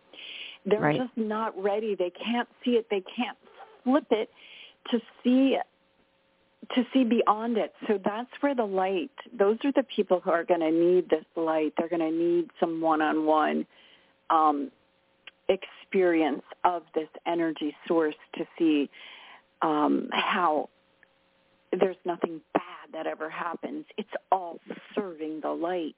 They're 0.66 0.80
right. 0.80 0.98
just 0.98 1.16
not 1.16 1.60
ready. 1.60 1.94
They 1.94 2.10
can't 2.10 2.48
see 2.64 2.72
it. 2.72 2.86
They 2.90 3.02
can't 3.16 3.36
flip 3.82 4.06
it 4.10 4.30
to 4.90 5.00
see 5.22 5.58
to 6.74 6.82
see 6.94 7.04
beyond 7.04 7.58
it. 7.58 7.74
So 7.86 7.98
that's 8.02 8.30
where 8.40 8.54
the 8.54 8.64
light, 8.64 9.10
those 9.38 9.58
are 9.64 9.72
the 9.72 9.84
people 9.94 10.20
who 10.20 10.30
are 10.30 10.44
going 10.44 10.60
to 10.60 10.70
need 10.70 11.10
this 11.10 11.24
light. 11.36 11.74
They're 11.76 11.90
going 11.90 12.00
to 12.00 12.10
need 12.10 12.48
some 12.58 12.80
one-on-one 12.80 13.66
um, 14.30 14.70
experience 15.48 16.42
of 16.64 16.82
this 16.94 17.08
energy 17.26 17.76
source 17.86 18.14
to 18.36 18.46
see 18.58 18.88
um, 19.60 20.08
how 20.10 20.70
there's 21.78 21.96
nothing 22.04 22.40
bad 22.54 22.83
that 22.94 23.06
ever 23.06 23.28
happens. 23.28 23.84
It's 23.98 24.08
all 24.32 24.58
serving 24.94 25.40
the 25.42 25.50
light 25.50 25.96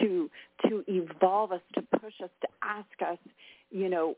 to 0.00 0.30
to 0.68 0.84
evolve 0.86 1.52
us, 1.52 1.60
to 1.74 1.82
push 1.98 2.14
us, 2.22 2.30
to 2.42 2.48
ask 2.62 2.86
us, 3.06 3.18
you 3.70 3.88
know, 3.88 4.16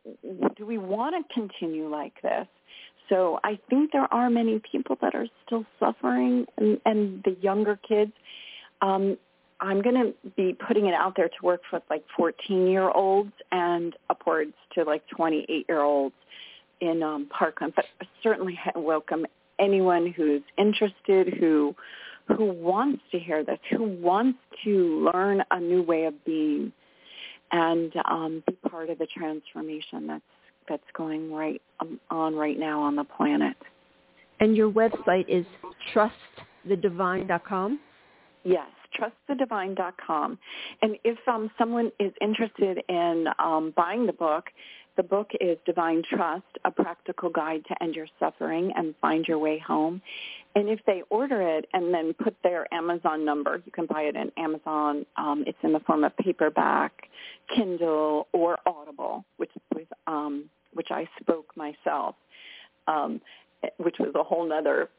do 0.56 0.66
we 0.66 0.78
want 0.78 1.14
to 1.14 1.34
continue 1.34 1.88
like 1.88 2.14
this? 2.22 2.46
So 3.08 3.40
I 3.42 3.58
think 3.68 3.92
there 3.92 4.12
are 4.12 4.30
many 4.30 4.60
people 4.70 4.96
that 5.02 5.14
are 5.14 5.26
still 5.44 5.64
suffering, 5.78 6.46
and, 6.56 6.80
and 6.84 7.22
the 7.24 7.36
younger 7.40 7.78
kids. 7.88 8.12
Um, 8.82 9.16
I'm 9.60 9.82
going 9.82 9.96
to 9.96 10.30
be 10.36 10.56
putting 10.66 10.86
it 10.86 10.94
out 10.94 11.14
there 11.16 11.28
to 11.28 11.34
work 11.42 11.60
with 11.72 11.82
like 11.90 12.04
14-year-olds 12.18 13.32
and 13.52 13.94
upwards 14.08 14.54
to 14.74 14.84
like 14.84 15.02
28-year-olds 15.18 16.14
in 16.80 17.02
um, 17.02 17.28
Parkland. 17.36 17.74
But 17.76 17.84
certainly 18.22 18.58
welcome 18.74 19.26
anyone 19.60 20.12
who's 20.16 20.42
interested, 20.58 21.34
who 21.38 21.74
who 22.36 22.44
wants 22.52 23.02
to 23.10 23.18
hear 23.18 23.44
this, 23.44 23.58
who 23.70 23.82
wants 24.00 24.38
to 24.64 25.10
learn 25.12 25.42
a 25.50 25.58
new 25.58 25.82
way 25.82 26.04
of 26.04 26.14
being, 26.24 26.72
and 27.50 27.92
um, 28.08 28.42
be 28.46 28.54
part 28.68 28.88
of 28.88 28.98
the 28.98 29.06
transformation 29.06 30.06
that's 30.06 30.22
that's 30.68 30.82
going 30.96 31.32
right 31.32 31.60
um, 31.80 31.98
on 32.10 32.34
right 32.34 32.58
now 32.58 32.80
on 32.80 32.96
the 32.96 33.04
planet. 33.04 33.56
And 34.38 34.56
your 34.56 34.70
website 34.70 35.26
is 35.28 35.44
trustthedivine.com? 35.94 37.80
Yes, 38.44 38.68
trustthedivine.com. 38.98 40.38
And 40.80 40.96
if 41.04 41.18
um, 41.28 41.50
someone 41.58 41.90
is 42.00 42.12
interested 42.22 42.78
in 42.88 43.26
um, 43.38 43.74
buying 43.76 44.06
the 44.06 44.12
book, 44.14 44.44
the 45.00 45.08
book 45.08 45.30
is 45.40 45.56
Divine 45.64 46.02
Trust, 46.06 46.44
A 46.66 46.70
Practical 46.70 47.30
Guide 47.30 47.64
to 47.68 47.82
End 47.82 47.94
Your 47.94 48.06
Suffering 48.18 48.70
and 48.76 48.94
Find 49.00 49.24
Your 49.26 49.38
Way 49.38 49.58
Home. 49.66 50.02
And 50.54 50.68
if 50.68 50.80
they 50.86 51.02
order 51.08 51.40
it 51.40 51.64
and 51.72 51.94
then 51.94 52.12
put 52.12 52.36
their 52.42 52.66
Amazon 52.74 53.24
number, 53.24 53.62
you 53.64 53.72
can 53.72 53.86
buy 53.86 54.02
it 54.02 54.14
in 54.14 54.30
Amazon. 54.36 55.06
Um, 55.16 55.42
it's 55.46 55.56
in 55.62 55.72
the 55.72 55.80
form 55.80 56.04
of 56.04 56.14
paperback, 56.18 56.92
Kindle, 57.56 58.28
or 58.34 58.58
Audible, 58.66 59.24
which 59.38 59.52
with 59.74 59.88
um, 60.06 60.50
which 60.74 60.88
I 60.90 61.08
spoke 61.18 61.46
myself, 61.56 62.14
um, 62.86 63.22
which 63.78 63.96
was 63.98 64.12
a 64.14 64.22
whole 64.22 64.46
nother 64.46 64.90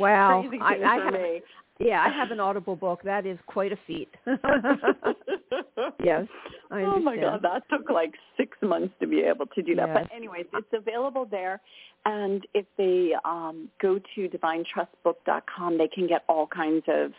wow. 0.00 0.42
I, 0.60 0.74
I. 0.82 1.40
Yeah, 1.78 2.02
I 2.02 2.08
have 2.08 2.30
an 2.32 2.40
Audible 2.40 2.76
book. 2.76 3.00
That 3.04 3.26
is 3.26 3.38
quite 3.46 3.72
a 3.72 3.78
feat. 3.86 4.08
yes. 6.02 6.26
Oh 6.70 6.98
my 6.98 7.16
God, 7.16 7.40
that 7.42 7.62
took 7.70 7.90
like 7.90 8.14
six 8.36 8.56
months 8.62 8.94
to 9.00 9.06
be 9.06 9.20
able 9.20 9.46
to 9.46 9.62
do 9.62 9.74
that. 9.76 9.88
Yes. 9.88 10.06
But 10.08 10.16
anyways, 10.16 10.46
it's 10.52 10.66
available 10.72 11.26
there. 11.30 11.60
And 12.04 12.46
if 12.52 12.66
they 12.76 13.14
um, 13.24 13.68
go 13.80 13.98
to 14.14 14.28
divinetrustbook.com, 14.28 15.78
they 15.78 15.88
can 15.88 16.06
get 16.06 16.24
all 16.28 16.46
kinds 16.46 16.84
of 16.88 17.12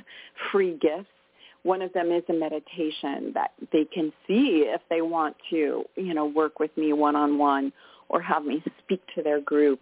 free 0.52 0.78
gifts. 0.80 1.10
One 1.64 1.82
of 1.82 1.92
them 1.94 2.12
is 2.12 2.24
a 2.30 2.34
meditation 2.34 3.32
that 3.34 3.52
they 3.72 3.86
can 3.86 4.14
see 4.28 4.66
if 4.68 4.82
they 4.90 5.02
want 5.02 5.36
to, 5.50 5.84
you 5.96 6.14
know, 6.14 6.28
work 6.28 6.60
with 6.60 6.70
me 6.78 6.94
one-on-one 6.94 7.74
or 8.10 8.22
have 8.22 8.46
me 8.46 8.64
speak 8.84 9.02
to 9.16 9.24
their 9.24 9.42
group. 9.42 9.80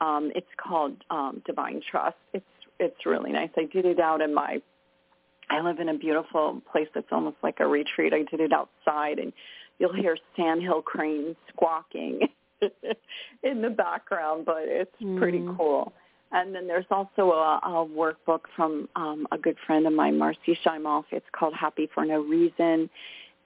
Um, 0.00 0.30
it's 0.36 0.46
called 0.56 0.92
um, 1.10 1.42
Divine 1.44 1.82
Trust. 1.90 2.16
It's 2.32 2.44
it's 2.78 3.06
really 3.06 3.32
nice. 3.32 3.50
I 3.56 3.64
did 3.64 3.84
it 3.84 4.00
out 4.00 4.20
in 4.20 4.34
my 4.34 4.60
I 5.48 5.60
live 5.60 5.78
in 5.78 5.88
a 5.88 5.94
beautiful 5.94 6.60
place 6.72 6.88
that's 6.94 7.06
almost 7.12 7.36
like 7.42 7.60
a 7.60 7.66
retreat. 7.66 8.12
I 8.12 8.24
did 8.30 8.40
it 8.40 8.52
outside 8.52 9.18
and 9.18 9.32
you'll 9.78 9.94
hear 9.94 10.16
sandhill 10.36 10.82
cranes 10.82 11.36
squawking 11.52 12.20
in 13.42 13.62
the 13.62 13.70
background, 13.70 14.44
but 14.44 14.62
it's 14.62 14.96
mm. 15.00 15.18
pretty 15.18 15.44
cool. 15.56 15.92
And 16.32 16.54
then 16.54 16.66
there's 16.66 16.86
also 16.90 17.30
a, 17.30 17.60
a 17.62 17.86
workbook 17.86 18.40
from 18.56 18.88
um, 18.96 19.28
a 19.30 19.38
good 19.38 19.56
friend 19.66 19.86
of 19.86 19.92
mine, 19.92 20.18
Marcy 20.18 20.58
Shimoff. 20.64 21.04
It's 21.12 21.26
called 21.32 21.54
Happy 21.54 21.88
for 21.94 22.04
No 22.04 22.20
Reason, 22.20 22.90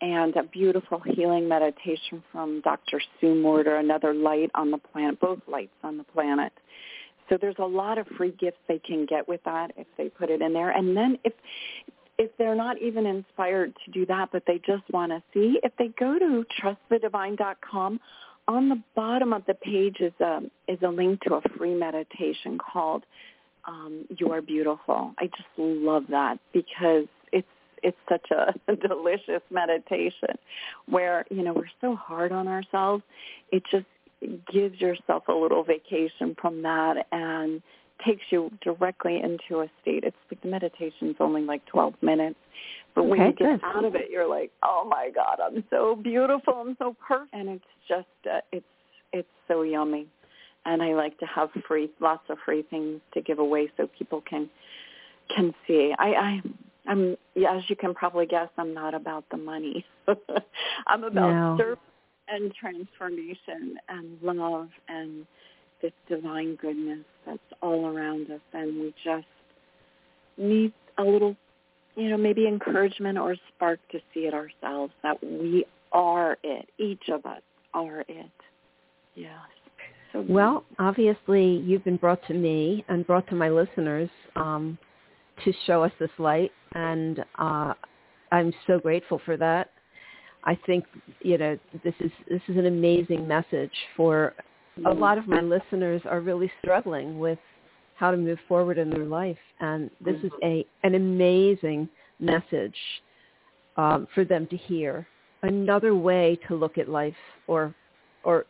and 0.01 0.37
a 0.37 0.43
beautiful 0.45 1.01
healing 1.01 1.47
meditation 1.47 2.22
from 2.33 2.62
Dr. 2.62 3.03
Sue 3.20 3.35
Morter, 3.35 3.76
Another 3.76 4.14
Light 4.14 4.51
on 4.55 4.70
the 4.70 4.78
Planet, 4.78 5.20
both 5.20 5.41
lights 5.47 5.76
on 5.85 5.99
the 5.99 6.05
planet. 6.05 6.53
So 7.31 7.39
there's 7.41 7.57
a 7.59 7.64
lot 7.64 7.97
of 7.97 8.07
free 8.18 8.33
gifts 8.39 8.59
they 8.68 8.81
can 8.81 9.07
get 9.07 9.26
with 9.26 9.41
that 9.45 9.70
if 9.76 9.87
they 9.97 10.09
put 10.09 10.28
it 10.28 10.43
in 10.43 10.53
there. 10.53 10.70
And 10.70 10.97
then 10.97 11.16
if 11.24 11.33
if 12.18 12.31
they're 12.37 12.55
not 12.55 12.76
even 12.83 13.07
inspired 13.07 13.72
to 13.83 13.91
do 13.93 14.05
that, 14.05 14.28
but 14.31 14.43
they 14.47 14.59
just 14.59 14.83
want 14.91 15.11
to 15.11 15.22
see, 15.33 15.59
if 15.62 15.72
they 15.78 15.89
go 15.99 16.18
to 16.18 16.45
trustthedivine.com, 16.61 17.99
on 18.47 18.68
the 18.68 18.83
bottom 18.95 19.33
of 19.33 19.43
the 19.47 19.55
page 19.55 20.01
is 20.01 20.12
a 20.20 20.41
is 20.68 20.78
a 20.83 20.89
link 20.89 21.20
to 21.22 21.37
a 21.37 21.41
free 21.57 21.74
meditation 21.74 22.59
called 22.59 23.05
um, 23.66 24.05
"You 24.18 24.33
Are 24.33 24.43
Beautiful." 24.43 25.14
I 25.18 25.26
just 25.26 25.49
love 25.57 26.05
that 26.11 26.39
because 26.53 27.07
it's 27.33 27.47
it's 27.83 27.97
such 28.09 28.26
a 28.33 28.55
delicious 28.89 29.43
meditation 29.51 30.37
where 30.87 31.24
you 31.31 31.43
know 31.43 31.53
we're 31.53 31.70
so 31.81 31.95
hard 31.95 32.33
on 32.33 32.49
ourselves. 32.49 33.05
It 33.53 33.62
just 33.70 33.87
gives 34.53 34.81
yourself 34.81 35.25
a 35.29 35.33
little 35.33 35.62
vacation 35.62 36.37
from 36.41 36.62
that 36.62 37.07
and 37.12 37.62
takes 38.05 38.23
you 38.31 38.51
directly 38.62 39.21
into 39.23 39.62
a 39.62 39.71
state. 39.83 40.05
It's 40.05 40.16
like 40.31 40.41
the 40.43 40.49
meditation's 40.49 41.16
only 41.21 41.43
like 41.43 41.64
12 41.66 41.95
minutes. 42.03 42.39
But 42.95 43.05
when 43.05 43.21
okay, 43.21 43.31
you 43.31 43.37
get 43.37 43.61
good. 43.61 43.64
out 43.64 43.85
of 43.85 43.95
it, 43.95 44.11
you're 44.11 44.29
like, 44.29 44.51
oh 44.62 44.87
my 44.89 45.11
God, 45.14 45.39
I'm 45.45 45.64
so 45.71 45.97
beautiful. 45.97 46.55
I'm 46.55 46.77
so 46.79 46.97
perfect. 47.07 47.35
And 47.35 47.49
it's 47.49 47.64
just, 47.89 48.07
uh, 48.31 48.41
it's, 48.53 48.66
it's 49.12 49.29
so 49.49 49.62
yummy. 49.62 50.07
And 50.66 50.83
I 50.83 50.95
like 50.95 51.18
to 51.18 51.27
have 51.27 51.51
free, 51.66 51.91
lots 52.01 52.25
of 52.29 52.39
free 52.45 52.62
things 52.62 53.01
to 53.14 53.21
give 53.21 53.39
away 53.39 53.71
so 53.77 53.89
people 53.99 54.23
can, 54.29 54.51
can 55.35 55.55
see. 55.66 55.95
I, 55.99 56.09
I, 56.09 56.43
I'm, 56.87 57.16
yeah, 57.35 57.57
as 57.57 57.62
you 57.68 57.77
can 57.77 57.95
probably 57.95 58.27
guess, 58.27 58.49
I'm 58.59 58.75
not 58.75 58.93
about 58.95 59.25
the 59.31 59.37
money. 59.37 59.85
I'm 60.87 61.05
about 61.05 61.14
No. 61.14 61.57
service 61.59 61.79
and 62.31 62.53
transformation 62.55 63.76
and 63.89 64.18
love 64.22 64.68
and 64.89 65.26
this 65.83 65.93
divine 66.09 66.57
goodness 66.57 67.05
that's 67.26 67.39
all 67.62 67.87
around 67.87 68.31
us. 68.31 68.41
And 68.53 68.81
we 68.81 68.95
just 69.05 69.26
need 70.37 70.72
a 70.99 71.05
little 71.05 71.37
you 71.97 72.09
know 72.09 72.16
maybe 72.16 72.47
encouragement 72.47 73.18
or 73.18 73.37
spark 73.55 73.81
to 73.93 73.99
see 74.14 74.20
it 74.20 74.35
ourselves 74.35 74.93
that 75.03 75.22
we 75.22 75.64
are 75.93 76.39
it. 76.43 76.68
Each 76.78 77.09
of 77.09 77.26
us 77.26 77.43
are 77.74 78.01
it. 78.01 78.31
Yes. 79.14 79.33
So 80.12 80.24
Well, 80.28 80.64
obviously, 80.78 81.45
you've 81.45 81.85
been 81.85 81.97
brought 81.97 82.24
to 82.26 82.35
me 82.35 82.85
and 82.89 83.07
brought 83.07 83.28
to 83.28 83.35
my 83.35 83.49
listeners 83.49 84.11
um, 84.35 84.76
to 85.45 85.53
show 85.66 85.85
us 85.85 85.93
this 86.01 86.11
light, 86.18 86.51
and 86.74 87.24
uh, 87.39 87.74
I'm 88.33 88.53
so 88.66 88.78
grateful 88.78 89.20
for 89.24 89.37
that. 89.37 89.70
I 90.45 90.59
think 90.66 90.84
you 91.20 91.38
know 91.38 91.59
this 91.84 91.95
is 92.01 92.11
this 92.28 92.43
is 92.49 92.57
an 92.57 92.66
amazing 92.66 93.26
message 93.26 93.72
for 93.97 94.34
a 94.86 94.93
lot 94.93 95.18
of 95.18 95.28
my 95.28 95.41
listeners 95.41 96.01
are 96.05 96.20
really 96.20 96.51
struggling 96.62 97.18
with 97.18 97.38
how 97.97 98.11
to 98.11 98.16
move 98.16 98.38
forward 98.49 98.78
in 98.78 98.88
their 98.88 99.05
life, 99.05 99.36
and 99.61 99.91
this 100.01 100.16
is 100.22 100.32
a 100.43 100.64
an 100.82 100.95
amazing 100.95 101.88
message 102.18 102.76
um, 103.76 104.07
for 104.14 104.24
them 104.24 104.47
to 104.47 104.57
hear. 104.57 105.07
Another 105.43 105.95
way 105.95 106.38
to 106.49 106.55
look 106.55 106.78
at 106.78 106.88
life, 106.88 107.14
or 107.47 107.74
or 108.24 108.47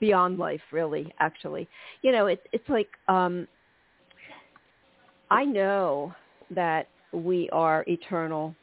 beyond 0.00 0.38
life, 0.38 0.60
really. 0.70 1.12
Actually, 1.18 1.68
you 2.02 2.12
know, 2.12 2.26
it, 2.26 2.46
it's 2.52 2.68
like 2.68 2.88
um, 3.08 3.48
I 5.30 5.44
know 5.44 6.14
that 6.50 6.88
we 7.12 7.48
are 7.50 7.84
eternal. 7.88 8.54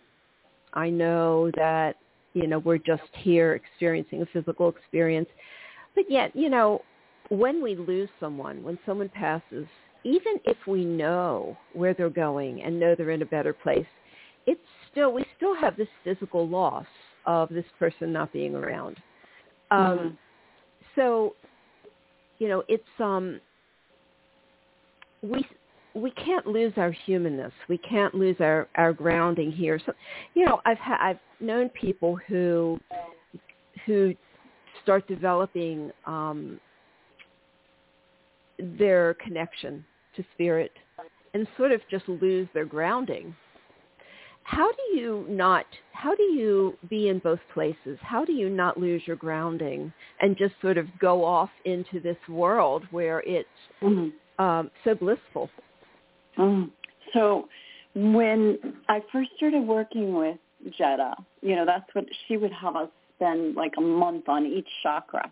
I 0.74 0.90
know 0.90 1.52
that 1.56 1.96
you 2.40 2.48
know 2.48 2.60
we're 2.60 2.78
just 2.78 3.04
here 3.14 3.54
experiencing 3.54 4.22
a 4.22 4.26
physical 4.28 4.70
experience, 4.70 5.30
but 5.96 6.10
yet 6.10 6.36
you 6.36 6.50
know 6.50 6.82
when 7.30 7.62
we 7.62 7.76
lose 7.76 8.10
someone, 8.20 8.64
when 8.64 8.80
someone 8.86 9.10
passes, 9.10 9.68
even 10.04 10.34
if 10.46 10.58
we 10.68 10.84
know 10.84 11.58
where 11.74 11.94
they're 11.94 12.10
going 12.10 12.64
and 12.64 12.80
know 12.80 12.96
they're 12.96 13.12
in 13.12 13.22
a 13.22 13.26
better 13.26 13.54
place, 13.54 13.86
it's 14.48 14.60
still 14.92 15.14
we 15.14 15.26
still 15.38 15.56
have 15.56 15.78
this 15.78 15.88
physical 16.04 16.48
loss 16.48 16.88
of 17.26 17.50
this 17.50 17.66
person 17.78 18.12
not 18.12 18.34
being 18.34 18.56
around. 18.56 18.98
Um, 19.72 19.80
mm-hmm. 19.80 20.08
So, 20.96 21.36
you 22.40 22.48
know, 22.48 22.64
it's 22.68 22.84
um, 23.00 23.40
we 25.22 25.46
we 25.94 26.12
can't 26.12 26.46
lose 26.46 26.74
our 26.78 26.92
humanness. 26.92 27.54
We 27.68 27.78
can't 27.78 28.14
lose 28.14 28.38
our 28.40 28.68
our 28.76 28.94
grounding 28.94 29.52
here. 29.52 29.80
So, 29.86 29.94
you 30.34 30.46
know, 30.46 30.62
I've 30.66 30.78
ha- 30.78 31.00
I've 31.02 31.20
known 31.40 31.70
people 31.70 32.18
who 32.28 32.80
who 33.86 34.14
start 34.84 35.08
developing 35.08 35.92
um, 36.06 36.60
their 38.58 39.16
connection 39.16 39.86
to 40.16 40.24
spirit 40.34 40.72
and 41.34 41.48
sort 41.58 41.72
of 41.72 41.82
just 41.90 42.08
lose 42.08 42.48
their 42.54 42.66
grounding. 42.66 43.36
How 44.44 44.72
do 44.72 44.98
you 45.00 45.26
not, 45.30 45.66
how 45.92 46.16
do 46.16 46.24
you 46.24 46.76
be 46.90 47.10
in 47.10 47.20
both 47.20 47.40
places? 47.54 48.00
How 48.02 48.26
do 48.26 48.32
you 48.32 48.50
not 48.50 48.80
lose 48.80 49.04
your 49.06 49.16
grounding 49.16 49.94
and 50.22 50.36
just 50.36 50.56
sort 50.60 50.80
of 50.80 50.88
go 51.00 51.24
off 51.24 51.52
into 51.66 52.00
this 52.00 52.18
world 52.28 52.84
where 52.90 53.22
it's 53.28 53.48
mm-hmm. 53.82 54.44
um, 54.44 54.72
so 54.84 54.96
blissful? 54.96 55.50
Mm. 56.40 56.72
So 57.14 57.48
when 57.96 58.58
I 58.88 59.02
first 59.12 59.32
started 59.38 59.62
working 59.62 60.14
with 60.16 60.38
Jeddah, 60.78 61.16
you 61.42 61.56
know, 61.56 61.66
that's 61.66 61.86
what 61.94 62.06
she 62.28 62.38
would 62.38 62.54
have 62.54 62.76
us 62.76 62.90
spend 63.16 63.56
like 63.56 63.74
a 63.78 63.82
month 63.82 64.30
on 64.30 64.46
each 64.46 64.68
chakra. 64.82 65.32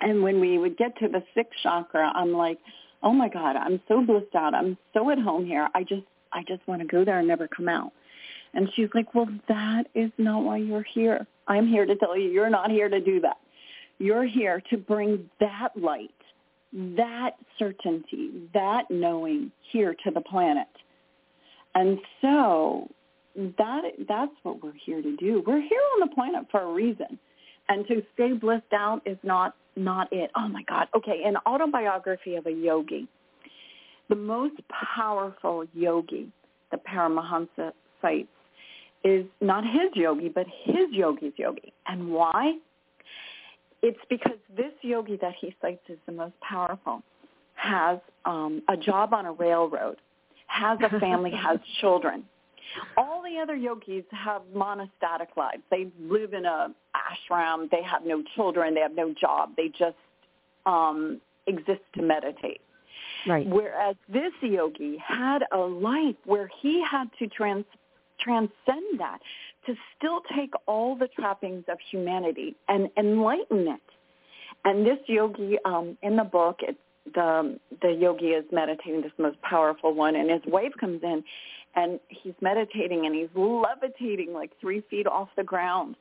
And 0.00 0.22
when 0.22 0.40
we 0.40 0.58
would 0.58 0.76
get 0.76 0.96
to 0.98 1.08
the 1.08 1.22
sixth 1.34 1.52
chakra, 1.62 2.10
I'm 2.14 2.32
like, 2.32 2.58
oh 3.02 3.12
my 3.12 3.28
God, 3.28 3.56
I'm 3.56 3.80
so 3.86 4.04
blissed 4.04 4.34
out. 4.34 4.54
I'm 4.54 4.76
so 4.92 5.10
at 5.10 5.18
home 5.18 5.44
here. 5.44 5.68
I 5.74 5.82
just, 5.82 6.02
I 6.32 6.42
just 6.48 6.66
want 6.66 6.80
to 6.80 6.88
go 6.88 7.04
there 7.04 7.18
and 7.18 7.28
never 7.28 7.46
come 7.46 7.68
out. 7.68 7.92
And 8.54 8.68
she's 8.74 8.88
like, 8.94 9.14
well, 9.14 9.28
that 9.48 9.84
is 9.94 10.10
not 10.16 10.44
why 10.44 10.58
you're 10.58 10.86
here. 10.94 11.26
I'm 11.48 11.66
here 11.66 11.86
to 11.86 11.96
tell 11.96 12.16
you 12.16 12.30
you're 12.30 12.50
not 12.50 12.70
here 12.70 12.88
to 12.88 13.00
do 13.00 13.20
that. 13.20 13.36
You're 13.98 14.24
here 14.24 14.62
to 14.70 14.76
bring 14.76 15.28
that 15.40 15.70
light, 15.76 16.13
that 16.74 17.32
certainty, 17.58 18.30
that 18.52 18.84
knowing 18.90 19.52
here 19.72 19.94
to 20.04 20.10
the 20.10 20.20
planet. 20.20 20.68
And 21.74 21.98
so 22.20 22.88
that 23.36 23.82
that's 24.08 24.32
what 24.42 24.62
we're 24.62 24.72
here 24.84 25.02
to 25.02 25.16
do. 25.16 25.42
We're 25.46 25.60
here 25.60 25.80
on 25.94 26.08
the 26.08 26.14
planet 26.14 26.46
for 26.50 26.60
a 26.60 26.72
reason. 26.72 27.18
And 27.68 27.86
to 27.88 28.02
stay 28.14 28.32
blissed 28.32 28.72
out 28.72 29.02
is 29.06 29.18
not 29.22 29.54
not 29.76 30.12
it. 30.12 30.30
Oh 30.36 30.48
my 30.48 30.62
God. 30.64 30.88
Okay, 30.96 31.22
an 31.24 31.36
autobiography 31.46 32.36
of 32.36 32.46
a 32.46 32.52
yogi. 32.52 33.08
The 34.08 34.14
most 34.14 34.54
powerful 34.96 35.64
yogi 35.74 36.28
the 36.70 36.76
Paramahansa 36.76 37.72
cites 38.02 38.28
is 39.02 39.24
not 39.40 39.64
his 39.64 39.90
yogi, 39.94 40.28
but 40.28 40.46
his 40.64 40.90
yogi's 40.90 41.32
yogi. 41.36 41.72
And 41.86 42.10
why? 42.10 42.54
It's 43.86 44.00
because 44.08 44.38
this 44.56 44.72
yogi 44.80 45.18
that 45.20 45.34
he 45.38 45.54
cites 45.60 45.82
as 45.90 45.98
the 46.06 46.12
most 46.12 46.32
powerful 46.40 47.02
has 47.52 47.98
um, 48.24 48.62
a 48.70 48.78
job 48.78 49.12
on 49.12 49.26
a 49.26 49.32
railroad, 49.32 49.98
has 50.46 50.78
a 50.82 50.98
family, 50.98 51.30
has 51.46 51.58
children. 51.82 52.24
All 52.96 53.22
the 53.22 53.38
other 53.38 53.54
yogis 53.54 54.04
have 54.10 54.40
monastic 54.54 55.36
lives. 55.36 55.62
They 55.70 55.88
live 56.00 56.32
in 56.32 56.46
a 56.46 56.74
ashram. 56.96 57.70
They 57.70 57.82
have 57.82 58.06
no 58.06 58.22
children. 58.34 58.72
They 58.72 58.80
have 58.80 58.94
no 58.94 59.12
job. 59.12 59.50
They 59.54 59.68
just 59.68 59.98
um, 60.64 61.20
exist 61.46 61.82
to 61.96 62.02
meditate. 62.02 62.62
Right. 63.28 63.46
Whereas 63.46 63.96
this 64.08 64.32
yogi 64.40 64.96
had 64.96 65.40
a 65.52 65.58
life 65.58 66.16
where 66.24 66.50
he 66.62 66.82
had 66.90 67.10
to 67.18 67.26
trans- 67.26 67.66
transcend 68.18 68.98
that, 68.98 69.18
to 69.66 69.74
still 69.96 70.20
take 70.36 70.52
all 70.66 70.96
the 70.96 71.08
trappings 71.08 71.64
of 71.68 71.78
humanity 71.90 72.54
and 72.68 72.88
enlighten 72.96 73.68
it. 73.68 73.80
And 74.64 74.86
this 74.86 74.98
yogi, 75.06 75.58
um, 75.64 75.96
in 76.02 76.16
the 76.16 76.24
book, 76.24 76.60
it, 76.60 76.76
the 77.14 77.58
the 77.82 77.90
yogi 77.90 78.28
is 78.28 78.44
meditating 78.50 79.02
this 79.02 79.12
most 79.18 79.40
powerful 79.42 79.92
one, 79.92 80.16
and 80.16 80.30
his 80.30 80.40
wife 80.46 80.72
comes 80.80 81.02
in, 81.02 81.22
and 81.76 82.00
he's 82.08 82.34
meditating 82.40 83.06
and 83.06 83.14
he's 83.14 83.28
levitating 83.34 84.32
like 84.32 84.50
three 84.60 84.82
feet 84.88 85.06
off 85.06 85.28
the 85.36 85.44
ground, 85.44 85.96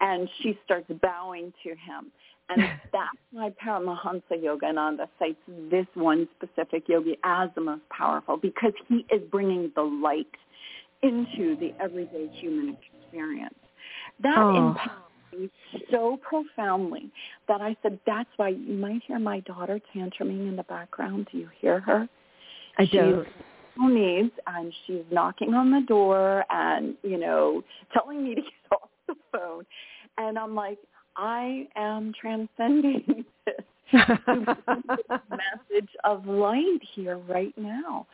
and 0.00 0.28
she 0.40 0.58
starts 0.64 0.90
bowing 1.02 1.52
to 1.62 1.70
him. 1.70 2.10
And 2.48 2.62
that's 2.92 3.18
why 3.32 3.52
Paramahansa 3.62 4.32
Yogananda 4.32 5.08
cites 5.18 5.40
this 5.70 5.86
one 5.94 6.28
specific 6.36 6.88
yogi 6.88 7.18
as 7.24 7.50
the 7.54 7.60
most 7.60 7.82
powerful 7.90 8.36
because 8.36 8.72
he 8.88 9.04
is 9.10 9.20
bringing 9.30 9.72
the 9.74 9.82
light 9.82 10.26
into 11.02 11.56
the 11.56 11.74
everyday 11.80 12.28
human 12.40 12.76
experience. 13.06 13.54
That 14.22 14.38
oh. 14.38 14.68
impacts 14.68 15.02
me 15.32 15.50
so 15.90 16.18
profoundly 16.22 17.10
that 17.48 17.60
I 17.60 17.76
said, 17.82 17.98
that's 18.06 18.28
why 18.36 18.48
you 18.50 18.74
might 18.74 19.02
hear 19.06 19.18
my 19.18 19.40
daughter 19.40 19.80
tantruming 19.94 20.48
in 20.48 20.56
the 20.56 20.64
background. 20.64 21.28
Do 21.32 21.38
you 21.38 21.48
hear 21.60 21.80
her? 21.80 22.08
I 22.78 22.84
do 22.84 23.24
needs 23.78 24.32
and 24.46 24.72
she's 24.86 25.02
knocking 25.10 25.54
on 25.54 25.70
the 25.70 25.82
door 25.86 26.44
and, 26.50 26.94
you 27.02 27.18
know, 27.18 27.62
telling 27.92 28.24
me 28.24 28.34
to 28.34 28.40
get 28.40 28.52
off 28.72 28.88
the 29.06 29.14
phone. 29.32 29.64
And 30.18 30.38
I'm 30.38 30.54
like, 30.54 30.78
I 31.16 31.66
am 31.76 32.12
transcending 32.18 33.24
this 33.46 33.54
message 33.92 35.90
of 36.04 36.26
light 36.26 36.80
here 36.94 37.18
right 37.18 37.54
now. 37.56 38.06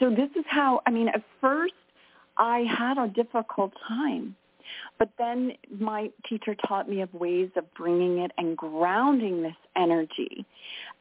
So 0.00 0.10
this 0.10 0.30
is 0.36 0.44
how, 0.48 0.80
I 0.86 0.90
mean, 0.90 1.08
at 1.08 1.22
first 1.40 1.74
I 2.38 2.60
had 2.60 2.98
a 2.98 3.08
difficult 3.08 3.72
time. 3.86 4.36
But 4.98 5.10
then 5.18 5.52
my 5.78 6.10
teacher 6.28 6.54
taught 6.66 6.88
me 6.88 7.00
of 7.00 7.12
ways 7.14 7.50
of 7.56 7.72
bringing 7.74 8.18
it 8.18 8.32
and 8.36 8.56
grounding 8.56 9.42
this 9.42 9.56
energy 9.76 10.44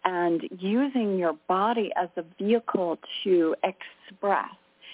and 0.05 0.41
using 0.59 1.17
your 1.17 1.33
body 1.47 1.91
as 1.95 2.09
a 2.15 2.23
vehicle 2.41 2.97
to 3.23 3.55
express. 3.63 4.49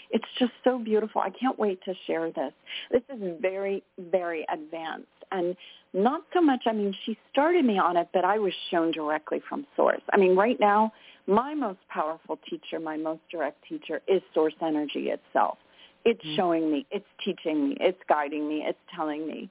It's 0.10 0.26
just 0.38 0.52
so 0.64 0.80
beautiful. 0.80 1.22
I 1.22 1.32
can't 1.32 1.58
wait 1.58 1.84
to 1.86 1.94
share 2.06 2.32
this. 2.32 2.54
This 2.91 3.02
is 3.10 3.39
very, 3.41 3.84
very 4.12 4.46
advanced. 4.52 5.08
And 5.32 5.56
not 5.94 6.22
so 6.34 6.41
much, 6.41 6.62
I 6.68 6.72
mean, 6.72 6.96
she 7.06 7.18
started 7.32 7.66
me 7.66 7.80
on 7.80 7.98
it, 7.98 8.08
but 8.14 8.24
I 8.24 8.38
was 8.38 8.54
shown 8.70 8.91
directly 8.91 9.41
from 9.50 9.66
source. 9.76 10.02
I 10.12 10.18
mean, 10.18 10.36
right 10.36 10.60
now, 10.60 10.94
my 11.26 11.56
most 11.56 11.80
powerful 11.89 12.38
teacher, 12.48 12.80
my 12.80 12.98
most 12.98 13.22
direct 13.32 13.58
teacher 13.68 14.02
is 14.08 14.22
source 14.34 14.54
energy 14.62 15.10
itself. 15.10 15.58
It's 16.06 16.20
mm-hmm. 16.22 16.36
showing 16.36 16.72
me, 16.72 16.86
it's 16.91 17.06
teaching 17.24 17.70
me, 17.70 17.78
it's 17.80 17.99
guiding 18.08 18.47
me, 18.47 18.64
it's 18.68 18.80
telling 18.95 19.28
me. 19.28 19.49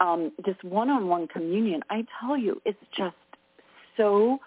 Um, 0.00 0.32
this 0.44 0.56
one-on-one 0.62 1.28
communion, 1.28 1.82
I 1.90 2.06
tell 2.20 2.38
you, 2.38 2.60
it's 2.64 2.78
just 2.96 3.16
so 3.96 4.38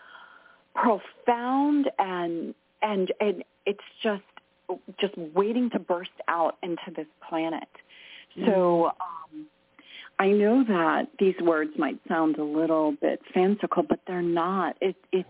profound 0.73 1.91
and 1.99 2.55
and 2.81 3.13
and 3.19 3.43
it's 3.65 3.83
just 4.01 4.23
just 4.99 5.15
waiting 5.35 5.69
to 5.71 5.79
burst 5.79 6.09
out 6.27 6.57
into 6.63 6.91
this 6.95 7.05
planet. 7.27 7.67
Mm-hmm. 8.37 8.49
So 8.49 8.85
um, 8.85 9.45
I 10.19 10.29
know 10.29 10.63
that 10.67 11.07
these 11.19 11.35
words 11.41 11.71
might 11.77 11.99
sound 12.07 12.37
a 12.37 12.43
little 12.43 12.93
bit 12.93 13.19
fanciful, 13.33 13.83
but 13.83 13.99
they're 14.07 14.21
not. 14.21 14.75
It, 14.81 14.95
it's 15.11 15.29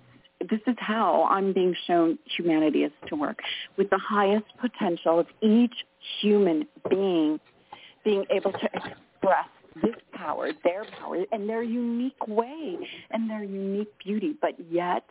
this 0.50 0.60
is 0.68 0.76
how 0.78 1.28
I'm 1.30 1.54
being 1.54 1.76
shown 1.88 2.20
humanity 2.26 2.84
is 2.84 2.92
to 3.08 3.16
work 3.16 3.40
with 3.78 3.90
the 3.90 3.98
highest 3.98 4.46
potential 4.60 5.20
of 5.20 5.28
each 5.42 5.74
human 6.22 6.68
being 6.90 7.40
being 8.04 8.26
able 8.30 8.52
to 8.52 8.66
express 8.74 9.48
this 9.82 9.96
power, 10.14 10.50
their 10.64 10.86
power, 11.00 11.24
and 11.32 11.48
their 11.48 11.64
unique 11.64 12.28
way 12.28 12.78
and 13.12 13.30
their 13.30 13.44
unique 13.44 13.92
beauty, 14.04 14.36
but 14.42 14.54
yet 14.70 15.06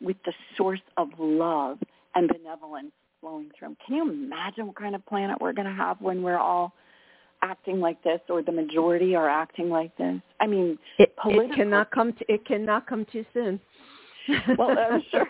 with 0.00 0.16
the 0.24 0.32
source 0.56 0.80
of 0.96 1.08
love 1.18 1.78
and 2.14 2.28
benevolence 2.28 2.90
flowing 3.20 3.48
through 3.56 3.68
them. 3.68 3.76
Can 3.86 3.94
you 3.94 4.10
imagine 4.10 4.66
what 4.66 4.76
kind 4.76 4.96
of 4.96 5.06
planet 5.06 5.40
we're 5.40 5.52
going 5.52 5.68
to 5.68 5.72
have 5.74 6.00
when 6.00 6.22
we're 6.22 6.38
all 6.38 6.74
acting 7.42 7.80
like 7.80 8.02
this 8.02 8.20
or 8.28 8.42
the 8.42 8.52
majority 8.52 9.14
are 9.14 9.28
acting 9.28 9.68
like 9.68 9.96
this. 9.98 10.20
I 10.40 10.46
mean, 10.46 10.78
it, 10.98 11.12
it 11.24 11.54
cannot 11.54 11.90
come 11.90 12.12
to, 12.12 12.32
it 12.32 12.46
cannot 12.46 12.86
come 12.86 13.04
too 13.12 13.24
soon. 13.34 13.60
well, 14.56 14.76
I'm 14.78 15.02
sure. 15.10 15.26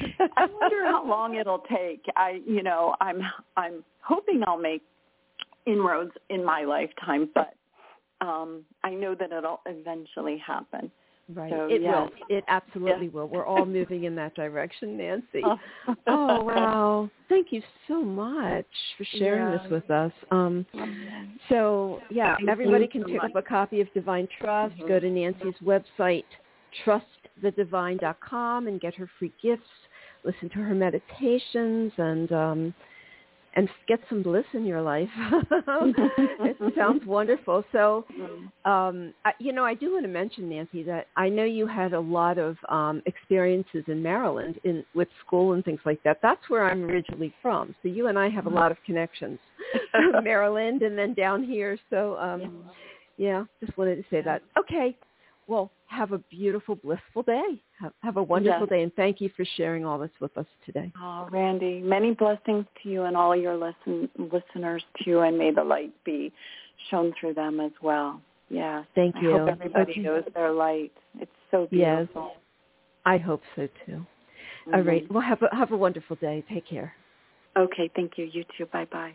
I 0.36 0.46
wonder 0.46 0.84
how 0.86 1.06
long 1.06 1.36
it'll 1.36 1.64
take. 1.70 2.04
I, 2.16 2.40
you 2.46 2.62
know, 2.62 2.94
I'm 3.00 3.20
I'm 3.56 3.84
hoping 4.00 4.42
I'll 4.46 4.58
make 4.58 4.82
inroads 5.66 6.12
in 6.30 6.44
my 6.44 6.62
lifetime, 6.64 7.30
but 7.34 7.54
um 8.20 8.62
I 8.82 8.90
know 8.90 9.14
that 9.14 9.32
it'll 9.32 9.60
eventually 9.66 10.38
happen. 10.44 10.90
Right. 11.32 11.50
So, 11.50 11.68
it 11.70 11.80
will. 11.80 12.10
It 12.28 12.44
absolutely 12.48 13.08
will. 13.08 13.28
We're 13.28 13.46
all 13.46 13.64
moving 13.64 14.04
in 14.04 14.14
that 14.16 14.34
direction, 14.34 14.98
Nancy. 14.98 15.42
oh 16.06 16.42
wow. 16.44 17.10
Thank 17.30 17.46
you 17.50 17.62
so 17.88 18.02
much 18.02 18.66
for 18.98 19.04
sharing 19.16 19.50
Yeah. 19.50 19.58
this 19.62 19.70
with 19.70 19.90
us. 19.90 20.12
Um 20.30 20.66
so 21.48 22.00
yeah, 22.10 22.36
everybody 22.48 22.86
can 22.86 23.04
pick 23.04 23.22
up 23.22 23.34
a 23.34 23.42
copy 23.42 23.80
of 23.80 23.92
Divine 23.94 24.28
Trust. 24.38 24.74
Go 24.86 25.00
to 25.00 25.08
Nancy's 25.08 25.54
website, 25.64 26.24
trustthedivine.com 27.42 28.66
and 28.66 28.80
get 28.80 28.94
her 28.94 29.08
free 29.18 29.32
gifts. 29.42 29.62
Listen 30.24 30.48
to 30.50 30.56
her 30.56 30.74
meditations 30.74 31.92
and 31.98 32.32
um 32.32 32.74
and 33.56 33.68
get 33.86 34.00
some 34.08 34.22
bliss 34.22 34.44
in 34.52 34.66
your 34.66 34.82
life. 34.82 35.08
it 35.38 36.74
sounds 36.76 37.02
wonderful. 37.06 37.64
So 37.72 38.04
um, 38.64 39.14
I, 39.24 39.32
you 39.38 39.52
know, 39.52 39.64
I 39.64 39.74
do 39.74 39.92
want 39.92 40.04
to 40.04 40.08
mention, 40.08 40.48
Nancy, 40.48 40.82
that 40.84 41.06
I 41.16 41.28
know 41.28 41.44
you 41.44 41.66
had 41.66 41.92
a 41.92 42.00
lot 42.00 42.38
of 42.38 42.56
um, 42.68 43.02
experiences 43.06 43.84
in 43.86 44.02
Maryland 44.02 44.58
in 44.64 44.84
with 44.94 45.08
school 45.24 45.52
and 45.52 45.64
things 45.64 45.80
like 45.84 46.02
that. 46.02 46.18
That's 46.22 46.40
where 46.48 46.68
I'm 46.68 46.84
originally 46.84 47.32
from. 47.40 47.74
So 47.82 47.88
you 47.88 48.08
and 48.08 48.18
I 48.18 48.28
have 48.28 48.46
a 48.46 48.50
lot 48.50 48.72
of 48.72 48.76
connections, 48.84 49.38
Maryland, 50.22 50.82
and 50.82 50.98
then 50.98 51.14
down 51.14 51.44
here. 51.44 51.78
So 51.90 52.16
um, 52.16 52.64
yeah, 53.16 53.44
just 53.64 53.76
wanted 53.78 53.96
to 53.96 54.04
say 54.10 54.20
that. 54.22 54.42
Okay, 54.58 54.96
well, 55.46 55.70
have 55.86 56.12
a 56.12 56.18
beautiful, 56.18 56.74
blissful 56.76 57.22
day. 57.22 57.62
Have, 57.80 57.92
have 58.00 58.16
a 58.16 58.22
wonderful 58.22 58.62
Yes. 58.62 58.68
day, 58.70 58.82
and 58.82 58.94
thank 58.94 59.20
you 59.20 59.30
for 59.36 59.44
sharing 59.56 59.84
all 59.84 59.98
this 59.98 60.10
with 60.20 60.36
us 60.36 60.46
today. 60.64 60.92
Oh, 61.00 61.28
Randi, 61.30 61.80
many 61.80 62.14
blessings 62.14 62.66
to 62.82 62.88
you 62.88 63.02
and 63.04 63.16
all 63.16 63.34
your 63.36 63.56
listen, 63.56 64.08
listeners 64.18 64.84
too, 65.04 65.20
and 65.20 65.38
may 65.38 65.50
the 65.50 65.64
light 65.64 65.92
be 66.04 66.32
shown 66.90 67.12
through 67.20 67.34
them 67.34 67.60
as 67.60 67.72
well. 67.82 68.20
Yeah. 68.48 68.84
Thank 68.94 69.16
you. 69.20 69.34
I 69.34 69.38
hope 69.38 69.48
everybody 69.50 69.92
Okay. 69.92 70.00
knows 70.02 70.24
their 70.34 70.52
light. 70.52 70.92
It's 71.18 71.30
so 71.50 71.66
beautiful. 71.66 72.32
Yes. 72.34 72.36
I 73.06 73.18
hope 73.18 73.42
so 73.56 73.68
too. 73.84 74.06
All 74.66 74.80
Mhm. 74.80 74.86
right. 74.86 75.10
Well, 75.10 75.20
have 75.20 75.42
a 75.42 75.54
have 75.54 75.72
a 75.72 75.76
wonderful 75.76 76.16
day. 76.16 76.42
Take 76.48 76.66
care. 76.66 76.94
Okay, 77.56 77.88
thank 77.94 78.18
you. 78.18 78.24
You 78.24 78.44
too. 78.56 78.66
Bye. 78.66 78.86
Bye. 78.86 79.14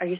Are 0.00 0.06
you 0.06 0.18